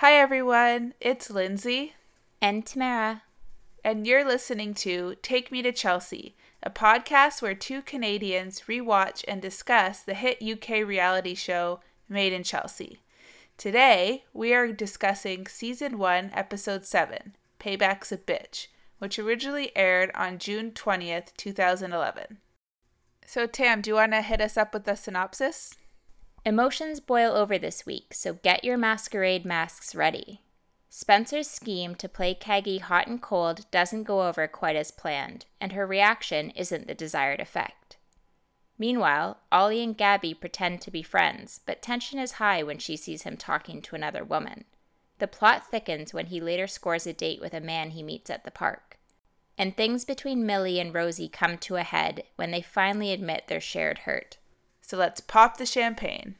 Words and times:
Hi, 0.00 0.14
everyone. 0.14 0.94
It's 0.98 1.28
Lindsay. 1.28 1.92
And 2.40 2.64
Tamara. 2.64 3.20
And 3.84 4.06
you're 4.06 4.24
listening 4.24 4.72
to 4.76 5.16
Take 5.20 5.52
Me 5.52 5.60
to 5.60 5.72
Chelsea, 5.72 6.36
a 6.62 6.70
podcast 6.70 7.42
where 7.42 7.54
two 7.54 7.82
Canadians 7.82 8.62
rewatch 8.66 9.26
and 9.28 9.42
discuss 9.42 10.00
the 10.00 10.14
hit 10.14 10.42
UK 10.42 10.88
reality 10.88 11.34
show 11.34 11.80
Made 12.08 12.32
in 12.32 12.44
Chelsea. 12.44 13.02
Today, 13.58 14.24
we 14.32 14.54
are 14.54 14.72
discussing 14.72 15.46
Season 15.46 15.98
1, 15.98 16.30
Episode 16.32 16.86
7, 16.86 17.36
Payback's 17.60 18.10
a 18.10 18.16
Bitch, 18.16 18.68
which 19.00 19.18
originally 19.18 19.70
aired 19.76 20.10
on 20.14 20.38
June 20.38 20.70
20th, 20.70 21.36
2011. 21.36 22.38
So, 23.26 23.46
Tam, 23.46 23.82
do 23.82 23.90
you 23.90 23.96
want 23.96 24.12
to 24.12 24.22
hit 24.22 24.40
us 24.40 24.56
up 24.56 24.72
with 24.72 24.84
the 24.84 24.94
synopsis? 24.94 25.74
Emotions 26.44 27.00
boil 27.00 27.36
over 27.36 27.58
this 27.58 27.84
week, 27.84 28.14
so 28.14 28.32
get 28.32 28.64
your 28.64 28.78
masquerade 28.78 29.44
masks 29.44 29.94
ready. 29.94 30.40
Spencer's 30.88 31.48
scheme 31.48 31.94
to 31.94 32.08
play 32.08 32.34
Caggie 32.34 32.78
hot 32.78 33.06
and 33.06 33.20
cold 33.20 33.70
doesn't 33.70 34.04
go 34.04 34.26
over 34.26 34.48
quite 34.48 34.74
as 34.74 34.90
planned, 34.90 35.44
and 35.60 35.72
her 35.72 35.86
reaction 35.86 36.50
isn't 36.50 36.86
the 36.86 36.94
desired 36.94 37.40
effect. 37.40 37.98
Meanwhile, 38.78 39.38
Ollie 39.52 39.82
and 39.82 39.94
Gabby 39.94 40.32
pretend 40.32 40.80
to 40.80 40.90
be 40.90 41.02
friends, 41.02 41.60
but 41.66 41.82
tension 41.82 42.18
is 42.18 42.32
high 42.32 42.62
when 42.62 42.78
she 42.78 42.96
sees 42.96 43.22
him 43.22 43.36
talking 43.36 43.82
to 43.82 43.94
another 43.94 44.24
woman. 44.24 44.64
The 45.18 45.28
plot 45.28 45.70
thickens 45.70 46.14
when 46.14 46.26
he 46.26 46.40
later 46.40 46.66
scores 46.66 47.06
a 47.06 47.12
date 47.12 47.42
with 47.42 47.52
a 47.52 47.60
man 47.60 47.90
he 47.90 48.02
meets 48.02 48.30
at 48.30 48.44
the 48.44 48.50
park. 48.50 48.98
And 49.58 49.76
things 49.76 50.06
between 50.06 50.46
Millie 50.46 50.80
and 50.80 50.94
Rosie 50.94 51.28
come 51.28 51.58
to 51.58 51.76
a 51.76 51.82
head 51.82 52.24
when 52.36 52.50
they 52.50 52.62
finally 52.62 53.12
admit 53.12 53.46
their 53.46 53.60
shared 53.60 53.98
hurt. 53.98 54.38
So 54.90 54.96
let's 54.96 55.20
pop 55.20 55.56
the 55.56 55.66
champagne. 55.66 56.34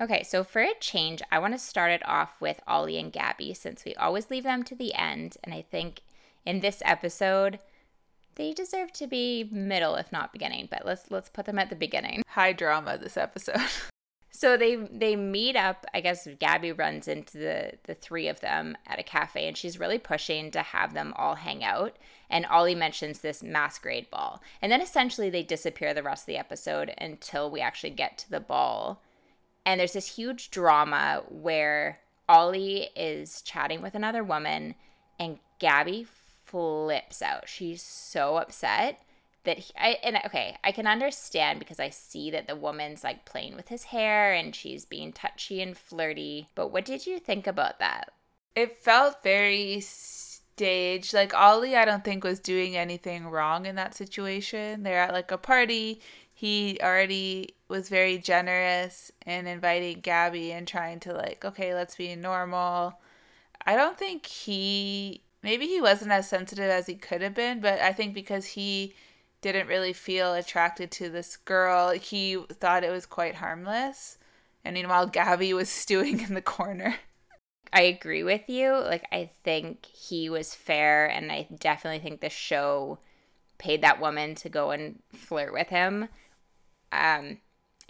Okay, 0.00 0.22
so 0.22 0.42
for 0.42 0.62
a 0.62 0.72
change, 0.80 1.20
I 1.30 1.38
want 1.38 1.52
to 1.52 1.58
start 1.58 1.90
it 1.90 2.08
off 2.08 2.40
with 2.40 2.62
Ollie 2.66 2.98
and 2.98 3.12
Gabby 3.12 3.52
since 3.52 3.84
we 3.84 3.94
always 3.96 4.30
leave 4.30 4.44
them 4.44 4.62
to 4.62 4.74
the 4.74 4.94
end. 4.94 5.36
And 5.44 5.52
I 5.52 5.60
think 5.60 6.00
in 6.46 6.60
this 6.60 6.82
episode, 6.86 7.58
they 8.36 8.54
deserve 8.54 8.92
to 8.94 9.06
be 9.06 9.46
middle, 9.52 9.96
if 9.96 10.10
not 10.10 10.32
beginning. 10.32 10.68
But 10.70 10.86
let's 10.86 11.10
let's 11.10 11.28
put 11.28 11.44
them 11.44 11.58
at 11.58 11.68
the 11.68 11.76
beginning. 11.76 12.22
High 12.28 12.54
drama 12.54 12.96
this 12.96 13.18
episode. 13.18 13.60
so 14.30 14.56
they 14.56 14.76
they 14.76 15.16
meet 15.16 15.54
up. 15.54 15.84
I 15.92 16.00
guess 16.00 16.26
Gabby 16.38 16.72
runs 16.72 17.06
into 17.06 17.36
the 17.36 17.72
the 17.84 17.94
three 17.94 18.28
of 18.28 18.40
them 18.40 18.78
at 18.86 18.98
a 18.98 19.02
cafe, 19.02 19.46
and 19.46 19.56
she's 19.56 19.78
really 19.78 19.98
pushing 19.98 20.50
to 20.52 20.62
have 20.62 20.94
them 20.94 21.12
all 21.18 21.34
hang 21.34 21.62
out. 21.62 21.96
And 22.30 22.46
Ollie 22.46 22.74
mentions 22.74 23.18
this 23.18 23.42
masquerade 23.42 24.08
ball, 24.08 24.40
and 24.62 24.72
then 24.72 24.80
essentially 24.80 25.28
they 25.28 25.42
disappear 25.42 25.92
the 25.92 26.02
rest 26.02 26.22
of 26.22 26.26
the 26.28 26.38
episode 26.38 26.94
until 26.96 27.50
we 27.50 27.60
actually 27.60 27.90
get 27.90 28.16
to 28.16 28.30
the 28.30 28.40
ball 28.40 29.02
and 29.70 29.78
there's 29.78 29.92
this 29.92 30.16
huge 30.16 30.50
drama 30.50 31.22
where 31.28 32.00
Ollie 32.28 32.88
is 32.96 33.40
chatting 33.42 33.82
with 33.82 33.94
another 33.94 34.24
woman 34.24 34.74
and 35.20 35.38
Gabby 35.60 36.08
flips 36.44 37.22
out. 37.22 37.48
She's 37.48 37.80
so 37.80 38.36
upset 38.36 39.00
that 39.44 39.58
he, 39.58 39.72
I 39.78 39.98
and 40.02 40.18
okay, 40.26 40.56
I 40.64 40.72
can 40.72 40.88
understand 40.88 41.60
because 41.60 41.78
I 41.78 41.90
see 41.90 42.32
that 42.32 42.48
the 42.48 42.56
woman's 42.56 43.04
like 43.04 43.24
playing 43.24 43.54
with 43.54 43.68
his 43.68 43.84
hair 43.84 44.32
and 44.32 44.56
she's 44.56 44.84
being 44.84 45.12
touchy 45.12 45.62
and 45.62 45.78
flirty. 45.78 46.48
But 46.56 46.72
what 46.72 46.84
did 46.84 47.06
you 47.06 47.20
think 47.20 47.46
about 47.46 47.78
that? 47.78 48.10
It 48.56 48.76
felt 48.76 49.22
very 49.22 49.78
staged. 49.82 51.14
Like 51.14 51.32
Ollie, 51.32 51.76
I 51.76 51.84
don't 51.84 52.02
think 52.02 52.24
was 52.24 52.40
doing 52.40 52.76
anything 52.76 53.28
wrong 53.28 53.66
in 53.66 53.76
that 53.76 53.94
situation. 53.94 54.82
They're 54.82 54.98
at 54.98 55.12
like 55.12 55.30
a 55.30 55.38
party 55.38 56.00
he 56.32 56.76
already 56.82 57.54
was 57.70 57.88
very 57.88 58.18
generous 58.18 59.10
in 59.24 59.46
inviting 59.46 60.00
Gabby 60.00 60.52
and 60.52 60.66
trying 60.66 61.00
to 61.00 61.14
like, 61.14 61.44
okay, 61.44 61.74
let's 61.74 61.96
be 61.96 62.14
normal. 62.16 63.00
I 63.64 63.76
don't 63.76 63.96
think 63.96 64.26
he 64.26 65.22
maybe 65.42 65.66
he 65.66 65.80
wasn't 65.80 66.12
as 66.12 66.28
sensitive 66.28 66.70
as 66.70 66.86
he 66.86 66.94
could 66.94 67.22
have 67.22 67.34
been, 67.34 67.60
but 67.60 67.80
I 67.80 67.92
think 67.92 68.12
because 68.12 68.44
he 68.44 68.94
didn't 69.40 69.68
really 69.68 69.92
feel 69.92 70.34
attracted 70.34 70.90
to 70.90 71.08
this 71.08 71.36
girl, 71.36 71.90
he 71.90 72.36
thought 72.52 72.84
it 72.84 72.90
was 72.90 73.06
quite 73.06 73.36
harmless. 73.36 74.18
And 74.64 74.74
meanwhile, 74.74 75.06
Gabby 75.06 75.54
was 75.54 75.68
stewing 75.70 76.20
in 76.20 76.34
the 76.34 76.42
corner. 76.42 76.96
I 77.72 77.82
agree 77.82 78.22
with 78.22 78.48
you. 78.48 78.72
Like, 78.72 79.06
I 79.12 79.30
think 79.44 79.86
he 79.86 80.28
was 80.28 80.54
fair, 80.54 81.06
and 81.06 81.30
I 81.30 81.46
definitely 81.58 82.00
think 82.00 82.20
the 82.20 82.28
show 82.28 82.98
paid 83.58 83.82
that 83.82 84.00
woman 84.00 84.34
to 84.34 84.48
go 84.48 84.72
and 84.72 84.98
flirt 85.14 85.52
with 85.52 85.68
him. 85.68 86.08
Um, 86.90 87.38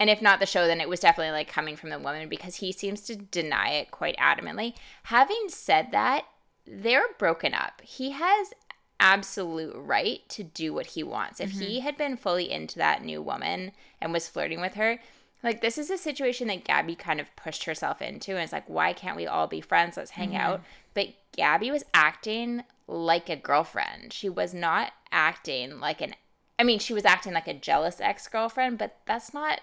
and 0.01 0.09
if 0.09 0.19
not 0.19 0.39
the 0.39 0.47
show, 0.47 0.65
then 0.65 0.81
it 0.81 0.89
was 0.89 0.99
definitely 0.99 1.31
like 1.31 1.47
coming 1.47 1.75
from 1.75 1.91
the 1.91 1.99
woman 1.99 2.27
because 2.27 2.55
he 2.55 2.71
seems 2.71 3.01
to 3.01 3.15
deny 3.15 3.69
it 3.73 3.91
quite 3.91 4.17
adamantly. 4.17 4.73
Having 5.03 5.49
said 5.49 5.91
that, 5.91 6.25
they're 6.65 7.13
broken 7.19 7.53
up. 7.53 7.81
He 7.83 8.09
has 8.09 8.51
absolute 8.99 9.75
right 9.75 10.27
to 10.29 10.43
do 10.43 10.73
what 10.73 10.87
he 10.87 11.03
wants. 11.03 11.39
If 11.39 11.51
mm-hmm. 11.51 11.61
he 11.61 11.79
had 11.81 11.99
been 11.99 12.17
fully 12.17 12.51
into 12.51 12.79
that 12.79 13.03
new 13.03 13.21
woman 13.21 13.73
and 14.01 14.11
was 14.11 14.27
flirting 14.27 14.59
with 14.59 14.73
her, 14.73 14.99
like 15.43 15.61
this 15.61 15.77
is 15.77 15.91
a 15.91 15.99
situation 15.99 16.47
that 16.47 16.63
Gabby 16.63 16.95
kind 16.95 17.19
of 17.19 17.35
pushed 17.35 17.65
herself 17.65 18.01
into 18.01 18.31
and 18.31 18.39
it's 18.39 18.53
like, 18.53 18.67
why 18.67 18.93
can't 18.93 19.15
we 19.15 19.27
all 19.27 19.45
be 19.45 19.61
friends? 19.61 19.97
Let's 19.97 20.09
hang 20.09 20.29
mm-hmm. 20.29 20.41
out. 20.41 20.63
But 20.95 21.09
Gabby 21.33 21.69
was 21.69 21.83
acting 21.93 22.63
like 22.87 23.29
a 23.29 23.35
girlfriend. 23.35 24.13
She 24.13 24.29
was 24.29 24.51
not 24.51 24.93
acting 25.11 25.79
like 25.79 26.01
an 26.01 26.15
I 26.57 26.63
mean, 26.63 26.77
she 26.77 26.93
was 26.93 27.05
acting 27.05 27.33
like 27.33 27.47
a 27.47 27.55
jealous 27.55 27.99
ex 27.99 28.27
girlfriend, 28.27 28.77
but 28.77 28.97
that's 29.07 29.33
not, 29.33 29.61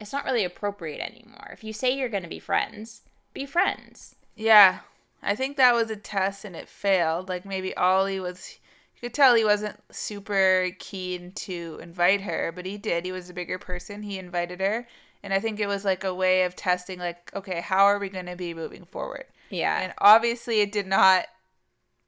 it's 0.00 0.12
not 0.12 0.24
really 0.24 0.44
appropriate 0.44 1.00
anymore. 1.00 1.50
If 1.52 1.64
you 1.64 1.72
say 1.72 1.96
you're 1.96 2.08
going 2.08 2.22
to 2.22 2.28
be 2.28 2.38
friends, 2.38 3.02
be 3.34 3.46
friends. 3.46 4.14
Yeah. 4.36 4.80
I 5.22 5.34
think 5.34 5.56
that 5.56 5.74
was 5.74 5.90
a 5.90 5.96
test 5.96 6.44
and 6.44 6.54
it 6.54 6.68
failed. 6.68 7.28
Like 7.28 7.44
maybe 7.44 7.76
Ollie 7.76 8.20
was, 8.20 8.58
you 8.94 9.00
could 9.00 9.14
tell 9.14 9.34
he 9.34 9.44
wasn't 9.44 9.82
super 9.90 10.70
keen 10.78 11.32
to 11.32 11.78
invite 11.82 12.20
her, 12.22 12.52
but 12.54 12.66
he 12.66 12.78
did. 12.78 13.04
He 13.04 13.12
was 13.12 13.28
a 13.28 13.34
bigger 13.34 13.58
person. 13.58 14.02
He 14.02 14.18
invited 14.18 14.60
her. 14.60 14.86
And 15.22 15.34
I 15.34 15.40
think 15.40 15.58
it 15.58 15.66
was 15.66 15.84
like 15.84 16.04
a 16.04 16.14
way 16.14 16.44
of 16.44 16.54
testing, 16.54 17.00
like, 17.00 17.32
okay, 17.34 17.60
how 17.60 17.84
are 17.84 17.98
we 17.98 18.08
going 18.08 18.26
to 18.26 18.36
be 18.36 18.54
moving 18.54 18.84
forward? 18.84 19.24
Yeah. 19.50 19.80
And 19.80 19.92
obviously 19.98 20.60
it 20.60 20.70
did 20.70 20.86
not 20.86 21.26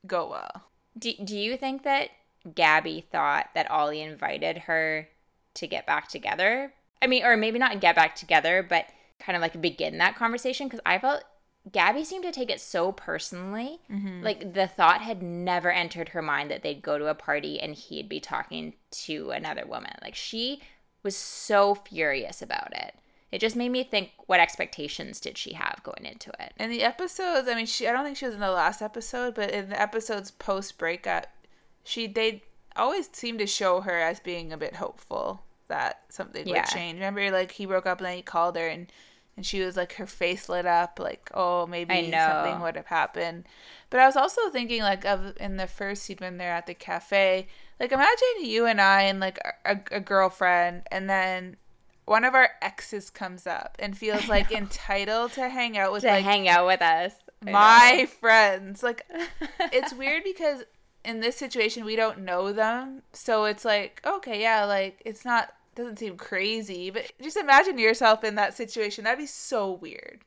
go 0.06 0.30
well. 0.30 0.62
Do, 0.96 1.12
do 1.24 1.36
you 1.36 1.56
think 1.56 1.82
that 1.82 2.10
Gabby 2.54 3.04
thought 3.10 3.50
that 3.54 3.70
Ollie 3.70 4.00
invited 4.00 4.58
her 4.58 5.08
to 5.54 5.66
get 5.66 5.86
back 5.86 6.08
together. 6.08 6.72
I 7.02 7.06
mean, 7.06 7.24
or 7.24 7.36
maybe 7.36 7.58
not 7.58 7.80
get 7.80 7.96
back 7.96 8.14
together, 8.14 8.64
but 8.68 8.86
kind 9.18 9.36
of 9.36 9.42
like 9.42 9.60
begin 9.60 9.98
that 9.98 10.16
conversation 10.16 10.66
because 10.66 10.80
I 10.84 10.98
felt 10.98 11.24
Gabby 11.70 12.04
seemed 12.04 12.24
to 12.24 12.32
take 12.32 12.50
it 12.50 12.60
so 12.60 12.92
personally. 12.92 13.80
Mm-hmm. 13.90 14.22
Like 14.22 14.54
the 14.54 14.66
thought 14.66 15.02
had 15.02 15.22
never 15.22 15.70
entered 15.70 16.10
her 16.10 16.22
mind 16.22 16.50
that 16.50 16.62
they'd 16.62 16.82
go 16.82 16.98
to 16.98 17.08
a 17.08 17.14
party 17.14 17.60
and 17.60 17.74
he'd 17.74 18.08
be 18.08 18.20
talking 18.20 18.74
to 18.92 19.30
another 19.30 19.66
woman. 19.66 19.92
Like 20.02 20.14
she 20.14 20.62
was 21.02 21.16
so 21.16 21.74
furious 21.74 22.42
about 22.42 22.72
it. 22.76 22.94
It 23.30 23.40
just 23.40 23.56
made 23.56 23.68
me 23.68 23.84
think 23.84 24.10
what 24.26 24.40
expectations 24.40 25.20
did 25.20 25.38
she 25.38 25.52
have 25.52 25.80
going 25.84 26.04
into 26.04 26.30
it? 26.40 26.52
In 26.58 26.70
the 26.70 26.82
episodes, 26.82 27.48
I 27.48 27.54
mean, 27.54 27.66
she 27.66 27.86
I 27.86 27.92
don't 27.92 28.04
think 28.04 28.16
she 28.16 28.26
was 28.26 28.34
in 28.34 28.40
the 28.40 28.50
last 28.50 28.82
episode, 28.82 29.34
but 29.34 29.50
in 29.50 29.68
the 29.68 29.80
episodes 29.80 30.32
post 30.32 30.78
breakup, 30.78 31.28
she 31.84 32.06
they 32.06 32.42
always 32.74 33.08
seem 33.12 33.38
to 33.38 33.46
show 33.46 33.82
her 33.82 33.98
as 33.98 34.18
being 34.18 34.52
a 34.52 34.56
bit 34.56 34.76
hopeful 34.76 35.42
that 35.70 36.02
something 36.10 36.46
yeah. 36.46 36.60
would 36.60 36.66
change. 36.66 36.94
Remember, 36.94 37.30
like 37.30 37.52
he 37.52 37.66
broke 37.66 37.86
up 37.86 37.98
and 37.98 38.06
then 38.06 38.16
he 38.16 38.22
called 38.22 38.56
her 38.56 38.68
and 38.68 38.92
and 39.36 39.46
she 39.46 39.60
was 39.60 39.76
like 39.76 39.94
her 39.94 40.06
face 40.06 40.48
lit 40.50 40.66
up, 40.66 40.98
like 41.00 41.30
oh 41.32 41.66
maybe 41.66 42.10
something 42.12 42.60
would 42.60 42.76
have 42.76 42.86
happened. 42.86 43.46
But 43.88 44.00
I 44.00 44.06
was 44.06 44.16
also 44.16 44.50
thinking 44.50 44.82
like 44.82 45.04
of 45.06 45.34
in 45.38 45.56
the 45.56 45.66
first 45.66 46.02
scene 46.02 46.18
when 46.18 46.36
they're 46.36 46.52
at 46.52 46.66
the 46.66 46.74
cafe, 46.74 47.48
like 47.78 47.90
imagine 47.90 48.44
you 48.44 48.66
and 48.66 48.80
I 48.80 49.02
and 49.02 49.18
like 49.18 49.38
a, 49.64 49.80
a 49.90 50.00
girlfriend, 50.00 50.82
and 50.90 51.08
then 51.08 51.56
one 52.04 52.24
of 52.24 52.34
our 52.34 52.50
exes 52.60 53.08
comes 53.08 53.46
up 53.46 53.76
and 53.78 53.96
feels 53.98 54.28
like 54.28 54.52
entitled 54.52 55.32
to 55.32 55.48
hang 55.48 55.78
out 55.78 55.92
with 55.92 56.02
to 56.02 56.08
like 56.08 56.24
hang 56.24 56.48
out 56.48 56.66
with 56.66 56.82
us. 56.82 57.14
my 57.42 58.08
friends. 58.20 58.82
Like 58.82 59.06
it's 59.72 59.94
weird 59.94 60.24
because 60.24 60.64
in 61.04 61.20
this 61.20 61.36
situation 61.36 61.84
we 61.84 61.96
don't 61.96 62.18
know 62.18 62.52
them 62.52 63.02
so 63.12 63.44
it's 63.44 63.64
like 63.64 64.02
okay 64.06 64.38
yeah 64.38 64.64
like 64.66 65.00
it's 65.06 65.24
not 65.24 65.54
doesn't 65.74 65.98
seem 65.98 66.16
crazy 66.16 66.90
but 66.90 67.12
just 67.22 67.36
imagine 67.36 67.78
yourself 67.78 68.24
in 68.24 68.34
that 68.34 68.54
situation 68.54 69.04
that'd 69.04 69.18
be 69.18 69.26
so 69.26 69.70
weird 69.72 70.20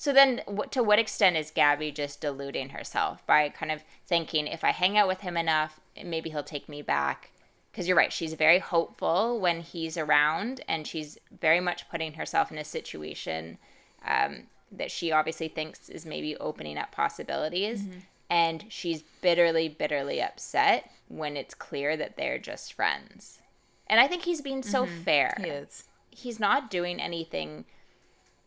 So 0.00 0.12
then, 0.12 0.42
to 0.70 0.82
what 0.82 1.00
extent 1.00 1.36
is 1.36 1.50
Gabby 1.50 1.90
just 1.90 2.20
deluding 2.20 2.68
herself 2.68 3.26
by 3.26 3.48
kind 3.48 3.72
of 3.72 3.82
thinking 4.06 4.46
if 4.46 4.62
I 4.62 4.70
hang 4.70 4.96
out 4.96 5.08
with 5.08 5.22
him 5.22 5.36
enough, 5.36 5.80
maybe 6.04 6.30
he'll 6.30 6.44
take 6.44 6.68
me 6.68 6.82
back? 6.82 7.32
Because 7.70 7.88
you're 7.88 7.96
right, 7.96 8.12
she's 8.12 8.34
very 8.34 8.60
hopeful 8.60 9.40
when 9.40 9.60
he's 9.60 9.96
around, 9.96 10.60
and 10.68 10.86
she's 10.86 11.18
very 11.40 11.60
much 11.60 11.88
putting 11.90 12.14
herself 12.14 12.52
in 12.52 12.58
a 12.58 12.64
situation 12.64 13.58
um, 14.06 14.44
that 14.70 14.92
she 14.92 15.10
obviously 15.10 15.48
thinks 15.48 15.88
is 15.88 16.06
maybe 16.06 16.36
opening 16.36 16.78
up 16.78 16.92
possibilities. 16.92 17.82
Mm-hmm. 17.82 17.98
And 18.30 18.66
she's 18.68 19.02
bitterly, 19.20 19.68
bitterly 19.68 20.22
upset 20.22 20.90
when 21.08 21.36
it's 21.36 21.54
clear 21.54 21.96
that 21.96 22.16
they're 22.16 22.38
just 22.38 22.72
friends. 22.72 23.40
And 23.88 24.00
I 24.00 24.06
think 24.06 24.24
he's 24.24 24.40
being 24.40 24.62
so 24.62 24.84
mm-hmm. 24.84 25.00
fair. 25.02 25.34
He 25.38 25.44
is. 25.44 25.84
He's 26.10 26.40
not 26.40 26.70
doing 26.70 27.00
anything 27.00 27.64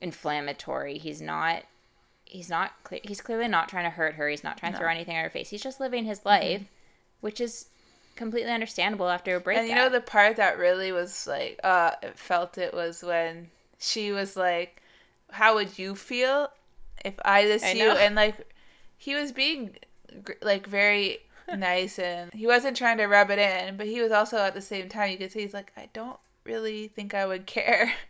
inflammatory. 0.02 0.98
He's 0.98 1.22
not 1.22 1.64
he's 2.26 2.50
not 2.50 2.72
he's 3.04 3.22
clearly 3.22 3.48
not 3.48 3.70
trying 3.70 3.86
to 3.86 3.90
hurt 3.90 4.16
her. 4.16 4.30
He's 4.30 4.44
not 4.44 4.58
trying 4.58 4.74
no. 4.74 4.78
to 4.78 4.84
throw 4.84 4.92
anything 4.92 5.16
at 5.16 5.24
her 5.24 5.30
face. 5.30 5.50
He's 5.50 5.64
just 5.64 5.80
living 5.80 6.06
his 6.06 6.26
life, 6.26 6.62
mm-hmm. 6.62 6.66
which 7.22 7.42
is 7.42 7.68
completely 8.16 8.52
understandable 8.52 9.10
after 9.10 9.36
a 9.36 9.40
breakup. 9.40 9.62
And 9.62 9.70
you 9.70 9.76
know 9.76 9.90
the 9.90 10.02
part 10.02 10.36
that 10.38 10.58
really 10.58 10.92
was 10.92 11.28
like 11.28 11.60
uh 11.64 11.92
it 12.02 12.18
felt 12.18 12.58
it 12.58 12.74
was 12.74 13.04
when 13.04 13.50
she 13.80 14.12
was 14.12 14.36
like 14.36 14.82
how 15.32 15.56
would 15.56 15.80
you 15.80 15.96
feel 15.96 16.50
if 17.04 17.16
I 17.24 17.46
this 17.46 17.64
I 17.64 17.72
you 17.72 17.86
know. 17.86 17.96
and 17.96 18.16
like 18.16 18.36
he 18.98 19.16
was 19.16 19.32
being 19.32 19.76
like 20.42 20.68
very 20.68 21.20
nice 21.58 22.00
and 22.00 22.34
he 22.34 22.48
wasn't 22.48 22.78
trying 22.78 22.98
to 22.98 23.06
rub 23.06 23.30
it 23.32 23.40
in, 23.40 23.78
but 23.78 23.88
he 23.88 24.02
was 24.02 24.12
also 24.12 24.38
at 24.38 24.54
the 24.54 24.62
same 24.62 24.90
time 24.90 25.12
you 25.12 25.18
could 25.18 25.32
see 25.32 25.42
he's 25.42 25.54
like 25.54 25.72
I 25.78 25.90
don't 25.94 26.20
really 26.44 26.88
think 26.88 27.14
I 27.14 27.26
would 27.26 27.46
care. 27.46 27.94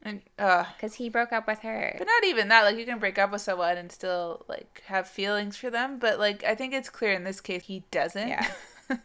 And 0.00 0.22
uh 0.38 0.64
cuz 0.80 0.94
he 0.94 1.08
broke 1.08 1.32
up 1.32 1.48
with 1.48 1.58
her. 1.62 1.96
But 1.98 2.06
not 2.06 2.22
even 2.22 2.46
that 2.48 2.62
like 2.62 2.76
you 2.76 2.86
can 2.86 3.00
break 3.00 3.18
up 3.18 3.32
with 3.32 3.40
someone 3.40 3.76
and 3.76 3.90
still 3.90 4.44
like 4.46 4.84
have 4.86 5.08
feelings 5.08 5.56
for 5.56 5.70
them, 5.70 5.98
but 5.98 6.20
like 6.20 6.44
I 6.44 6.54
think 6.54 6.72
it's 6.72 6.88
clear 6.88 7.12
in 7.12 7.24
this 7.24 7.40
case 7.40 7.64
he 7.64 7.82
doesn't. 7.90 8.28
Yeah. 8.28 8.48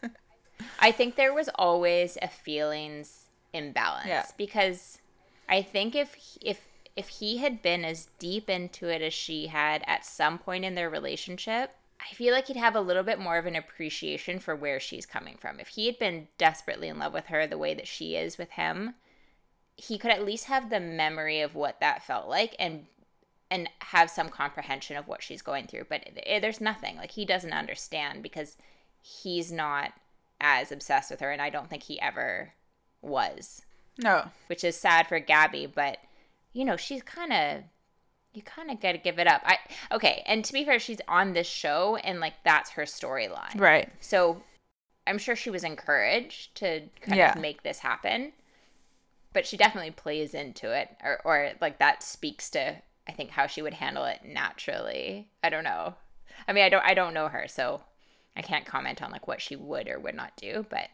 I 0.80 0.92
think 0.92 1.16
there 1.16 1.34
was 1.34 1.50
always 1.56 2.16
a 2.22 2.28
feelings 2.28 3.26
imbalance 3.54 4.08
yeah. 4.08 4.26
because 4.38 5.00
I 5.50 5.62
think 5.64 5.96
if 5.96 6.38
if 6.42 6.62
if 6.96 7.08
he 7.10 7.38
had 7.38 7.62
been 7.62 7.84
as 7.84 8.08
deep 8.20 8.50
into 8.50 8.88
it 8.88 9.02
as 9.02 9.14
she 9.14 9.48
had 9.48 9.84
at 9.88 10.06
some 10.06 10.38
point 10.38 10.64
in 10.64 10.76
their 10.76 10.90
relationship, 10.90 11.76
I 12.04 12.14
feel 12.14 12.34
like 12.34 12.48
he'd 12.48 12.58
have 12.58 12.76
a 12.76 12.82
little 12.82 13.04
bit 13.04 13.20
more 13.20 13.38
of 13.38 13.46
an 13.46 13.56
appreciation 13.56 14.40
for 14.40 14.56
where 14.56 14.80
she's 14.80 15.06
coming 15.06 15.38
from. 15.38 15.60
If 15.60 15.70
he 15.70 15.86
had 15.86 15.98
been 15.98 16.28
desperately 16.38 16.90
in 16.90 17.00
love 17.00 17.14
with 17.14 17.28
her 17.28 17.48
the 17.48 17.58
way 17.58 17.74
that 17.74 17.88
she 17.88 18.16
is 18.16 18.38
with 18.38 18.52
him, 18.52 18.96
he 19.78 19.98
could 19.98 20.12
at 20.12 20.26
least 20.26 20.46
have 20.46 20.70
the 20.70 20.80
memory 20.80 21.42
of 21.42 21.56
what 21.56 21.80
that 21.80 22.04
felt 22.04 22.28
like 22.28 22.56
and 22.60 22.86
and 23.50 23.70
have 23.80 24.10
some 24.10 24.30
comprehension 24.30 24.98
of 24.98 25.08
what 25.08 25.22
she's 25.22 25.44
going 25.44 25.68
through. 25.68 25.86
But 25.88 26.02
it, 26.08 26.24
it, 26.26 26.42
there's 26.42 26.60
nothing. 26.60 26.98
Like 26.98 27.12
he 27.12 27.24
doesn't 27.24 27.54
understand 27.54 28.24
because 28.24 28.58
he's 29.04 29.52
not 29.52 29.94
as 30.44 30.72
obsessed 30.72 31.10
with 31.10 31.22
her 31.22 31.32
and 31.32 31.42
i 31.42 31.50
don't 31.50 31.70
think 31.70 31.84
he 31.84 32.00
ever 32.02 32.54
was. 33.02 33.62
No. 33.98 34.26
Which 34.48 34.64
is 34.64 34.76
sad 34.76 35.08
for 35.08 35.20
gabby 35.20 35.66
but 35.66 36.00
you 36.52 36.66
know 36.66 36.78
she's 36.78 37.02
kind 37.02 37.32
of 37.32 37.64
you 38.34 38.42
kind 38.42 38.72
of 38.72 38.80
got 38.80 38.94
to 38.94 38.98
give 38.98 39.20
it 39.20 39.28
up 39.28 39.42
i 39.46 39.58
okay 39.92 40.24
and 40.26 40.44
to 40.44 40.54
be 40.54 40.64
fair 40.64 40.80
she's 40.80 41.02
on 41.08 41.34
this 41.34 41.48
show 41.48 41.98
and 41.98 42.20
like 42.20 42.34
that's 42.44 42.72
her 42.72 42.84
storyline 42.84 43.60
right 43.60 43.90
so 44.00 44.42
i'm 45.06 45.18
sure 45.18 45.36
she 45.36 45.50
was 45.50 45.64
encouraged 45.64 46.56
to 46.56 46.82
kind 47.02 47.18
yeah. 47.18 47.34
of 47.34 47.42
make 47.42 47.64
this 47.64 47.80
happen 47.80 48.34
but 49.34 49.46
she 49.46 49.58
definitely 49.58 49.92
plays 49.92 50.34
into 50.34 50.72
it 50.72 50.90
or 51.04 51.20
or 51.24 51.52
like 51.62 51.80
that 51.80 52.04
speaks 52.04 52.50
to 52.50 52.76
I 53.08 53.12
think 53.12 53.32
how 53.32 53.48
she 53.48 53.62
would 53.62 53.74
handle 53.74 54.06
it 54.06 54.22
naturally. 54.26 55.28
I 55.44 55.50
don't 55.50 55.64
know. 55.64 55.96
I 56.48 56.54
mean, 56.54 56.64
I 56.64 56.70
don't 56.70 56.86
I 56.86 56.94
don't 56.94 57.14
know 57.14 57.28
her, 57.28 57.48
so 57.48 57.82
I 58.36 58.42
can't 58.42 58.66
comment 58.66 59.02
on 59.02 59.12
like 59.12 59.28
what 59.28 59.42
she 59.42 59.56
would 59.56 59.88
or 59.88 60.00
would 60.00 60.16
not 60.16 60.36
do, 60.38 60.66
but 60.70 60.90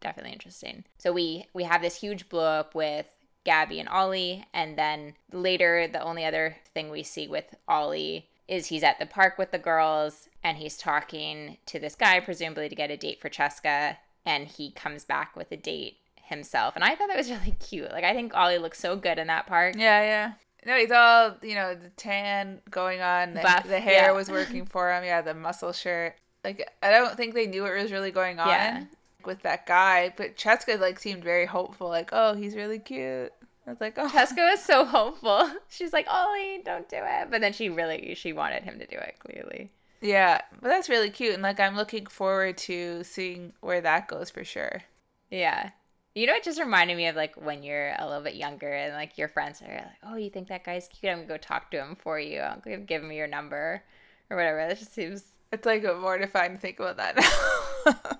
definitely 0.00 0.32
interesting. 0.32 0.84
So 0.98 1.12
we 1.12 1.46
we 1.54 1.64
have 1.64 1.82
this 1.82 2.00
huge 2.00 2.28
blow 2.28 2.44
up 2.44 2.74
with 2.74 3.08
Gabby 3.48 3.80
and 3.80 3.88
Ollie, 3.88 4.44
and 4.52 4.76
then 4.76 5.14
later 5.32 5.88
the 5.88 6.02
only 6.02 6.22
other 6.26 6.56
thing 6.74 6.90
we 6.90 7.02
see 7.02 7.26
with 7.26 7.54
Ollie 7.66 8.28
is 8.46 8.66
he's 8.66 8.82
at 8.82 8.98
the 8.98 9.06
park 9.06 9.38
with 9.38 9.52
the 9.52 9.58
girls 9.58 10.28
and 10.44 10.58
he's 10.58 10.76
talking 10.76 11.56
to 11.64 11.78
this 11.78 11.94
guy 11.94 12.20
presumably 12.20 12.68
to 12.68 12.74
get 12.74 12.90
a 12.90 12.96
date 12.98 13.22
for 13.22 13.30
Cheska 13.30 13.96
and 14.26 14.48
he 14.48 14.70
comes 14.70 15.06
back 15.06 15.34
with 15.34 15.50
a 15.50 15.56
date 15.56 15.96
himself. 16.24 16.76
And 16.76 16.84
I 16.84 16.94
thought 16.94 17.08
that 17.08 17.16
was 17.16 17.30
really 17.30 17.56
cute. 17.58 17.90
Like 17.90 18.04
I 18.04 18.12
think 18.12 18.34
Ollie 18.34 18.58
looks 18.58 18.78
so 18.78 18.96
good 18.96 19.18
in 19.18 19.28
that 19.28 19.46
park. 19.46 19.76
Yeah, 19.78 20.02
yeah. 20.02 20.32
No, 20.66 20.76
he's 20.76 20.92
all 20.92 21.34
you 21.40 21.54
know, 21.54 21.74
the 21.74 21.88
tan 21.96 22.60
going 22.70 23.00
on, 23.00 23.32
the, 23.32 23.40
Buff, 23.40 23.66
the 23.66 23.80
hair 23.80 24.08
yeah. 24.08 24.12
was 24.12 24.30
working 24.30 24.66
for 24.70 24.92
him. 24.92 25.04
Yeah, 25.04 25.22
the 25.22 25.32
muscle 25.32 25.72
shirt. 25.72 26.16
Like 26.44 26.70
I 26.82 26.90
don't 26.90 27.16
think 27.16 27.32
they 27.32 27.46
knew 27.46 27.62
what 27.62 27.72
was 27.72 27.92
really 27.92 28.10
going 28.10 28.40
on 28.40 28.48
yeah. 28.48 28.84
with 29.24 29.40
that 29.44 29.64
guy, 29.64 30.12
but 30.18 30.36
Cheska 30.36 30.78
like 30.78 30.98
seemed 30.98 31.24
very 31.24 31.46
hopeful. 31.46 31.88
Like, 31.88 32.10
oh, 32.12 32.34
he's 32.34 32.54
really 32.54 32.78
cute. 32.78 33.32
I 33.68 33.70
was 33.70 33.80
like, 33.82 33.98
oh. 33.98 34.08
Cheska 34.08 34.50
was 34.50 34.62
so 34.62 34.86
hopeful. 34.86 35.50
She's 35.68 35.92
like, 35.92 36.06
Ollie, 36.08 36.62
don't 36.64 36.88
do 36.88 36.96
it. 36.98 37.30
But 37.30 37.42
then 37.42 37.52
she 37.52 37.68
really 37.68 38.14
she 38.14 38.32
wanted 38.32 38.62
him 38.62 38.78
to 38.78 38.86
do 38.86 38.96
it. 38.96 39.16
Clearly. 39.18 39.70
Yeah, 40.00 40.40
but 40.62 40.68
that's 40.68 40.88
really 40.88 41.10
cute, 41.10 41.34
and 41.34 41.42
like 41.42 41.58
I'm 41.58 41.74
looking 41.76 42.06
forward 42.06 42.56
to 42.58 43.02
seeing 43.02 43.52
where 43.60 43.80
that 43.80 44.06
goes 44.06 44.30
for 44.30 44.44
sure. 44.44 44.82
Yeah. 45.30 45.70
You 46.14 46.26
know, 46.26 46.34
it 46.34 46.44
just 46.44 46.60
reminded 46.60 46.96
me 46.96 47.08
of 47.08 47.16
like 47.16 47.34
when 47.36 47.62
you're 47.62 47.94
a 47.98 48.06
little 48.06 48.22
bit 48.22 48.36
younger 48.36 48.72
and 48.72 48.94
like 48.94 49.18
your 49.18 49.28
friends 49.28 49.60
are 49.60 49.74
like, 49.74 49.86
"Oh, 50.02 50.16
you 50.16 50.30
think 50.30 50.48
that 50.48 50.64
guy's 50.64 50.88
cute? 50.88 51.12
I'm 51.12 51.18
gonna 51.18 51.28
go 51.28 51.36
talk 51.36 51.70
to 51.72 51.78
him 51.78 51.96
for 51.96 52.18
you. 52.18 52.40
I'll 52.40 52.60
give, 52.60 52.86
give 52.86 53.02
him 53.02 53.12
your 53.12 53.26
number 53.26 53.82
or 54.30 54.36
whatever." 54.36 54.66
That 54.66 54.78
just 54.78 54.94
seems. 54.94 55.24
It's 55.52 55.66
like 55.66 55.82
mortifying 55.82 56.52
to 56.52 56.58
think 56.58 56.78
about 56.80 56.96
that 56.96 57.16
now. 57.16 58.18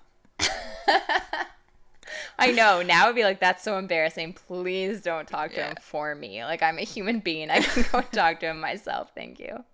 I 2.40 2.52
know. 2.52 2.82
Now 2.82 3.05
it'd 3.05 3.17
be 3.17 3.25
like 3.25 3.40
that's 3.40 3.64
so 3.64 3.79
embarrassing. 3.79 4.35
Please 4.35 5.00
don't 5.00 5.26
talk 5.26 5.50
to 5.50 5.56
yeah. 5.56 5.69
him 5.70 5.76
for 5.81 6.14
me. 6.14 6.44
Like 6.44 6.62
I'm 6.62 6.79
a 6.79 6.82
human 6.82 7.19
being. 7.19 7.50
I 7.50 7.61
can 7.61 7.85
go 7.90 8.00
talk 8.12 8.40
to 8.40 8.46
him 8.46 8.61
myself. 8.61 9.11
Thank 9.14 9.40
you. 9.40 9.64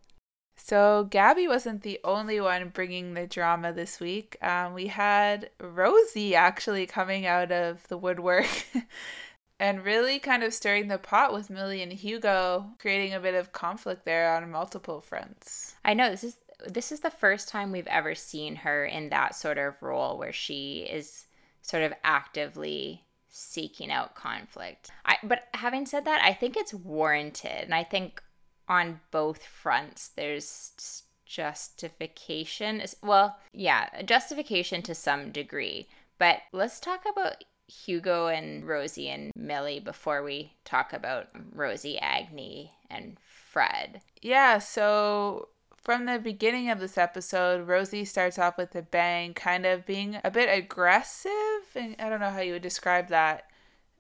So 0.57 1.09
Gabby 1.11 1.47
wasn't 1.47 1.83
the 1.83 2.01
only 2.05 2.41
one 2.41 2.71
bringing 2.71 3.15
the 3.15 3.27
drama 3.27 3.73
this 3.73 4.01
week. 4.01 4.37
Um, 4.41 4.73
we 4.73 4.87
had 4.87 5.51
Rosie 5.61 6.35
actually 6.35 6.87
coming 6.87 7.27
out 7.27 7.53
of 7.53 7.87
the 7.89 7.99
woodwork 7.99 8.49
and 9.61 9.85
really 9.85 10.19
kind 10.19 10.43
of 10.43 10.55
stirring 10.55 10.89
the 10.89 10.97
pot 10.97 11.35
with 11.35 11.51
Millie 11.51 11.83
and 11.83 11.93
Hugo, 11.93 12.71
creating 12.79 13.13
a 13.13 13.21
bit 13.21 13.35
of 13.35 13.53
conflict 13.53 14.07
there 14.07 14.35
on 14.35 14.51
multiple 14.51 15.03
fronts. 15.03 15.75
I 15.85 15.93
know 15.93 16.09
this 16.09 16.25
is 16.25 16.39
this 16.67 16.93
is 16.93 17.01
the 17.01 17.11
first 17.11 17.49
time 17.49 17.73
we've 17.73 17.87
ever 17.89 18.15
seen 18.15 18.57
her 18.57 18.87
in 18.87 19.11
that 19.11 19.35
sort 19.35 19.59
of 19.59 19.83
role 19.83 20.17
where 20.17 20.33
she 20.33 20.87
is 20.91 21.27
sort 21.65 21.83
of 21.83 21.95
actively 22.05 23.05
seeking 23.29 23.91
out 23.91 24.15
conflict. 24.15 24.91
I, 25.07 25.17
but 25.25 25.49
having 25.55 25.87
said 25.87 26.05
that, 26.05 26.23
I 26.23 26.35
think 26.35 26.57
it's 26.57 26.75
warranted, 26.75 27.65
and 27.65 27.75
I 27.75 27.83
think 27.83 28.23
on 28.69 29.01
both 29.11 29.45
fronts. 29.45 30.09
There's 30.09 31.03
justification. 31.25 32.83
Well, 33.03 33.39
yeah, 33.53 34.03
justification 34.03 34.83
to 34.83 34.95
some 34.95 35.33
degree. 35.33 35.89
But 36.19 36.39
let's 36.53 36.79
talk 36.79 37.03
about 37.11 37.45
Hugo 37.67 38.27
and 38.29 38.67
Rosie 38.67 39.09
and 39.09 39.33
Millie 39.35 39.81
before 39.81 40.23
we 40.23 40.53
talk 40.65 40.93
about 40.93 41.29
Rosie, 41.53 41.99
Agnes, 41.99 42.69
and 42.91 43.17
Fred. 43.21 44.03
Yeah, 44.23 44.59
so 44.59 45.49
from 45.85 46.07
the 46.07 46.19
beginning 46.19 46.71
of 46.71 46.81
this 46.81 46.97
episode, 46.97 47.69
Rosie 47.69 48.05
starts 48.05 48.39
off 48.39 48.57
with 48.57 48.75
a 48.75 48.83
bang, 48.83 49.35
kind 49.35 49.67
of 49.67 49.85
being 49.85 50.19
a 50.25 50.31
bit 50.31 50.49
aggressive, 50.49 51.31
and 51.75 51.95
I 51.99 52.09
don't 52.09 52.21
know 52.21 52.31
how 52.31 52.41
you 52.41 52.55
would 52.55 52.63
describe 52.63 53.09
that 53.09 53.45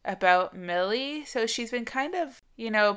about 0.04 0.56
Millie. 0.56 1.24
So 1.24 1.46
she's 1.46 1.70
been 1.70 1.84
kind 1.84 2.14
of, 2.14 2.40
you 2.56 2.70
know, 2.70 2.96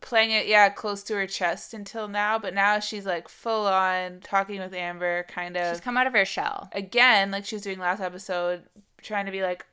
playing 0.00 0.30
it, 0.30 0.46
yeah, 0.46 0.70
close 0.70 1.02
to 1.04 1.14
her 1.14 1.26
chest 1.26 1.74
until 1.74 2.08
now, 2.08 2.38
but 2.38 2.54
now 2.54 2.78
she's 2.78 3.04
like 3.04 3.28
full 3.28 3.66
on 3.66 4.20
talking 4.20 4.60
with 4.60 4.72
Amber, 4.72 5.26
kind 5.28 5.56
of. 5.56 5.74
She's 5.74 5.80
come 5.80 5.98
out 5.98 6.06
of 6.06 6.14
her 6.14 6.24
shell. 6.24 6.70
Again, 6.72 7.30
like 7.30 7.44
she 7.44 7.56
was 7.56 7.62
doing 7.62 7.78
last 7.78 8.00
episode, 8.00 8.62
trying 9.02 9.26
to 9.26 9.32
be 9.32 9.42
like, 9.42 9.66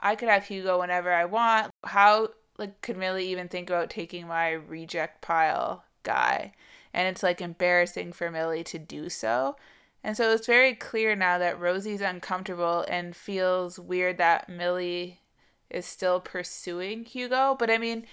I 0.00 0.16
could 0.16 0.28
have 0.28 0.46
Hugo 0.46 0.80
whenever 0.80 1.12
I 1.12 1.24
want. 1.24 1.70
How, 1.84 2.30
like, 2.56 2.80
could 2.82 2.96
Millie 2.96 3.28
even 3.28 3.48
think 3.48 3.70
about 3.70 3.90
taking 3.90 4.26
my 4.26 4.50
reject 4.50 5.22
pile 5.22 5.84
guy? 6.02 6.52
And 6.92 7.08
it's 7.08 7.22
like 7.22 7.40
embarrassing 7.40 8.12
for 8.12 8.30
Millie 8.30 8.64
to 8.64 8.78
do 8.78 9.08
so. 9.08 9.56
And 10.02 10.16
so 10.16 10.32
it's 10.32 10.46
very 10.46 10.74
clear 10.74 11.16
now 11.16 11.38
that 11.38 11.60
Rosie's 11.60 12.00
uncomfortable 12.00 12.84
and 12.88 13.16
feels 13.16 13.78
weird 13.78 14.18
that 14.18 14.48
Millie 14.48 15.20
is 15.70 15.86
still 15.86 16.20
pursuing 16.20 17.04
Hugo. 17.04 17.56
But 17.58 17.70
I 17.70 17.78
mean, 17.78 18.06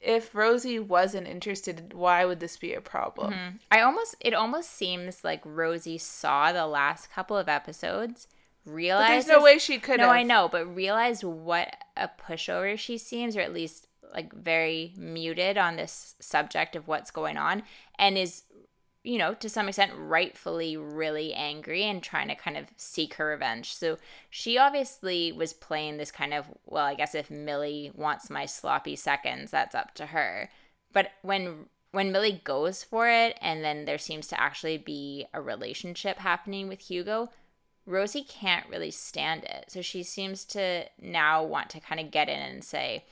if 0.00 0.34
Rosie 0.34 0.78
wasn't 0.78 1.28
interested, 1.28 1.92
why 1.92 2.24
would 2.24 2.40
this 2.40 2.56
be 2.56 2.74
a 2.74 2.80
problem? 2.80 3.32
Mm-hmm. 3.32 3.56
I 3.70 3.80
almost 3.80 4.16
it 4.20 4.34
almost 4.34 4.70
seems 4.70 5.22
like 5.22 5.42
Rosie 5.44 5.98
saw 5.98 6.52
the 6.52 6.66
last 6.66 7.10
couple 7.12 7.36
of 7.36 7.48
episodes, 7.48 8.26
realized 8.64 9.28
there's 9.28 9.38
no 9.38 9.42
way 9.42 9.58
she 9.58 9.78
could. 9.78 9.98
No, 9.98 10.08
I 10.08 10.22
know, 10.22 10.48
but 10.50 10.74
realized 10.74 11.22
what 11.22 11.76
a 11.96 12.08
pushover 12.08 12.78
she 12.78 12.98
seems, 12.98 13.36
or 13.36 13.40
at 13.40 13.52
least 13.52 13.86
like 14.12 14.32
very 14.32 14.94
muted 14.96 15.56
on 15.56 15.76
this 15.76 16.14
subject 16.20 16.76
of 16.76 16.88
what's 16.88 17.10
going 17.10 17.36
on 17.36 17.62
and 17.98 18.18
is 18.18 18.44
you 19.02 19.16
know, 19.16 19.32
to 19.34 19.48
some 19.48 19.66
extent, 19.66 19.92
rightfully 19.96 20.76
really 20.76 21.32
angry 21.32 21.84
and 21.84 22.02
trying 22.02 22.28
to 22.28 22.34
kind 22.34 22.56
of 22.56 22.66
seek 22.76 23.14
her 23.14 23.28
revenge. 23.28 23.74
So 23.74 23.96
she 24.28 24.58
obviously 24.58 25.32
was 25.32 25.54
playing 25.54 25.96
this 25.96 26.10
kind 26.10 26.34
of, 26.34 26.46
well, 26.66 26.84
I 26.84 26.94
guess 26.94 27.14
if 27.14 27.30
Millie 27.30 27.92
wants 27.94 28.28
my 28.28 28.44
sloppy 28.44 28.96
seconds, 28.96 29.50
that's 29.50 29.74
up 29.74 29.94
to 29.94 30.06
her. 30.06 30.50
But 30.92 31.12
when 31.22 31.66
when 31.92 32.12
Millie 32.12 32.40
goes 32.44 32.84
for 32.84 33.08
it 33.08 33.36
and 33.40 33.64
then 33.64 33.84
there 33.84 33.98
seems 33.98 34.28
to 34.28 34.40
actually 34.40 34.78
be 34.78 35.26
a 35.34 35.40
relationship 35.40 36.18
happening 36.18 36.68
with 36.68 36.88
Hugo, 36.88 37.30
Rosie 37.84 38.22
can't 38.22 38.68
really 38.68 38.92
stand 38.92 39.42
it. 39.44 39.64
So 39.68 39.82
she 39.82 40.04
seems 40.04 40.44
to 40.46 40.84
now 41.00 41.42
want 41.42 41.68
to 41.70 41.80
kind 41.80 42.00
of 42.00 42.12
get 42.12 42.28
in 42.28 42.38
and 42.38 42.62
say, 42.62 43.04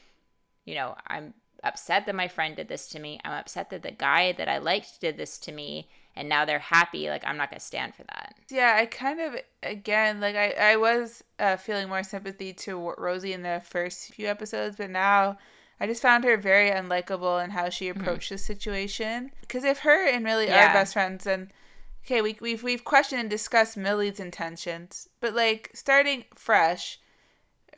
you 0.69 0.75
know, 0.75 0.95
I'm 1.07 1.35
upset 1.65 2.07
that 2.07 2.15
my 2.15 2.29
friend 2.29 2.55
did 2.55 2.69
this 2.69 2.89
to 2.91 2.99
me. 2.99 3.19
I'm 3.25 3.33
upset 3.33 3.71
that 3.71 3.83
the 3.83 3.91
guy 3.91 4.33
that 4.33 4.49
I 4.49 4.59
liked 4.59 5.01
did 5.01 5.17
this 5.17 5.39
to 5.39 5.53
me 5.53 5.89
and 6.15 6.29
now 6.29 6.45
they're 6.45 6.59
happy. 6.59 7.09
Like 7.09 7.25
I'm 7.25 7.37
not 7.37 7.51
going 7.51 7.61
to 7.61 7.65
stand 7.65 7.95
for 7.95 8.03
that. 8.05 8.35
Yeah, 8.51 8.77
I 8.79 8.87
kind 8.87 9.21
of 9.21 9.37
again 9.63 10.21
like 10.21 10.37
I 10.37 10.51
I 10.73 10.77
was 10.77 11.23
uh, 11.39 11.57
feeling 11.57 11.89
more 11.89 12.03
sympathy 12.03 12.53
to 12.53 12.95
Rosie 12.99 13.33
in 13.33 13.43
the 13.43 13.63
first 13.65 14.13
few 14.13 14.27
episodes, 14.27 14.77
but 14.77 14.91
now 14.91 15.39
I 15.81 15.87
just 15.87 16.03
found 16.03 16.25
her 16.25 16.37
very 16.37 16.71
unlikable 16.71 17.43
in 17.43 17.51
how 17.51 17.69
she 17.69 17.89
mm-hmm. 17.89 18.01
approached 18.01 18.27
mm-hmm. 18.27 18.35
the 18.35 18.39
situation. 18.39 19.31
Because 19.41 19.65
if 19.65 19.79
her 19.81 20.09
and 20.09 20.25
Millie 20.25 20.49
yeah. 20.49 20.71
are 20.71 20.75
best 20.75 20.93
friends, 20.93 21.25
then 21.25 21.53
okay, 22.05 22.21
we 22.21 22.37
we've 22.41 22.65
we've 22.65 22.85
questioned 22.85 23.21
and 23.21 23.31
discussed 23.31 23.77
Millie's 23.77 24.19
intentions, 24.19 25.09
but 25.21 25.35
like 25.35 25.71
starting 25.73 26.25
fresh, 26.35 26.99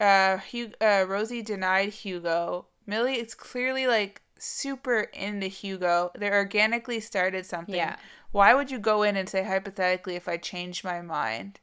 uh, 0.01 0.39
Hugh, 0.39 0.73
uh, 0.81 1.05
Rosie 1.07 1.43
denied 1.43 1.91
Hugo 1.91 2.67
Millie 2.87 3.21
is 3.21 3.35
clearly 3.35 3.87
like 3.87 4.23
super 4.39 5.01
into 5.13 5.47
Hugo. 5.47 6.11
They 6.17 6.31
organically 6.31 7.01
started 7.01 7.47
something. 7.47 7.75
Yeah. 7.75 7.97
Why 8.33 8.55
would 8.55 8.71
you 8.71 8.79
go 8.79 9.03
in 9.03 9.17
and 9.17 9.29
say 9.29 9.45
hypothetically 9.45 10.17
if 10.17 10.29
I 10.29 10.37
change 10.37 10.85
my 10.85 11.01
mind? 11.01 11.61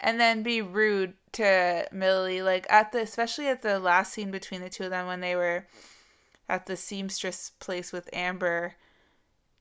And 0.00 0.20
then 0.20 0.42
be 0.42 0.60
rude 0.62 1.14
to 1.32 1.86
Millie, 1.92 2.42
like 2.42 2.66
at 2.68 2.92
the 2.92 3.00
especially 3.00 3.48
at 3.48 3.62
the 3.62 3.78
last 3.78 4.12
scene 4.12 4.30
between 4.30 4.60
the 4.60 4.68
two 4.68 4.84
of 4.84 4.90
them 4.90 5.06
when 5.06 5.20
they 5.20 5.36
were 5.36 5.66
at 6.48 6.66
the 6.66 6.76
seamstress 6.76 7.52
place 7.60 7.92
with 7.92 8.10
Amber. 8.12 8.74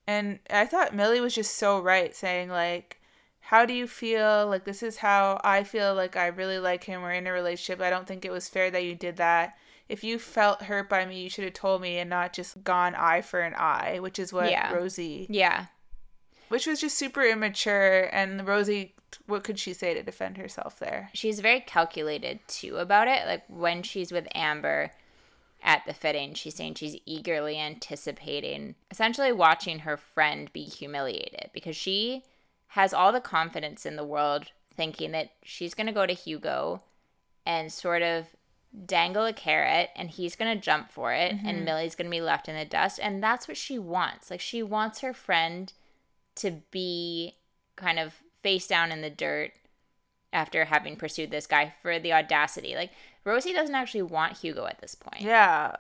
And 0.08 0.40
I 0.50 0.66
thought 0.66 0.96
Millie 0.96 1.22
was 1.22 1.36
just 1.36 1.56
so 1.56 1.80
right, 1.80 2.16
saying 2.16 2.50
like, 2.50 3.00
How 3.40 3.66
do 3.66 3.74
you 3.74 3.88
feel? 3.88 4.48
Like 4.48 4.66
this 4.66 4.82
is 4.82 4.98
how 4.98 5.40
I 5.44 5.64
feel 5.64 5.94
like 5.94 6.18
I 6.18 6.28
really 6.28 6.60
like 6.60 6.84
him. 6.84 7.02
We're 7.02 7.14
in 7.14 7.28
a 7.28 7.32
relationship. 7.32 7.82
I 7.82 7.92
don't 7.92 8.08
think 8.08 8.26
it 8.26 8.32
was 8.32 8.50
fair 8.50 8.72
that 8.72 8.84
you 8.84 8.96
did 8.96 9.18
that 9.18 9.56
if 9.92 10.06
you 10.06 10.18
felt 10.18 10.64
hurt 10.64 10.88
by 10.88 11.06
me, 11.06 11.22
you 11.22 11.30
should 11.30 11.44
have 11.44 11.54
told 11.54 11.82
me 11.82 11.98
and 11.98 12.10
not 12.10 12.32
just 12.32 12.64
gone 12.64 12.96
eye 12.96 13.22
for 13.22 13.42
an 13.42 13.54
eye, 13.56 14.00
which 14.00 14.20
is 14.20 14.32
what 14.32 14.50
yeah. 14.50 14.74
Rosie. 14.74 15.28
Yeah. 15.30 15.66
Which 16.48 16.66
was 16.66 16.80
just 16.80 16.98
super 16.98 17.22
immature. 17.24 18.04
And 18.14 18.48
Rosie, 18.48 18.96
what 19.28 19.44
could 19.44 19.60
she 19.60 19.74
say 19.74 19.94
to 19.94 20.02
defend 20.02 20.38
herself 20.38 20.80
there? 20.80 21.10
She's 21.14 21.42
very 21.42 21.60
calculated 21.60 22.40
too 22.48 22.78
about 22.78 23.10
it. 23.10 23.28
Like 23.28 23.44
when 23.50 23.84
she's 23.84 24.14
with 24.14 24.30
Amber 24.34 24.92
at 25.62 25.86
the 25.86 25.94
fitting, 25.94 26.36
she's 26.36 26.56
saying 26.56 26.76
she's 26.76 26.96
eagerly 27.06 27.60
anticipating, 27.60 28.76
essentially 28.92 29.34
watching 29.34 29.80
her 29.80 29.98
friend 29.98 30.54
be 30.54 30.64
humiliated 30.64 31.50
because 31.54 31.76
she 31.76 32.24
has 32.68 32.94
all 32.94 33.12
the 33.12 33.20
confidence 33.20 33.86
in 33.86 33.98
the 33.98 34.06
world 34.06 34.52
thinking 34.74 35.12
that 35.12 35.32
she's 35.44 35.74
going 35.74 35.88
to 35.88 35.94
go 35.94 36.06
to 36.06 36.14
Hugo 36.14 36.82
and 37.46 37.74
sort 37.74 38.02
of 38.02 38.28
dangle 38.86 39.26
a 39.26 39.34
carrot 39.34 39.90
and 39.96 40.10
he's 40.10 40.36
going 40.36 40.54
to 40.54 40.62
jump 40.62 40.92
for 40.92 41.14
it 41.14 41.34
mm-hmm. 41.34 41.48
and 41.48 41.66
Millie's 41.66 41.96
going 41.96 42.06
to 42.06 42.12
be 42.12 42.22
left 42.22 42.48
in 42.48 42.56
the 42.56 42.66
dust 42.66 43.00
and 43.02 43.22
that's 43.22 43.48
what 43.48 43.58
she 43.58 43.78
wants. 43.78 44.32
Like 44.32 44.40
she 44.40 44.64
wants 44.64 45.02
her 45.02 45.14
friend 45.14 45.72
to 46.36 46.62
be 46.72 47.36
kind 47.76 48.00
of 48.00 48.14
face 48.42 48.68
down 48.68 48.92
in 48.92 49.02
the 49.02 49.10
dirt 49.10 49.52
after 50.34 50.66
having 50.66 50.96
pursued 50.96 51.32
this 51.32 51.48
guy 51.48 51.74
for 51.82 52.00
the 52.00 52.14
audacity. 52.14 52.76
Like 52.76 52.92
Rosie 53.26 53.54
doesn't 53.54 53.76
actually 53.76 54.04
want 54.04 54.38
Hugo 54.38 54.66
at 54.66 54.80
this 54.80 54.96
point. 54.96 55.22
Yeah. 55.22 55.76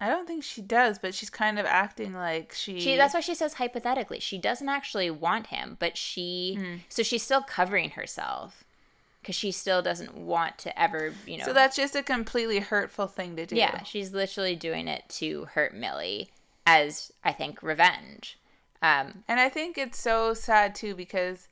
I 0.00 0.08
don't 0.08 0.26
think 0.26 0.42
she 0.42 0.60
does, 0.60 0.98
but 0.98 1.14
she's 1.14 1.30
kind 1.30 1.58
of 1.58 1.66
acting 1.66 2.14
like 2.14 2.52
she. 2.52 2.80
She. 2.80 2.96
That's 2.96 3.14
why 3.14 3.20
she 3.20 3.34
says 3.34 3.54
hypothetically. 3.54 4.18
She 4.18 4.38
doesn't 4.38 4.68
actually 4.68 5.08
want 5.08 5.46
him, 5.46 5.76
but 5.78 5.96
she. 5.96 6.58
Mm. 6.58 6.80
So 6.88 7.04
she's 7.04 7.22
still 7.22 7.42
covering 7.42 7.90
herself 7.90 8.63
because 9.24 9.34
she 9.34 9.50
still 9.50 9.80
doesn't 9.80 10.14
want 10.14 10.58
to 10.58 10.80
ever, 10.80 11.14
you 11.26 11.38
know. 11.38 11.44
So 11.44 11.54
that's 11.54 11.76
just 11.76 11.96
a 11.96 12.02
completely 12.02 12.58
hurtful 12.58 13.06
thing 13.06 13.36
to 13.36 13.46
do. 13.46 13.56
Yeah, 13.56 13.82
she's 13.82 14.12
literally 14.12 14.54
doing 14.54 14.86
it 14.86 15.04
to 15.20 15.46
hurt 15.46 15.74
Millie 15.74 16.30
as 16.66 17.10
I 17.24 17.32
think 17.32 17.62
revenge. 17.62 18.38
Um, 18.82 19.24
and 19.26 19.40
I 19.40 19.48
think 19.48 19.78
it's 19.78 19.98
so 19.98 20.34
sad 20.34 20.74
too 20.74 20.94
because 20.94 21.48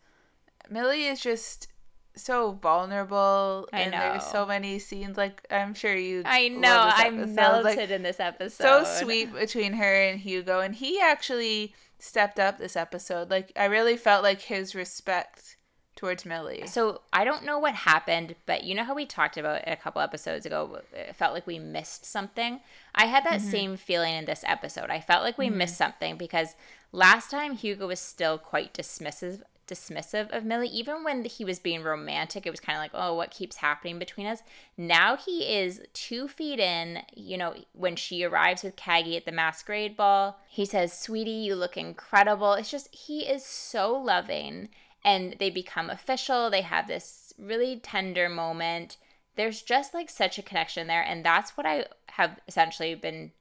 Millie 0.69 1.07
is 1.07 1.21
just 1.21 1.69
so 2.15 2.53
vulnerable 2.53 3.67
I 3.73 3.81
and 3.81 3.93
know. 3.93 3.99
there's 3.99 4.27
so 4.27 4.45
many 4.45 4.79
scenes 4.79 5.17
like 5.17 5.47
I'm 5.51 5.73
sure 5.73 5.97
you 5.97 6.23
I 6.27 6.49
know 6.49 6.91
I'm 6.93 7.35
melted 7.35 7.65
like, 7.65 7.91
in 7.91 8.03
this 8.03 8.21
episode. 8.21 8.63
So 8.63 8.85
sweet 8.85 9.33
between 9.33 9.73
her 9.73 10.03
and 10.03 10.21
Hugo 10.21 10.61
and 10.61 10.75
he 10.75 11.01
actually 11.01 11.75
stepped 11.99 12.39
up 12.39 12.59
this 12.59 12.77
episode. 12.77 13.31
Like 13.31 13.51
I 13.57 13.65
really 13.65 13.97
felt 13.97 14.23
like 14.23 14.43
his 14.43 14.75
respect 14.75 15.57
towards 16.03 16.27
Millie. 16.27 16.67
So 16.67 17.01
I 17.13 17.25
don't 17.25 17.45
know 17.45 17.61
what 17.61 17.77
happened, 17.77 18.35
but 18.45 18.65
you 18.65 18.75
know 18.75 18.83
how 18.83 18.93
we 18.93 19.07
talked 19.07 19.37
about 19.37 19.63
a 19.69 19.77
couple 19.77 20.03
episodes 20.03 20.45
ago, 20.45 20.81
it 20.93 21.15
felt 21.15 21.33
like 21.33 21.47
we 21.47 21.61
missed 21.61 22.05
something. 22.05 22.59
I 22.93 23.07
had 23.07 23.25
that 23.25 23.39
mm-hmm. 23.39 23.51
same 23.51 23.77
feeling 23.77 24.15
in 24.15 24.25
this 24.25 24.43
episode. 24.45 24.91
I 24.91 25.01
felt 25.01 25.23
like 25.23 25.39
we 25.39 25.47
mm-hmm. 25.47 25.59
missed 25.59 25.77
something 25.77 26.17
because 26.17 26.57
last 26.91 27.31
time 27.31 27.53
Hugo 27.55 27.87
was 27.87 28.01
still 28.01 28.37
quite 28.37 28.75
dismissive 28.75 29.43
dismissive 29.69 30.29
of 30.37 30.45
Millie 30.45 30.67
even 30.67 31.05
when 31.05 31.25
he 31.25 31.45
was 31.45 31.61
being 31.61 31.85
romantic 31.85 32.47
it 32.47 32.51
was 32.51 32.59
kind 32.59 32.77
of 32.77 32.83
like 32.83 32.91
oh 32.93 33.15
what 33.15 33.31
keeps 33.31 33.57
happening 33.57 33.97
between 33.97 34.27
us 34.27 34.43
now 34.77 35.17
he 35.17 35.57
is 35.57 35.81
2 35.95 36.27
feet 36.27 36.59
in 36.59 36.99
you 37.15 37.39
know 37.39 37.55
when 37.73 37.95
she 37.95 38.25
arrives 38.25 38.65
with 38.65 38.75
Caggie 38.75 39.17
at 39.17 39.25
the 39.25 39.31
masquerade 39.31 39.97
ball 39.97 40.41
he 40.49 40.67
says 40.67 40.93
sweetie 40.93 41.31
you 41.31 41.55
look 41.55 41.77
incredible 41.77 42.55
it's 42.55 42.73
just 42.73 42.93
he 42.93 43.21
is 43.21 43.47
so 43.47 43.97
loving 43.97 44.69
and 45.05 45.37
they 45.39 45.51
become 45.51 45.91
official. 45.91 46.51
They 46.51 46.63
have 46.63 46.87
this 46.87 47.33
really 47.39 47.77
tender 47.77 48.29
moment. 48.29 48.97
There's 49.37 49.63
just 49.63 49.95
like 49.95 50.11
such 50.11 50.39
a 50.39 50.43
connection 50.43 50.87
there. 50.87 51.03
And 51.03 51.25
that's 51.25 51.57
what 51.57 51.67
I 51.67 51.87
have 52.11 52.39
essentially 52.47 52.95
been 52.95 53.33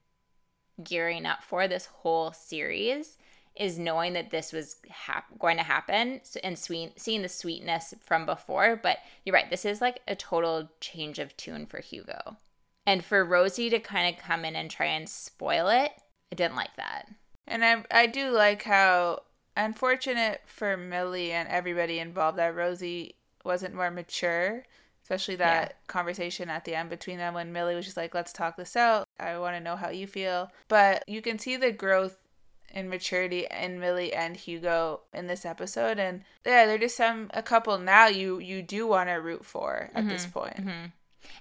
gearing 0.83 1.25
up 1.25 1.43
for 1.43 1.67
this 1.67 1.87
whole 1.87 2.31
series 2.31 3.17
is 3.55 3.77
knowing 3.77 4.13
that 4.13 4.31
this 4.31 4.53
was 4.53 4.77
hap- 4.89 5.37
going 5.37 5.57
to 5.57 5.63
happen 5.63 6.21
and 6.43 6.57
sweet, 6.57 6.99
seeing 6.99 7.21
the 7.21 7.29
sweetness 7.29 7.93
from 7.99 8.25
before. 8.25 8.79
But 8.81 8.99
you're 9.25 9.33
right, 9.33 9.49
this 9.49 9.65
is 9.65 9.81
like 9.81 9.99
a 10.07 10.15
total 10.15 10.69
change 10.79 11.19
of 11.19 11.35
tune 11.35 11.65
for 11.65 11.79
Hugo. 11.79 12.37
And 12.85 13.03
for 13.03 13.23
Rosie 13.23 13.69
to 13.69 13.79
kind 13.79 14.13
of 14.13 14.21
come 14.21 14.45
in 14.45 14.55
and 14.55 14.71
try 14.71 14.87
and 14.87 15.07
spoil 15.07 15.67
it, 15.67 15.91
I 16.31 16.35
didn't 16.35 16.55
like 16.55 16.75
that. 16.77 17.07
And 17.45 17.63
I, 17.63 17.83
I 17.91 18.07
do 18.07 18.29
like 18.29 18.63
how 18.63 19.23
unfortunate 19.55 20.41
for 20.45 20.77
Millie 20.77 21.31
and 21.31 21.47
everybody 21.49 21.99
involved 21.99 22.37
that 22.37 22.55
Rosie 22.55 23.15
wasn't 23.43 23.75
more 23.75 23.91
mature, 23.91 24.63
especially 25.03 25.35
that 25.37 25.69
yeah. 25.69 25.75
conversation 25.87 26.49
at 26.49 26.65
the 26.65 26.75
end 26.75 26.89
between 26.89 27.17
them 27.17 27.33
when 27.33 27.51
Millie 27.51 27.75
was 27.75 27.85
just 27.85 27.97
like, 27.97 28.13
let's 28.13 28.33
talk 28.33 28.57
this 28.57 28.75
out. 28.75 29.07
I 29.19 29.37
want 29.39 29.55
to 29.55 29.63
know 29.63 29.75
how 29.75 29.89
you 29.89 30.07
feel. 30.07 30.51
But 30.67 31.03
you 31.07 31.21
can 31.21 31.39
see 31.39 31.57
the 31.57 31.71
growth 31.71 32.17
in 32.73 32.89
maturity 32.89 33.47
in 33.51 33.79
Millie 33.79 34.13
and 34.13 34.35
Hugo 34.37 35.01
in 35.13 35.27
this 35.27 35.45
episode 35.45 35.99
and 35.99 36.23
yeah 36.45 36.65
they're 36.65 36.77
just 36.77 36.95
some 36.95 37.29
a 37.33 37.43
couple 37.43 37.77
now 37.77 38.07
you 38.07 38.39
you 38.39 38.61
do 38.61 38.87
want 38.87 39.09
to 39.09 39.15
root 39.15 39.45
for 39.45 39.89
at 39.93 40.01
mm-hmm. 40.01 40.09
this 40.09 40.25
point. 40.25 40.55
Mm-hmm. 40.57 40.85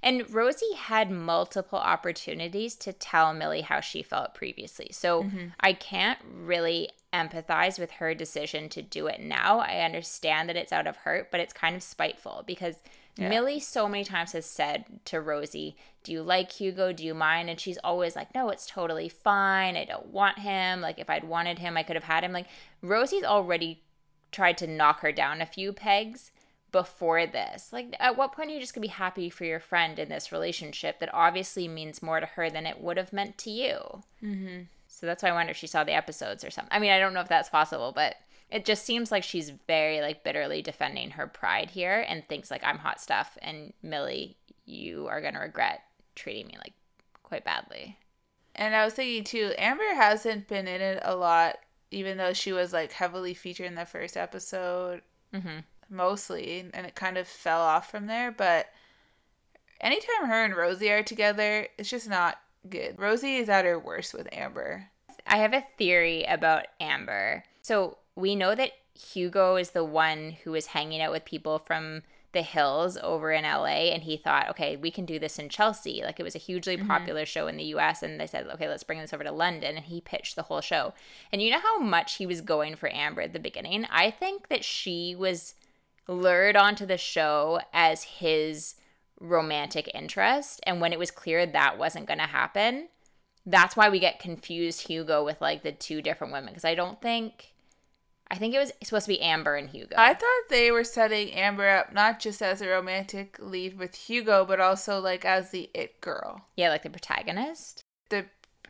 And 0.03 0.29
Rosie 0.33 0.75
had 0.77 1.11
multiple 1.11 1.79
opportunities 1.79 2.75
to 2.77 2.93
tell 2.93 3.33
Millie 3.35 3.63
how 3.63 3.81
she 3.81 4.03
felt 4.03 4.35
previously. 4.35 4.89
So 4.93 5.25
mm-hmm. 5.25 5.49
I 5.61 5.73
can't 5.73 6.19
really 6.33 6.91
empathize 7.13 7.79
with 7.79 7.93
her 7.93 8.15
decision 8.15 8.69
to 8.71 8.83
do 8.83 9.07
it 9.07 9.21
now. 9.21 9.59
I 9.59 9.81
understand 9.81 10.49
that 10.49 10.57
it's 10.57 10.73
out 10.73 10.87
of 10.87 10.97
hurt, 10.99 11.31
but 11.31 11.41
it's 11.41 11.53
kind 11.53 11.75
of 11.75 11.83
spiteful 11.83 12.45
because 12.47 12.77
yeah. 13.17 13.29
Millie 13.29 13.61
so 13.61 13.89
many 13.89 14.05
times 14.05 14.33
has 14.33 14.47
said 14.47 14.85
to 15.07 15.21
Rosie, 15.21 15.77
Do 16.05 16.13
you 16.13 16.23
like 16.23 16.53
Hugo? 16.53 16.93
Do 16.93 17.05
you 17.05 17.15
mind? 17.15 17.51
And 17.51 17.59
she's 17.59 17.79
always 17.79 18.15
like, 18.17 18.35
No, 18.35 18.51
it's 18.51 18.67
totally 18.67 19.09
fine. 19.09 19.77
I 19.77 19.85
don't 19.85 20.07
want 20.07 20.39
him. 20.39 20.81
Like, 20.81 20.99
if 20.99 21.11
I'd 21.11 21.25
wanted 21.25 21.59
him, 21.59 21.77
I 21.77 21.83
could 21.83 21.97
have 21.97 22.05
had 22.05 22.25
him. 22.25 22.33
Like, 22.33 22.47
Rosie's 22.83 23.25
already 23.25 23.83
tried 24.31 24.57
to 24.59 24.67
knock 24.67 25.01
her 25.01 25.13
down 25.13 25.41
a 25.41 25.47
few 25.47 25.73
pegs 25.73 26.31
before 26.73 27.27
this. 27.27 27.73
Like, 27.73 27.95
at 27.99 28.17
what 28.17 28.33
point 28.33 28.51
are 28.51 28.55
you 28.55 28.61
just 28.61 28.75
gonna 28.75 28.83
be 28.83 28.89
happy 28.89 29.31
for 29.31 29.45
your 29.45 29.61
friend 29.61 29.99
in 29.99 30.09
this 30.09 30.33
relationship 30.33 30.99
that 31.01 31.13
obviously 31.15 31.69
means 31.69 32.03
more 32.03 32.21
to 32.21 32.27
her 32.27 32.51
than 32.51 32.67
it 32.67 32.81
would 32.81 32.97
have 32.97 33.13
meant 33.13 33.39
to 33.39 33.51
you? 33.51 34.03
Mm-hmm. 34.23 34.63
So 34.89 35.07
that's 35.07 35.23
why 35.23 35.31
I 35.31 35.33
wonder 35.33 35.53
if 35.53 35.57
she 35.57 35.67
saw 35.67 35.85
the 35.85 35.95
episodes 35.95 36.45
or 36.45 36.51
something. 36.51 36.73
I 36.73 36.79
mean, 36.79 36.91
I 36.91 36.99
don't 36.99 37.15
know 37.15 37.21
if 37.21 37.29
that's 37.29 37.49
possible, 37.49 37.93
but 37.95 38.17
it 38.51 38.65
just 38.65 38.85
seems 38.85 39.13
like 39.13 39.23
she's 39.23 39.51
very 39.67 40.01
like 40.01 40.25
bitterly 40.25 40.63
defending 40.63 41.11
her 41.11 41.27
pride 41.27 41.71
here 41.71 42.05
and 42.09 42.27
thinks 42.27 42.51
like 42.51 42.65
I'm 42.65 42.79
hot 42.79 43.01
stuff 43.01 43.39
and 43.41 43.73
Millie, 43.83 44.37
you 44.65 45.07
are 45.09 45.21
gonna 45.21 45.41
regret 45.41 45.83
treating 46.17 46.49
me 46.49 46.57
like 46.59 46.75
quite 47.23 47.45
badly. 47.45 47.97
And 48.57 48.75
I 48.75 48.85
was 48.85 48.95
thinking 48.95 49.25
too, 49.25 49.53
Amber 49.57 49.95
hasn't 49.95 50.49
been 50.49 50.67
in 50.67 50.81
it 50.81 51.01
a 51.03 51.15
lot, 51.15 51.59
even 51.91 52.17
though 52.19 52.33
she 52.33 52.53
was 52.53 52.73
like 52.73 52.93
heavily 52.93 53.35
featured 53.35 53.67
in 53.67 53.77
the 53.77 53.87
first 53.87 54.17
episode, 54.17 55.03
mm-hmm. 55.33 55.61
Mostly, 55.91 56.71
and 56.73 56.87
it 56.87 56.95
kind 56.95 57.19
of 57.19 57.27
fell 57.27 57.61
off 57.61 57.91
from 57.91 58.07
there. 58.07 58.31
But 58.31 58.67
anytime 59.81 60.27
her 60.27 60.45
and 60.45 60.55
Rosie 60.55 60.91
are 60.91 61.03
together, 61.03 61.67
it's 61.79 61.91
just 61.91 62.09
not 62.09 62.39
good. 62.69 62.99
Rosie 62.99 63.37
is 63.37 63.49
at 63.49 63.65
her 63.65 63.79
worst 63.79 64.15
with 64.15 64.29
Amber. 64.33 64.91
I 65.27 65.39
have 65.39 65.53
a 65.53 65.67
theory 65.79 66.25
about 66.25 66.67
Amber. 66.81 67.45
So 67.63 67.99
we 68.17 68.35
know 68.35 68.55
that 68.55 68.73
Hugo 68.95 69.57
is 69.57 69.71
the 69.71 69.85
one 69.85 70.37
who 70.45 70.55
is 70.55 70.67
hanging 70.67 71.01
out 71.01 71.13
with 71.13 71.25
people 71.25 71.59
from 71.59 72.03
the 72.33 72.43
hills 72.43 72.97
over 73.03 73.33
in 73.33 73.43
LA 73.43 73.91
and 73.91 74.05
he 74.05 74.17
thought, 74.17 74.49
okay, 74.51 74.77
we 74.77 74.91
can 74.91 75.05
do 75.05 75.19
this 75.19 75.39
in 75.39 75.49
Chelsea. 75.49 76.03
Like 76.05 76.21
it 76.21 76.23
was 76.23 76.37
a 76.37 76.39
hugely 76.39 76.77
mm-hmm. 76.77 76.87
popular 76.87 77.27
show 77.27 77.49
in 77.49 77.57
the 77.57 77.65
US 77.65 78.03
and 78.03 78.21
they 78.21 78.27
said, 78.27 78.47
okay, 78.47 78.69
let's 78.69 78.85
bring 78.85 79.01
this 79.01 79.13
over 79.13 79.25
to 79.25 79.33
London 79.33 79.77
and 79.77 79.87
he 79.87 80.01
pitched 80.01 80.37
the 80.37 80.43
whole 80.43 80.61
show. 80.61 80.95
And 81.33 81.43
you 81.43 81.51
know 81.51 81.59
how 81.59 81.81
much 81.81 82.17
he 82.17 82.27
was 82.27 82.41
going 82.41 82.77
for 82.77 82.93
Amber 82.95 83.23
at 83.23 83.33
the 83.33 83.41
beginning? 83.41 83.87
I 83.91 84.11
think 84.13 84.49
that 84.49 84.65
she 84.65 85.17
was 85.17 85.55
lured 86.09 86.57
onto 86.57 86.87
the 86.87 86.99
show 86.99 87.61
as 87.73 88.05
his 88.05 88.75
romantic 89.21 89.91
interest 89.95 90.61
and 90.67 90.81
when 90.81 90.93
it 90.93 90.99
was 90.99 91.11
clear 91.11 91.45
that 91.45 91.79
wasn't 91.79 92.07
going 92.07 92.19
to 92.19 92.27
happen, 92.27 92.89
that's 93.47 93.77
why 93.77 93.89
we 93.89 93.99
get 93.99 94.19
confused 94.19 94.87
Hugo 94.87 95.25
with 95.25 95.41
like 95.41 95.63
the 95.63 95.73
two 95.73 96.03
different 96.03 96.33
women 96.33 96.51
because 96.51 96.65
I 96.65 96.75
don't 96.75 97.01
think 97.01 97.53
I 98.31 98.37
think 98.37 98.55
it 98.55 98.59
was 98.59 98.73
supposed 98.83 99.07
to 99.07 99.13
be 99.13 99.21
Amber 99.21 99.57
and 99.57 99.69
Hugo. 99.69 99.97
I 99.99 100.15
thought 100.15 100.49
they 100.49 100.71
were 100.71 100.85
setting 100.85 101.33
Amber 101.33 101.69
up 101.69 101.93
not 101.93 102.21
just 102.21 102.41
as 102.41 102.63
a 102.63 102.69
romantic 102.69 103.37
lead 103.41 103.77
with 103.77 103.95
Hugo, 103.97 104.45
but 104.45 104.61
also 104.61 105.01
like 105.01 105.25
as 105.25 105.51
the 105.51 105.69
it 105.75 106.01
girl. 106.01 106.47
Yeah, 106.57 106.69
like 106.69 106.85
the 106.85 106.91
protagonist. 106.91 107.83
The 108.09 108.27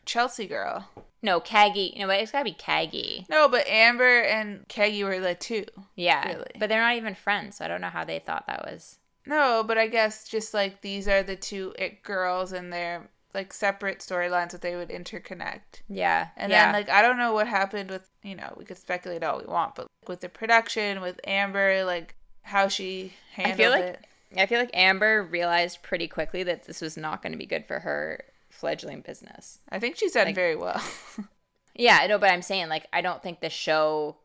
Chelsea 0.06 0.46
girl. 0.46 0.88
No, 1.22 1.40
Caggie. 1.40 1.94
No, 1.98 2.06
but 2.06 2.20
it's 2.20 2.32
gotta 2.32 2.44
be 2.44 2.52
Caggie. 2.52 3.26
No, 3.28 3.48
but 3.48 3.66
Amber 3.66 4.22
and 4.22 4.66
Caggie 4.68 5.04
were 5.04 5.20
the 5.20 5.34
two. 5.34 5.66
Yeah, 5.94 6.26
really. 6.26 6.52
But 6.58 6.68
they're 6.68 6.80
not 6.80 6.96
even 6.96 7.14
friends, 7.14 7.56
so 7.56 7.64
I 7.64 7.68
don't 7.68 7.80
know 7.80 7.88
how 7.88 8.04
they 8.04 8.18
thought 8.18 8.46
that 8.46 8.64
was. 8.64 8.98
No, 9.26 9.62
but 9.66 9.76
I 9.76 9.86
guess 9.86 10.26
just 10.26 10.54
like 10.54 10.80
these 10.80 11.06
are 11.06 11.22
the 11.22 11.36
two 11.36 11.74
it 11.78 12.02
girls, 12.02 12.52
and 12.52 12.72
they're 12.72 13.10
like 13.34 13.52
separate 13.52 14.00
storylines 14.00 14.50
that 14.50 14.62
they 14.62 14.76
would 14.76 14.88
interconnect. 14.88 15.82
Yeah. 15.88 16.28
And 16.36 16.50
yeah. 16.50 16.66
then 16.66 16.74
like 16.74 16.90
I 16.90 17.02
don't 17.02 17.18
know 17.18 17.32
what 17.32 17.46
happened 17.46 17.90
with 17.90 18.08
you 18.22 18.34
know, 18.34 18.54
we 18.56 18.64
could 18.64 18.78
speculate 18.78 19.22
all 19.22 19.38
we 19.38 19.46
want, 19.46 19.74
but 19.74 19.88
with 20.08 20.20
the 20.20 20.28
production, 20.28 21.00
with 21.00 21.20
Amber, 21.24 21.84
like 21.84 22.14
how 22.42 22.68
she 22.68 23.12
handled 23.34 23.54
I 23.54 23.56
feel 23.56 23.70
like, 23.70 23.84
it. 23.84 24.06
I 24.36 24.46
feel 24.46 24.60
like 24.60 24.70
Amber 24.74 25.22
realized 25.22 25.82
pretty 25.82 26.08
quickly 26.08 26.42
that 26.44 26.64
this 26.64 26.80
was 26.80 26.96
not 26.96 27.22
going 27.22 27.32
to 27.32 27.38
be 27.38 27.46
good 27.46 27.66
for 27.66 27.80
her 27.80 28.24
fledgling 28.60 29.00
business. 29.00 29.58
I 29.70 29.78
think 29.78 29.96
she's 29.96 30.12
done 30.12 30.26
like, 30.26 30.34
very 30.34 30.54
well. 30.54 30.80
yeah, 31.74 32.06
no, 32.06 32.18
but 32.18 32.30
I'm 32.30 32.42
saying 32.42 32.68
like 32.68 32.86
I 32.92 33.00
don't 33.00 33.22
think 33.22 33.40
the 33.40 33.50
show 33.50 34.16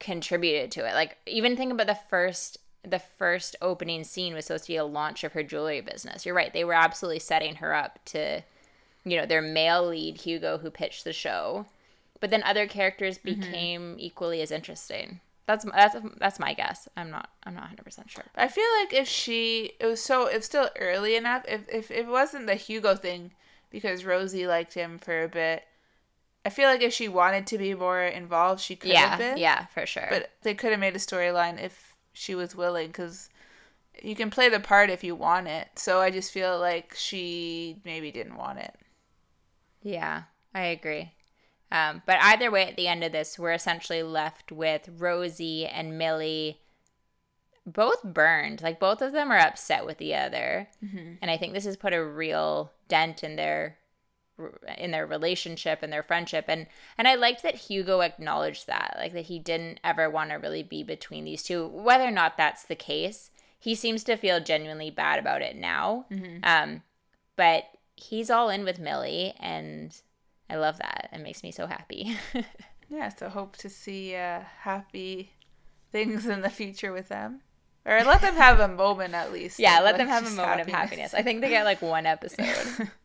contributed 0.00 0.70
to 0.72 0.88
it. 0.88 0.94
Like 0.94 1.18
even 1.26 1.56
think 1.56 1.72
about 1.72 1.86
the 1.86 1.98
first 2.08 2.58
the 2.82 2.98
first 2.98 3.56
opening 3.60 4.04
scene 4.04 4.34
was 4.34 4.46
supposed 4.46 4.64
to 4.64 4.72
be 4.72 4.76
a 4.76 4.84
launch 4.84 5.24
of 5.24 5.32
her 5.32 5.42
jewelry 5.42 5.80
business. 5.80 6.24
You're 6.24 6.34
right. 6.34 6.52
They 6.52 6.64
were 6.64 6.74
absolutely 6.74 7.18
setting 7.18 7.56
her 7.56 7.74
up 7.74 7.98
to, 8.06 8.42
you 9.04 9.16
know, 9.16 9.26
their 9.26 9.42
male 9.42 9.88
lead, 9.88 10.18
Hugo, 10.18 10.58
who 10.58 10.70
pitched 10.70 11.04
the 11.04 11.12
show. 11.12 11.66
But 12.20 12.30
then 12.30 12.42
other 12.44 12.66
characters 12.66 13.18
mm-hmm. 13.18 13.40
became 13.40 13.82
mm-hmm. 13.82 14.00
equally 14.00 14.40
as 14.40 14.50
interesting. 14.50 15.20
That's 15.46 15.64
that's 15.64 15.96
that's 16.18 16.38
my 16.38 16.52
guess. 16.52 16.88
I'm 16.96 17.10
not 17.10 17.30
I'm 17.44 17.54
not 17.54 17.62
100 17.62 17.82
percent 17.82 18.10
sure. 18.10 18.24
I 18.36 18.48
feel 18.48 18.68
like 18.80 18.92
if 18.92 19.08
she 19.08 19.72
it 19.80 19.86
was 19.86 20.02
so 20.02 20.26
it's 20.26 20.46
still 20.46 20.68
early 20.78 21.16
enough. 21.16 21.44
If, 21.48 21.68
if 21.68 21.90
if 21.90 22.06
it 22.06 22.08
wasn't 22.08 22.46
the 22.46 22.54
Hugo 22.54 22.94
thing 22.94 23.32
because 23.70 24.04
Rosie 24.04 24.46
liked 24.46 24.74
him 24.74 24.98
for 24.98 25.22
a 25.22 25.28
bit, 25.28 25.64
I 26.44 26.50
feel 26.50 26.68
like 26.68 26.82
if 26.82 26.92
she 26.92 27.08
wanted 27.08 27.46
to 27.48 27.58
be 27.58 27.74
more 27.74 28.02
involved, 28.02 28.60
she 28.60 28.76
could 28.76 28.90
yeah, 28.90 29.08
have 29.08 29.18
been. 29.18 29.38
Yeah, 29.38 29.66
for 29.66 29.86
sure. 29.86 30.06
But 30.08 30.30
they 30.42 30.54
could 30.54 30.70
have 30.70 30.80
made 30.80 30.96
a 30.96 30.98
storyline 30.98 31.62
if 31.62 31.94
she 32.12 32.34
was 32.34 32.56
willing 32.56 32.88
because 32.88 33.28
you 34.02 34.14
can 34.14 34.30
play 34.30 34.48
the 34.48 34.60
part 34.60 34.90
if 34.90 35.04
you 35.04 35.14
want 35.14 35.48
it. 35.48 35.68
So 35.76 36.00
I 36.00 36.10
just 36.10 36.32
feel 36.32 36.58
like 36.58 36.94
she 36.96 37.80
maybe 37.84 38.10
didn't 38.10 38.36
want 38.36 38.60
it. 38.60 38.74
Yeah, 39.82 40.22
I 40.54 40.62
agree. 40.62 41.12
Um, 41.70 42.02
but 42.06 42.16
either 42.20 42.50
way, 42.50 42.66
at 42.66 42.76
the 42.76 42.88
end 42.88 43.04
of 43.04 43.12
this, 43.12 43.38
we're 43.38 43.52
essentially 43.52 44.02
left 44.02 44.50
with 44.50 44.88
Rosie 44.96 45.66
and 45.66 45.98
Millie 45.98 46.60
both 47.66 48.02
burned. 48.02 48.62
Like 48.62 48.80
both 48.80 49.02
of 49.02 49.12
them 49.12 49.30
are 49.30 49.38
upset 49.38 49.84
with 49.84 49.98
the 49.98 50.14
other. 50.14 50.68
Mm-hmm. 50.82 51.14
And 51.20 51.30
I 51.30 51.36
think 51.36 51.52
this 51.52 51.66
has 51.66 51.76
put 51.76 51.92
a 51.92 52.02
real 52.02 52.72
dent 52.88 53.22
in 53.22 53.36
their 53.36 53.78
in 54.76 54.92
their 54.92 55.06
relationship 55.06 55.80
and 55.82 55.92
their 55.92 56.02
friendship. 56.02 56.44
And 56.48 56.66
and 56.96 57.08
I 57.08 57.14
liked 57.14 57.42
that 57.42 57.54
Hugo 57.56 58.00
acknowledged 58.00 58.66
that 58.66 58.96
like 58.98 59.12
that 59.12 59.26
he 59.26 59.38
didn't 59.38 59.80
ever 59.82 60.08
want 60.08 60.30
to 60.30 60.36
really 60.36 60.62
be 60.62 60.82
between 60.82 61.24
these 61.24 61.42
two. 61.42 61.66
Whether 61.66 62.04
or 62.04 62.12
not 62.12 62.36
that's 62.36 62.64
the 62.64 62.76
case 62.76 63.30
he 63.60 63.74
seems 63.74 64.04
to 64.04 64.16
feel 64.16 64.38
genuinely 64.40 64.90
bad 64.90 65.18
about 65.18 65.42
it 65.42 65.56
now. 65.56 66.06
Mm-hmm. 66.10 66.38
um 66.44 66.82
but 67.36 67.64
he's 67.96 68.30
all 68.30 68.48
in 68.50 68.64
with 68.64 68.78
Millie 68.78 69.34
and 69.38 70.00
I 70.50 70.56
love 70.56 70.78
that. 70.78 71.08
It 71.12 71.20
makes 71.20 71.42
me 71.42 71.52
so 71.52 71.66
happy. 71.66 72.16
Yeah 72.90 73.10
so 73.10 73.28
hope 73.28 73.56
to 73.58 73.68
see 73.68 74.14
uh 74.16 74.40
happy 74.60 75.32
things 75.92 76.24
in 76.26 76.40
the 76.40 76.48
future 76.48 76.90
with 76.90 77.08
them 77.08 77.42
or 77.88 78.04
let 78.04 78.20
them 78.20 78.36
have 78.36 78.60
a 78.60 78.68
moment 78.68 79.14
at 79.14 79.32
least 79.32 79.58
yeah 79.58 79.80
let 79.80 79.96
them 79.96 80.08
have 80.08 80.26
a 80.26 80.30
moment 80.30 80.46
happiness. 80.46 80.68
of 80.68 80.74
happiness 80.74 81.14
I 81.14 81.22
think 81.22 81.40
they 81.40 81.48
get 81.48 81.64
like 81.64 81.82
one 81.82 82.06
episode 82.06 82.90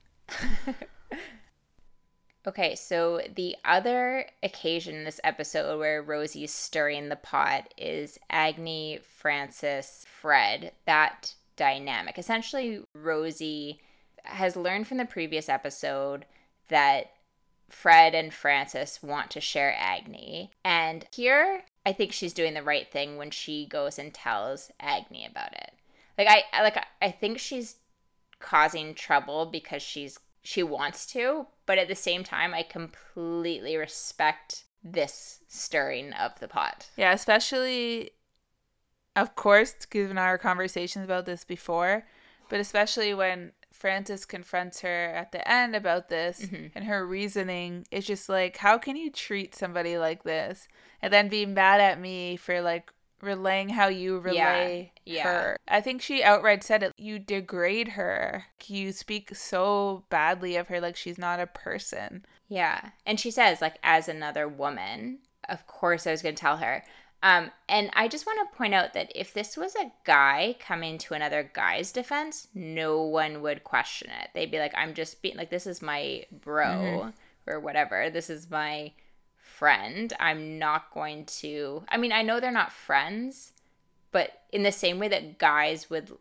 Okay, 2.46 2.76
so 2.76 3.22
the 3.34 3.56
other 3.64 4.26
occasion 4.42 4.96
in 4.96 5.04
this 5.06 5.22
episode 5.24 5.80
where 5.80 6.04
Rosie's 6.04 6.54
stirring 6.54 7.08
the 7.08 7.16
pot 7.16 7.74
is 7.78 8.20
Agne, 8.30 9.00
Francis, 9.02 10.06
Fred, 10.10 10.74
that 10.86 11.36
dynamic. 11.56 12.18
Essentially, 12.18 12.82
Rosie 12.94 13.80
has 14.26 14.58
learned 14.58 14.88
from 14.88 14.98
the 14.98 15.06
previous 15.06 15.48
episode 15.48 16.26
that 16.68 17.14
Fred 17.70 18.14
and 18.14 18.34
Francis 18.34 19.02
want 19.02 19.32
to 19.32 19.40
share 19.40 19.74
Agne. 19.78 20.50
And 20.66 21.06
here, 21.16 21.64
I 21.86 21.94
think 21.94 22.12
she's 22.12 22.34
doing 22.34 22.54
the 22.54 22.64
right 22.64 22.90
thing 22.90 23.18
when 23.18 23.32
she 23.32 23.66
goes 23.66 24.00
and 24.00 24.14
tells 24.14 24.72
Agne 24.80 25.28
about 25.30 25.54
it. 25.54 25.74
Like 26.18 26.28
I 26.28 26.62
like 26.62 26.78
I 27.02 27.12
think 27.12 27.40
she's 27.40 27.78
causing 28.40 28.94
trouble 28.94 29.46
because 29.46 29.82
she's 29.82 30.20
she 30.44 30.62
wants 30.62 31.06
to, 31.08 31.48
but 31.66 31.78
at 31.78 31.88
the 31.88 31.96
same 31.96 32.24
time, 32.24 32.54
I 32.54 32.64
completely 32.64 33.78
respect 33.78 34.66
this 34.84 35.40
stirring 35.48 36.12
of 36.14 36.38
the 36.40 36.50
pot. 36.50 36.90
Yeah, 36.98 37.14
especially, 37.14 38.12
of 39.16 39.36
course, 39.36 39.74
given 39.90 40.18
our 40.18 40.38
conversations 40.38 41.06
about 41.06 41.26
this 41.26 41.46
before, 41.46 42.06
but 42.50 42.60
especially 42.60 43.14
when 43.14 43.54
Francis 43.84 44.24
confronts 44.24 44.80
her 44.80 45.08
at 45.14 45.34
the 45.34 45.46
end 45.46 45.76
about 45.76 46.08
this 46.08 46.40
mm-hmm. 46.40 46.68
and 46.74 46.86
her 46.86 47.06
reasoning 47.06 47.86
is 47.92 48.08
just 48.08 48.30
like, 48.30 48.56
how 48.56 48.78
can 48.78 48.96
you 48.96 49.12
treat 49.12 49.54
somebody 49.54 49.98
like 49.98 50.24
this 50.24 50.70
and 51.02 51.12
then 51.12 51.28
be 51.28 51.46
mad 51.46 51.82
at 51.82 52.00
me 52.00 52.38
for 52.38 52.62
like 52.62 52.94
relaying 53.22 53.68
how 53.68 53.90
you 53.90 54.20
relay 54.20 54.94
yeah, 55.04 55.16
yeah. 55.16 55.24
her. 55.24 55.58
I 55.68 55.82
think 55.82 56.02
she 56.02 56.24
outright 56.24 56.64
said 56.64 56.82
it. 56.82 56.94
You 56.96 57.20
degrade 57.20 57.90
her. 57.90 58.46
You 58.68 58.94
speak 58.94 59.36
so 59.36 60.06
badly 60.10 60.56
of 60.56 60.70
her 60.70 60.80
like 60.80 60.96
she's 60.96 61.18
not 61.18 61.42
a 61.42 61.48
person. 61.48 62.26
Yeah. 62.48 62.92
And 63.06 63.20
she 63.20 63.32
says, 63.32 63.60
like, 63.60 63.80
as 63.84 64.08
another 64.08 64.48
woman, 64.48 65.20
of 65.50 65.68
course 65.68 66.08
I 66.08 66.12
was 66.12 66.22
going 66.22 66.36
to 66.36 66.42
tell 66.42 66.56
her. 66.58 66.86
Um, 67.24 67.52
and 67.70 67.90
I 67.94 68.10
just 68.10 68.26
want 68.26 68.52
to 68.52 68.58
point 68.58 68.74
out 68.74 68.94
that 68.94 69.12
if 69.16 69.34
this 69.34 69.56
was 69.56 69.76
a 69.76 69.92
guy 70.04 70.58
coming 70.60 70.98
to 71.00 71.14
another 71.14 71.50
guy's 71.54 71.94
defense, 71.94 72.50
no 72.54 73.02
one 73.02 73.42
would 73.42 73.64
question 73.64 74.12
it. 74.22 74.30
They'd 74.34 74.52
be 74.52 74.60
like, 74.60 74.74
I'm 74.76 74.94
just 74.94 75.22
being 75.22 75.38
like, 75.38 75.50
this 75.50 75.66
is 75.66 75.82
my 75.82 76.26
bro 76.44 76.66
mm-hmm. 76.66 77.10
or 77.48 77.62
whatever. 77.62 78.10
This 78.10 78.30
is 78.30 78.52
my 78.52 78.92
friend, 79.38 80.12
I'm 80.20 80.60
not 80.60 80.94
going 80.94 81.26
to 81.26 81.84
I 81.88 81.96
mean, 81.96 82.12
I 82.12 82.24
know 82.24 82.40
they're 82.40 82.52
not 82.52 82.74
friends, 82.74 83.54
but 84.12 84.42
in 84.52 84.64
the 84.64 84.72
same 84.72 85.00
way 85.00 85.08
that 85.08 85.38
guys 85.38 85.90
would 85.90 86.12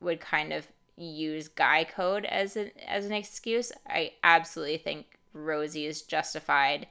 would 0.00 0.20
kind 0.20 0.52
of 0.52 0.68
use 0.96 1.48
guy 1.48 1.84
code 1.84 2.24
as 2.26 2.56
an 2.56 2.70
as 2.86 3.06
an 3.06 3.12
excuse, 3.12 3.72
I 3.88 4.12
absolutely 4.22 4.76
think 4.76 5.18
Rosie 5.32 5.86
is 5.86 6.02
justified 6.02 6.86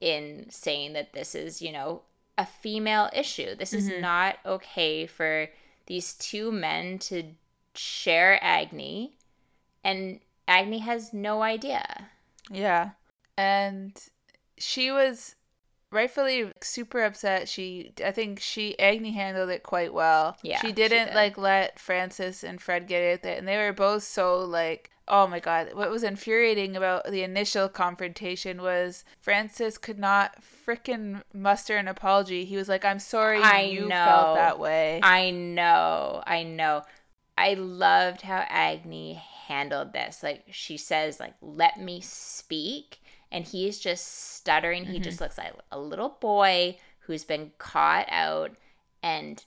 in 0.00 0.46
saying 0.48 0.94
that 0.94 1.12
this 1.12 1.34
is, 1.34 1.60
you 1.60 1.72
know, 1.72 2.02
a 2.38 2.46
female 2.46 3.10
issue. 3.12 3.54
This 3.54 3.74
mm-hmm. 3.74 3.90
is 3.90 4.00
not 4.00 4.36
okay 4.46 5.06
for 5.06 5.48
these 5.86 6.14
two 6.14 6.50
men 6.50 6.98
to 7.00 7.24
share 7.74 8.42
Agne 8.42 9.10
and 9.84 10.20
Agne 10.46 10.78
has 10.78 11.12
no 11.12 11.42
idea. 11.42 12.08
Yeah. 12.50 12.90
And 13.36 13.92
she 14.56 14.90
was 14.90 15.34
rightfully 15.90 16.52
super 16.60 17.02
upset. 17.02 17.48
She, 17.48 17.92
I 18.04 18.12
think 18.12 18.40
she 18.40 18.78
Agne 18.78 19.12
handled 19.12 19.50
it 19.50 19.62
quite 19.62 19.92
well. 19.92 20.36
Yeah, 20.42 20.60
she 20.60 20.72
didn't 20.72 20.98
she 20.98 21.04
did. 21.06 21.14
like 21.14 21.38
let 21.38 21.78
Francis 21.78 22.44
and 22.44 22.60
Fred 22.60 22.86
get 22.86 23.02
it, 23.02 23.24
and 23.24 23.46
they 23.46 23.56
were 23.56 23.72
both 23.72 24.02
so 24.02 24.40
like 24.40 24.90
oh 25.08 25.26
my 25.26 25.40
god, 25.40 25.70
what 25.74 25.90
was 25.90 26.02
infuriating 26.02 26.76
about 26.76 27.10
the 27.10 27.22
initial 27.22 27.68
confrontation 27.68 28.62
was 28.62 29.04
Francis 29.20 29.78
could 29.78 29.98
not 29.98 30.36
fricking 30.66 31.22
muster 31.32 31.76
an 31.76 31.88
apology. 31.88 32.44
He 32.44 32.56
was 32.56 32.68
like, 32.68 32.84
"I'm 32.84 32.98
sorry 32.98 33.40
I 33.40 33.62
you 33.62 33.88
know. 33.88 34.04
felt 34.04 34.36
that 34.36 34.58
way." 34.58 35.00
I 35.02 35.30
know. 35.30 36.22
I 36.26 36.42
know. 36.42 36.82
I 37.36 37.54
loved 37.54 38.22
how 38.22 38.44
Agne 38.48 39.14
handled 39.46 39.92
this. 39.92 40.22
Like 40.22 40.44
she 40.50 40.76
says 40.76 41.20
like, 41.20 41.34
"Let 41.40 41.80
me 41.80 42.00
speak." 42.00 43.00
And 43.30 43.44
he's 43.44 43.78
just 43.78 44.36
stuttering. 44.36 44.84
Mm-hmm. 44.84 44.92
He 44.92 45.00
just 45.00 45.20
looks 45.20 45.36
like 45.36 45.52
a 45.70 45.78
little 45.78 46.16
boy 46.20 46.78
who's 47.00 47.24
been 47.24 47.52
caught 47.58 48.06
out 48.08 48.52
and 49.02 49.44